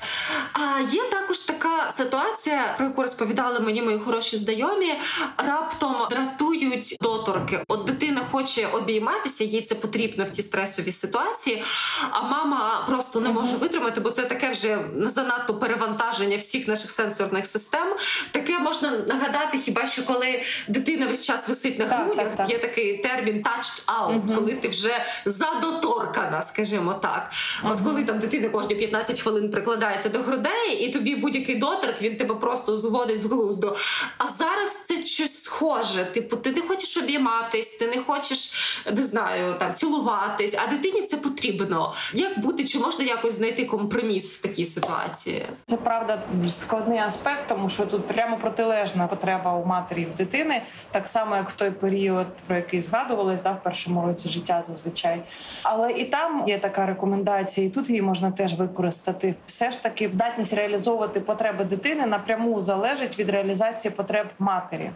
А 0.52 0.80
є 0.80 1.02
також 1.10 1.38
така 1.38 1.90
ситуація, 1.90 2.74
про 2.76 2.86
яку 2.86 3.02
розповідали 3.02 3.60
мені 3.60 3.82
мої 3.82 3.98
хороші 3.98 4.36
знайомі. 4.36 4.94
Раптом 5.36 5.96
дратують 6.10 6.96
доторки. 7.00 7.60
От 7.68 7.84
дитина 7.84 8.22
хоче 8.30 8.66
обійматися, 8.66 9.44
їй 9.44 9.62
це 9.62 9.74
потрібно 9.74 10.24
в 10.24 10.30
цій 10.30 10.42
стресовій 10.42 10.92
ситуації. 10.92 11.64
А 12.10 12.22
мама 12.22 12.84
просто 12.86 13.20
не 13.20 13.28
може 13.28 13.56
витримати, 13.56 14.00
бо 14.00 14.10
це 14.10 14.22
таке 14.22 14.50
вже 14.50 14.78
занадто 14.96 15.54
перевантаження 15.54 16.36
всіх 16.36 16.68
наших 16.68 16.90
сенсорних 16.90 17.46
систем. 17.46 17.96
Таке 18.30 18.58
можна 18.58 18.90
нагадати, 18.90 19.58
хіба 19.58 19.86
що 19.86 20.06
коли 20.06 20.42
дитина 20.68 21.06
весь 21.06 21.26
час 21.26 21.48
висить 21.48 21.78
на 21.78 21.84
грудях, 21.86 22.16
так, 22.16 22.26
так, 22.26 22.36
так. 22.36 22.50
є 22.50 22.58
такий 22.58 22.98
термін 22.98 23.42
touched 23.42 23.86
out, 23.86 24.16
угу. 24.16 24.34
коли 24.34 24.52
ти 24.52 24.68
вже 24.68 25.06
задоторкана, 25.24 26.42
скажімо 26.42 26.94
так. 26.94 27.30
От 27.62 27.80
коли 27.84 28.04
там 28.04 28.18
дитина 28.18 28.48
кожні 28.48 28.74
15 28.74 29.01
хвилин 29.20 29.50
прикладається 29.50 30.08
до 30.08 30.18
грудей, 30.18 30.76
і 30.80 30.92
тобі 30.92 31.16
будь-який 31.16 31.56
доторк 31.56 32.02
він 32.02 32.16
тебе 32.16 32.34
просто 32.34 32.76
зводить 32.76 33.22
з 33.22 33.26
глузду. 33.26 33.76
А 34.18 34.28
зараз 34.28 34.81
щось 35.08 35.42
схоже. 35.42 36.04
Типу, 36.04 36.36
ти 36.36 36.52
не 36.52 36.60
хочеш 36.60 36.96
обійматись, 36.96 37.76
ти 37.76 37.86
не 37.88 38.02
хочеш 38.02 38.52
не 38.96 39.04
знаю, 39.04 39.54
там 39.58 39.74
цілуватись, 39.74 40.58
а 40.64 40.70
дитині 40.70 41.02
це 41.02 41.16
потрібно. 41.16 41.94
Як 42.14 42.38
бути, 42.38 42.64
чи 42.64 42.78
можна 42.78 43.04
якось 43.04 43.32
знайти 43.32 43.64
компроміс 43.64 44.34
в 44.34 44.42
такій 44.42 44.66
ситуації? 44.66 45.46
Це 45.66 45.76
правда 45.76 46.22
складний 46.50 46.98
аспект, 46.98 47.48
тому 47.48 47.68
що 47.68 47.86
тут 47.86 48.06
прямо 48.06 48.36
протилежна 48.36 49.06
потреба 49.06 49.54
у 49.54 49.64
матері 49.64 50.04
в 50.14 50.16
дитини, 50.16 50.62
так 50.90 51.08
само 51.08 51.36
як 51.36 51.50
в 51.50 51.52
той 51.52 51.70
період, 51.70 52.26
про 52.46 52.56
який 52.56 52.80
згадувалось, 52.80 53.42
да, 53.42 53.52
в 53.52 53.62
першому 53.62 54.06
році 54.06 54.28
життя 54.28 54.64
зазвичай. 54.66 55.22
Але 55.62 55.92
і 55.92 56.04
там 56.04 56.44
є 56.46 56.58
така 56.58 56.86
рекомендація, 56.86 57.66
і 57.66 57.70
тут 57.70 57.88
її 57.88 58.02
можна 58.02 58.30
теж 58.30 58.54
використати. 58.54 59.34
Все 59.46 59.72
ж 59.72 59.82
таки, 59.82 60.10
здатність 60.12 60.54
реалізовувати 60.54 61.20
потреби 61.20 61.64
дитини 61.64 62.06
напряму 62.06 62.62
залежить 62.62 63.18
від 63.18 63.28
реалізації 63.28 63.92
потреб 63.92 64.26
матері. 64.38 64.90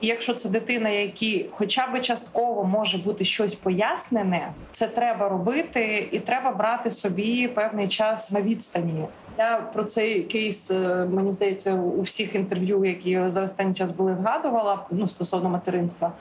Якщо 0.00 0.34
це 0.34 0.48
дитина, 0.48 0.88
якій 0.88 1.46
хоча 1.50 1.86
б 1.86 2.00
частково 2.00 2.64
може 2.64 2.98
бути 2.98 3.24
щось 3.24 3.54
пояснене, 3.54 4.52
це 4.72 4.86
треба 4.86 5.28
робити, 5.28 6.08
і 6.12 6.18
треба 6.18 6.50
брати 6.50 6.90
собі 6.90 7.48
певний 7.48 7.88
час 7.88 8.32
на 8.32 8.42
відстані 8.42 9.04
Я 9.38 9.56
про 9.72 9.84
цей 9.84 10.22
кейс 10.22 10.70
е, 10.70 11.06
мені 11.10 11.32
здається 11.32 11.74
у 11.74 12.00
всіх 12.00 12.34
інтерв'ю, 12.34 12.84
які 12.84 13.20
за 13.28 13.42
останній 13.42 13.74
час 13.74 13.90
були 13.90 14.16
згадувала 14.16 14.86
ну 14.90 15.08
стосовно 15.08 15.48
материнства. 15.48 16.12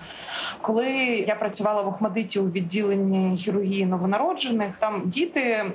Коли 0.62 0.88
я 1.28 1.36
працювала 1.36 1.82
в 1.82 1.88
Охмадиті 1.88 2.40
у 2.40 2.50
відділенні 2.50 3.38
хірургії 3.38 3.86
новонароджених, 3.86 4.78
там 4.78 5.02
діти 5.06 5.66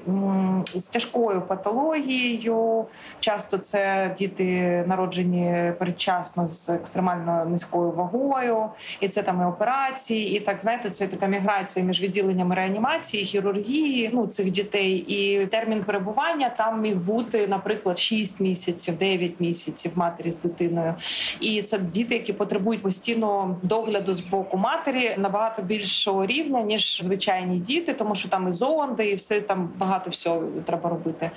з 0.74 0.86
тяжкою 0.86 1.42
патологією, 1.42 2.86
часто 3.20 3.58
це 3.58 4.14
діти 4.18 4.84
народжені 4.86 5.72
передчасно 5.78 6.46
з 6.46 6.68
екстремально 6.68 7.44
низькою 7.44 7.90
вагою, 7.90 8.64
і 9.00 9.08
це 9.08 9.22
там 9.22 9.42
і 9.42 9.44
операції, 9.44 10.36
і 10.36 10.40
так 10.40 10.60
знаєте, 10.60 10.90
це 10.90 11.06
така 11.06 11.26
міграція 11.26 11.84
між 11.84 12.02
відділеннями 12.02 12.54
реанімації, 12.54 13.24
хірургії 13.24 14.10
ну 14.12 14.26
цих 14.26 14.50
дітей, 14.50 14.92
і 14.96 15.46
термін 15.46 15.84
перебування 15.84 16.50
там 16.56 16.80
міг 16.80 16.96
бути, 16.96 17.29
наприклад, 17.38 17.98
6 17.98 18.40
місяців, 18.40 18.96
9 18.98 19.40
місяців 19.40 19.92
матері 19.94 20.32
з 20.32 20.38
дитиною. 20.38 20.94
І 21.40 21.62
це 21.62 21.78
діти, 21.78 22.14
які 22.14 22.32
потребують 22.32 22.82
постійного 22.82 23.56
догляду 23.62 24.14
з 24.14 24.20
боку 24.20 24.56
матері 24.56 25.14
набагато 25.18 25.62
більшого 25.62 26.26
рівня 26.26 26.62
ніж 26.62 27.02
звичайні 27.04 27.58
діти, 27.58 27.94
тому 27.94 28.14
що 28.14 28.28
там 28.28 28.48
і 28.48 28.52
зонди, 28.52 29.10
і 29.10 29.14
все 29.14 29.40
там 29.40 29.70
багато 29.78 30.10
всього 30.10 30.42
треба 30.66 30.90
робити. 30.90 31.30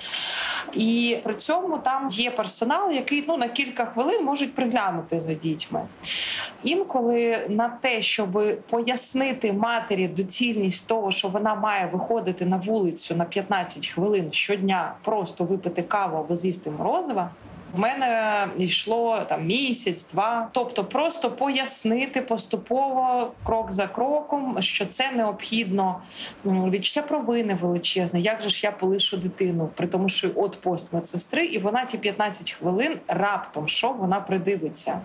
І 0.72 1.18
при 1.24 1.34
цьому 1.34 1.78
там 1.78 2.08
є 2.10 2.30
персонал, 2.30 2.90
який 2.90 3.24
ну 3.28 3.36
на 3.36 3.48
кілька 3.48 3.86
хвилин 3.86 4.24
можуть 4.24 4.54
приглянути 4.54 5.20
за 5.20 5.34
дітьми. 5.34 5.80
Інколи 6.62 7.46
на 7.48 7.68
те, 7.68 8.02
щоб 8.02 8.58
пояснити 8.70 9.52
матері 9.52 10.08
доцільність 10.08 10.88
того, 10.88 11.12
що 11.12 11.28
вона 11.28 11.54
має 11.54 11.86
виходити 11.86 12.46
на 12.46 12.56
вулицю 12.56 13.16
на 13.16 13.24
15 13.24 13.88
хвилин 13.88 14.32
щодня, 14.32 14.94
просто 15.02 15.44
випити 15.44 15.82
каву 15.82 16.16
або 16.16 16.36
з'їсти 16.36 16.70
морозива, 16.70 17.30
в 17.76 17.78
мене 17.78 18.48
йшло 18.58 19.22
там 19.28 19.46
місяць-два. 19.46 20.48
Тобто, 20.52 20.84
просто 20.84 21.30
пояснити 21.30 22.20
поступово 22.20 23.32
крок 23.44 23.72
за 23.72 23.86
кроком, 23.86 24.62
що 24.62 24.86
це 24.86 25.10
необхідно 25.10 26.00
відчуття 26.44 27.02
провини 27.02 27.58
величезне. 27.60 28.20
Як 28.20 28.42
же 28.42 28.50
ж 28.50 28.60
я 28.64 28.72
полишу 28.72 29.16
дитину, 29.16 29.70
при 29.74 29.86
тому, 29.86 30.08
що 30.08 30.30
от 30.34 30.60
пост 30.60 30.92
медсестри, 30.92 31.46
і 31.46 31.58
вона 31.58 31.84
ті 31.84 31.98
15 31.98 32.52
хвилин 32.52 32.98
раптом 33.08 33.68
що 33.74 33.92
вона 33.92 34.20
придивиться. 34.20 35.00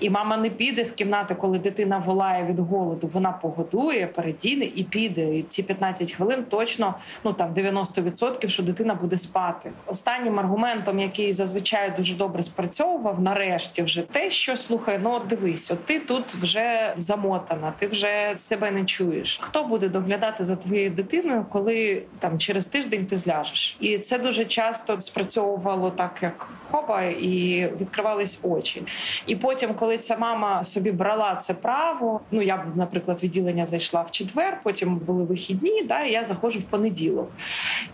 І 0.00 0.10
мама 0.10 0.36
не 0.36 0.50
піде 0.50 0.84
з 0.84 0.90
кімнати, 0.90 1.34
коли 1.34 1.58
дитина 1.58 1.98
волає 1.98 2.44
від 2.44 2.58
голоду. 2.58 3.06
Вона 3.06 3.32
погодує, 3.32 4.06
передіне 4.06 4.64
і 4.64 4.84
піде. 4.84 5.38
І 5.38 5.42
ці 5.42 5.62
15 5.62 6.12
хвилин 6.12 6.44
точно 6.48 6.94
ну 7.24 7.32
там 7.32 7.54
90%, 7.54 8.48
що 8.48 8.62
дитина 8.62 8.94
буде 8.94 9.18
спати. 9.18 9.70
Останнім 9.86 10.38
аргументом, 10.38 11.00
який 11.00 11.32
зазвичай 11.32 11.92
дуже 11.96 12.07
дуже 12.08 12.18
добре 12.18 12.42
спрацьовував 12.42 13.20
нарешті 13.20 13.82
вже 13.82 14.02
те, 14.02 14.30
що 14.30 14.56
слухай, 14.56 15.00
ну 15.02 15.20
дивись, 15.28 15.70
от 15.70 15.84
ти 15.84 16.00
тут 16.00 16.24
вже 16.34 16.94
замотана, 16.96 17.72
ти 17.78 17.86
вже 17.86 18.34
себе 18.38 18.70
не 18.70 18.84
чуєш. 18.84 19.38
Хто 19.42 19.64
буде 19.64 19.88
доглядати 19.88 20.44
за 20.44 20.56
твоєю 20.56 20.90
дитиною, 20.90 21.46
коли 21.50 22.02
там 22.18 22.38
через 22.38 22.66
тиждень 22.66 23.06
ти 23.06 23.16
зляжеш? 23.16 23.76
І 23.80 23.98
це 23.98 24.18
дуже 24.18 24.44
часто 24.44 25.00
спрацьовувало 25.00 25.90
так, 25.90 26.18
як 26.22 26.48
хоба, 26.70 27.02
і 27.02 27.66
відкривались 27.80 28.38
очі. 28.42 28.82
І 29.26 29.36
потім, 29.36 29.74
коли 29.74 29.98
ця 29.98 30.16
мама 30.16 30.64
собі 30.64 30.92
брала 30.92 31.36
це 31.36 31.54
право, 31.54 32.20
ну 32.30 32.42
я 32.42 32.56
б, 32.56 32.60
наприклад, 32.74 33.22
відділення 33.22 33.66
зайшла 33.66 34.02
в 34.02 34.10
четвер, 34.10 34.60
потім 34.62 34.96
були 34.96 35.24
вихідні, 35.24 35.82
да, 35.82 36.02
і 36.02 36.12
я 36.12 36.24
заходжу 36.24 36.58
в 36.58 36.64
понеділок. 36.64 37.30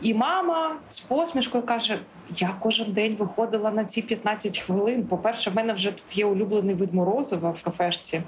І 0.02 0.14
мама 0.14 0.76
з 0.88 1.00
посмішкою 1.00 1.64
каже: 1.64 1.98
я 2.30 2.54
кожен 2.60 2.92
день 2.92 3.16
виходила 3.16 3.70
на 3.70 3.84
ці 3.84 4.02
15 4.02 4.58
хвилин. 4.58 5.06
По-перше, 5.06 5.50
в 5.50 5.56
мене 5.56 5.72
вже 5.72 5.92
тут 5.92 6.18
є 6.18 6.26
улюблений 6.26 6.74
вид 6.74 6.94
морозива 6.94 7.50
в 7.50 7.62
кафешці. 7.62 8.22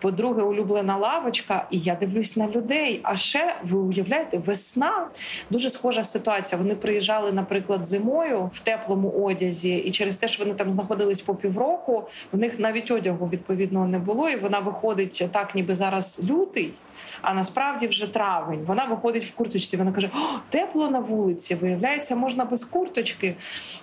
По-друге, 0.00 0.42
улюблена 0.42 0.96
лавочка, 0.96 1.66
і 1.70 1.78
я 1.78 1.94
дивлюсь 1.94 2.36
на 2.36 2.48
людей. 2.48 3.00
А 3.02 3.16
ще 3.16 3.56
ви 3.62 3.78
уявляєте, 3.78 4.38
весна 4.38 5.08
дуже 5.50 5.70
схожа 5.70 6.04
ситуація. 6.04 6.58
Вони 6.58 6.74
приїжджали, 6.74 7.32
наприклад, 7.32 7.86
зимою 7.86 8.50
в 8.54 8.60
теплому 8.60 9.10
одязі, 9.10 9.74
і 9.74 9.90
через 9.90 10.16
те, 10.16 10.28
що 10.28 10.44
вони 10.44 10.56
там 10.56 10.72
знаходились 10.72 11.20
по 11.20 11.34
півроку, 11.34 12.04
в 12.32 12.38
них 12.38 12.58
навіть 12.58 12.90
одягу 12.90 13.28
відповідного 13.28 13.86
не 13.86 13.98
було. 13.98 14.28
І 14.28 14.36
вона 14.36 14.58
виходить 14.58 15.28
так, 15.32 15.54
ніби 15.54 15.74
зараз 15.74 16.20
лютий 16.30 16.72
а 17.22 17.34
насправді 17.34 17.86
вже 17.86 18.06
травень. 18.06 18.64
Вона 18.66 18.84
виходить 18.84 19.24
в 19.24 19.34
курточці. 19.34 19.76
Вона 19.76 19.92
каже: 19.92 20.10
О, 20.14 20.18
тепло 20.50 20.90
на 20.90 20.98
вулиці. 20.98 21.54
Виявляється, 21.54 22.16
можна 22.16 22.44
без 22.44 22.64
курточки. 22.64 23.36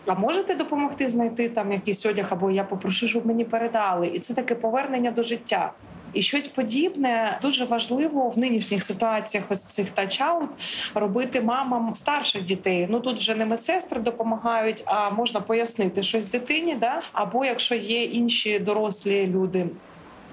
А 0.06 0.16
можете 0.16 0.56
допомогти 0.56 1.10
знайти 1.10 1.50
там 1.50 1.72
якийсь 1.72 2.06
одяг, 2.06 2.28
або 2.30 2.52
я 2.52 2.64
попрошу, 2.64 3.08
щоб 3.08 3.26
мені 3.26 3.46
передали. 3.46 4.08
І 4.08 4.20
це 4.20 4.34
таке 4.34 4.56
повернення 4.56 5.12
до 5.12 5.24
життя. 5.24 5.72
І 6.14 6.22
щось 6.22 6.48
подібне 6.48 7.40
дуже 7.42 7.66
важливо 7.66 8.30
в 8.30 8.38
нинішніх 8.38 8.84
ситуаціях 8.84 9.46
ось 9.52 9.66
цих 9.66 9.88
touched 9.96 10.32
out 10.32 10.48
робити 10.94 11.42
мамам 11.42 11.94
старших 11.94 12.44
дітей. 12.44 12.88
Ну 12.90 13.00
тут 13.00 13.18
вже 13.18 13.36
не 13.36 13.46
медсестри 13.46 14.02
допомагають, 14.02 14.84
а 14.86 15.10
можна 15.10 15.40
пояснити 15.40 16.04
щось 16.04 16.30
дитині. 16.30 16.76
Да? 16.76 17.02
Або 17.14 17.46
якщо 17.46 17.76
є 17.76 18.04
інші 18.04 18.60
дорослі 18.60 19.28
люди, 19.28 19.68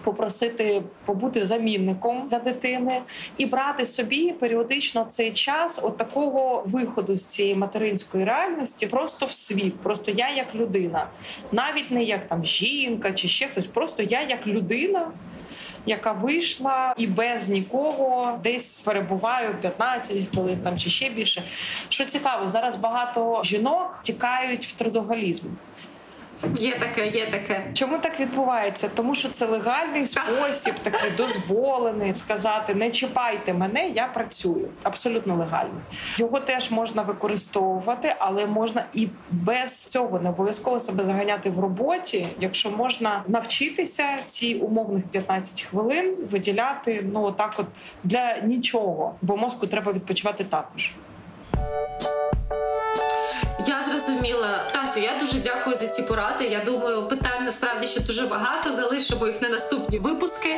попросити 0.04 0.82
побути 1.04 1.46
замінником 1.46 2.28
для 2.30 2.38
дитини 2.38 3.00
і 3.38 3.46
брати 3.46 3.86
собі 3.86 4.32
періодично 4.32 5.04
цей 5.04 5.32
час 5.32 5.80
от 5.82 5.96
такого 5.96 6.62
виходу 6.66 7.16
з 7.16 7.24
цієї 7.24 7.54
материнської 7.54 8.24
реальності, 8.24 8.86
просто 8.86 9.26
в 9.26 9.32
світ, 9.32 9.80
просто 9.80 10.10
я 10.10 10.30
як 10.30 10.54
людина, 10.54 11.06
навіть 11.52 11.90
не 11.90 12.02
як 12.02 12.26
там 12.26 12.44
жінка 12.44 13.12
чи 13.12 13.28
ще 13.28 13.48
хтось, 13.48 13.66
просто 13.66 14.02
я 14.02 14.22
як 14.22 14.46
людина. 14.46 15.06
Яка 15.86 16.12
вийшла 16.12 16.94
і 16.96 17.06
без 17.06 17.48
нікого 17.48 18.38
десь 18.42 18.82
перебуваю 18.82 19.54
15 19.54 20.28
хвилин 20.30 20.58
там 20.64 20.78
чи 20.78 20.90
ще 20.90 21.10
більше. 21.10 21.42
Що 21.88 22.04
цікаво, 22.04 22.48
зараз 22.48 22.76
багато 22.76 23.42
жінок 23.44 24.00
тікають 24.02 24.66
в 24.66 24.72
трудоголізм. 24.72 25.46
Є 26.56 26.78
таке, 26.78 27.08
є 27.08 27.26
таке. 27.26 27.70
Чому 27.74 27.98
так 27.98 28.20
відбувається? 28.20 28.90
Тому 28.94 29.14
що 29.14 29.28
це 29.28 29.46
легальний 29.46 30.06
спосіб, 30.06 30.74
такий 30.82 31.10
дозволений 31.16 32.14
сказати: 32.14 32.74
не 32.74 32.90
чіпайте 32.90 33.54
мене, 33.54 33.88
я 33.88 34.06
працюю. 34.06 34.68
Абсолютно 34.82 35.36
легально. 35.36 35.80
Його 36.16 36.40
теж 36.40 36.70
можна 36.70 37.02
використовувати, 37.02 38.14
але 38.18 38.46
можна 38.46 38.84
і 38.92 39.08
без 39.30 39.84
цього 39.84 40.20
не 40.20 40.28
обов'язково 40.28 40.80
себе 40.80 41.04
заганяти 41.04 41.50
в 41.50 41.60
роботі, 41.60 42.26
якщо 42.40 42.70
можна 42.70 43.22
навчитися 43.28 44.18
ці 44.28 44.54
умовних 44.54 45.04
15 45.04 45.62
хвилин 45.62 46.16
виділяти 46.30 47.04
ну 47.12 47.32
так, 47.32 47.54
от 47.56 47.66
для 48.04 48.38
нічого, 48.38 49.14
бо 49.22 49.36
мозку 49.36 49.66
треба 49.66 49.92
відпочивати 49.92 50.44
також. 50.44 50.92
Зрозуміла, 54.06 54.64
Тасю. 54.72 55.00
Я 55.00 55.18
дуже 55.18 55.38
дякую 55.38 55.76
за 55.76 55.86
ці 55.86 56.02
поради. 56.02 56.44
Я 56.44 56.64
думаю, 56.64 57.08
питань 57.08 57.44
насправді 57.44 57.86
ще 57.86 58.00
дуже 58.00 58.26
багато. 58.26 58.72
Залишимо 58.72 59.26
їх 59.26 59.42
на 59.42 59.48
наступні 59.48 59.98
випуски. 59.98 60.56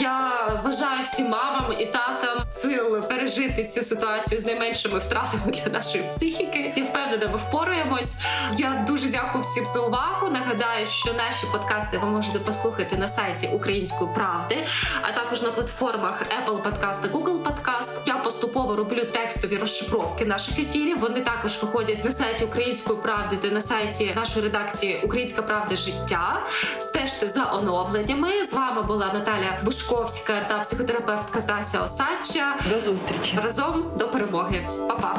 Я 0.00 0.30
бажаю 0.64 1.02
всім 1.02 1.28
мамам 1.28 1.64
і 1.78 1.86
татам 1.86 2.45
сил 2.62 3.02
пережити 3.08 3.64
цю 3.64 3.82
ситуацію 3.82 4.40
з 4.40 4.44
найменшими 4.44 4.98
втратами 4.98 5.42
для 5.46 5.72
нашої 5.72 6.04
психіки. 6.04 6.72
Я 6.76 6.84
впевнена, 6.84 7.28
ми 7.28 7.36
впораємось. 7.36 8.14
Я 8.58 8.84
дуже 8.88 9.08
дякую 9.08 9.42
всім 9.44 9.66
за 9.66 9.80
увагу. 9.80 10.30
Нагадаю, 10.30 10.86
що 10.86 11.12
наші 11.12 11.46
подкасти 11.52 11.98
ви 11.98 12.08
можете 12.08 12.38
послухати 12.38 12.96
на 12.96 13.08
сайті 13.08 13.50
Української 13.52 14.10
правди, 14.14 14.66
а 15.02 15.12
також 15.12 15.42
на 15.42 15.50
платформах 15.50 16.22
Apple 16.22 16.62
Podcast 16.62 17.02
та 17.02 17.08
Google 17.08 17.42
Podcast. 17.42 17.88
Я 18.06 18.14
поступово 18.14 18.76
роблю 18.76 19.04
текстові 19.04 19.56
розшифровки 19.56 20.24
наших 20.24 20.58
ефірів. 20.58 20.98
Вони 20.98 21.20
також 21.20 21.62
виходять 21.62 22.04
на 22.04 22.12
сайті 22.12 22.44
Української 22.44 22.98
правди 22.98 23.36
та 23.36 23.48
на 23.48 23.60
сайті 23.60 24.12
нашої 24.16 24.44
редакції 24.44 25.00
Українська 25.04 25.42
Правда 25.42 25.76
життя. 25.76 26.46
Стежте 26.78 27.28
за 27.28 27.52
оновленнями. 27.52 28.44
З 28.44 28.52
вами 28.52 28.82
була 28.82 29.10
Наталя 29.14 29.50
Бушковська 29.62 30.40
та 30.48 30.58
психотерапевтка 30.58 31.40
Тася 31.40 31.80
Осадча. 31.80 32.45
До 32.70 32.80
зустрічі 32.80 33.38
разом 33.44 33.84
до 33.98 34.08
перемоги, 34.08 34.68
Па-па! 34.88 35.16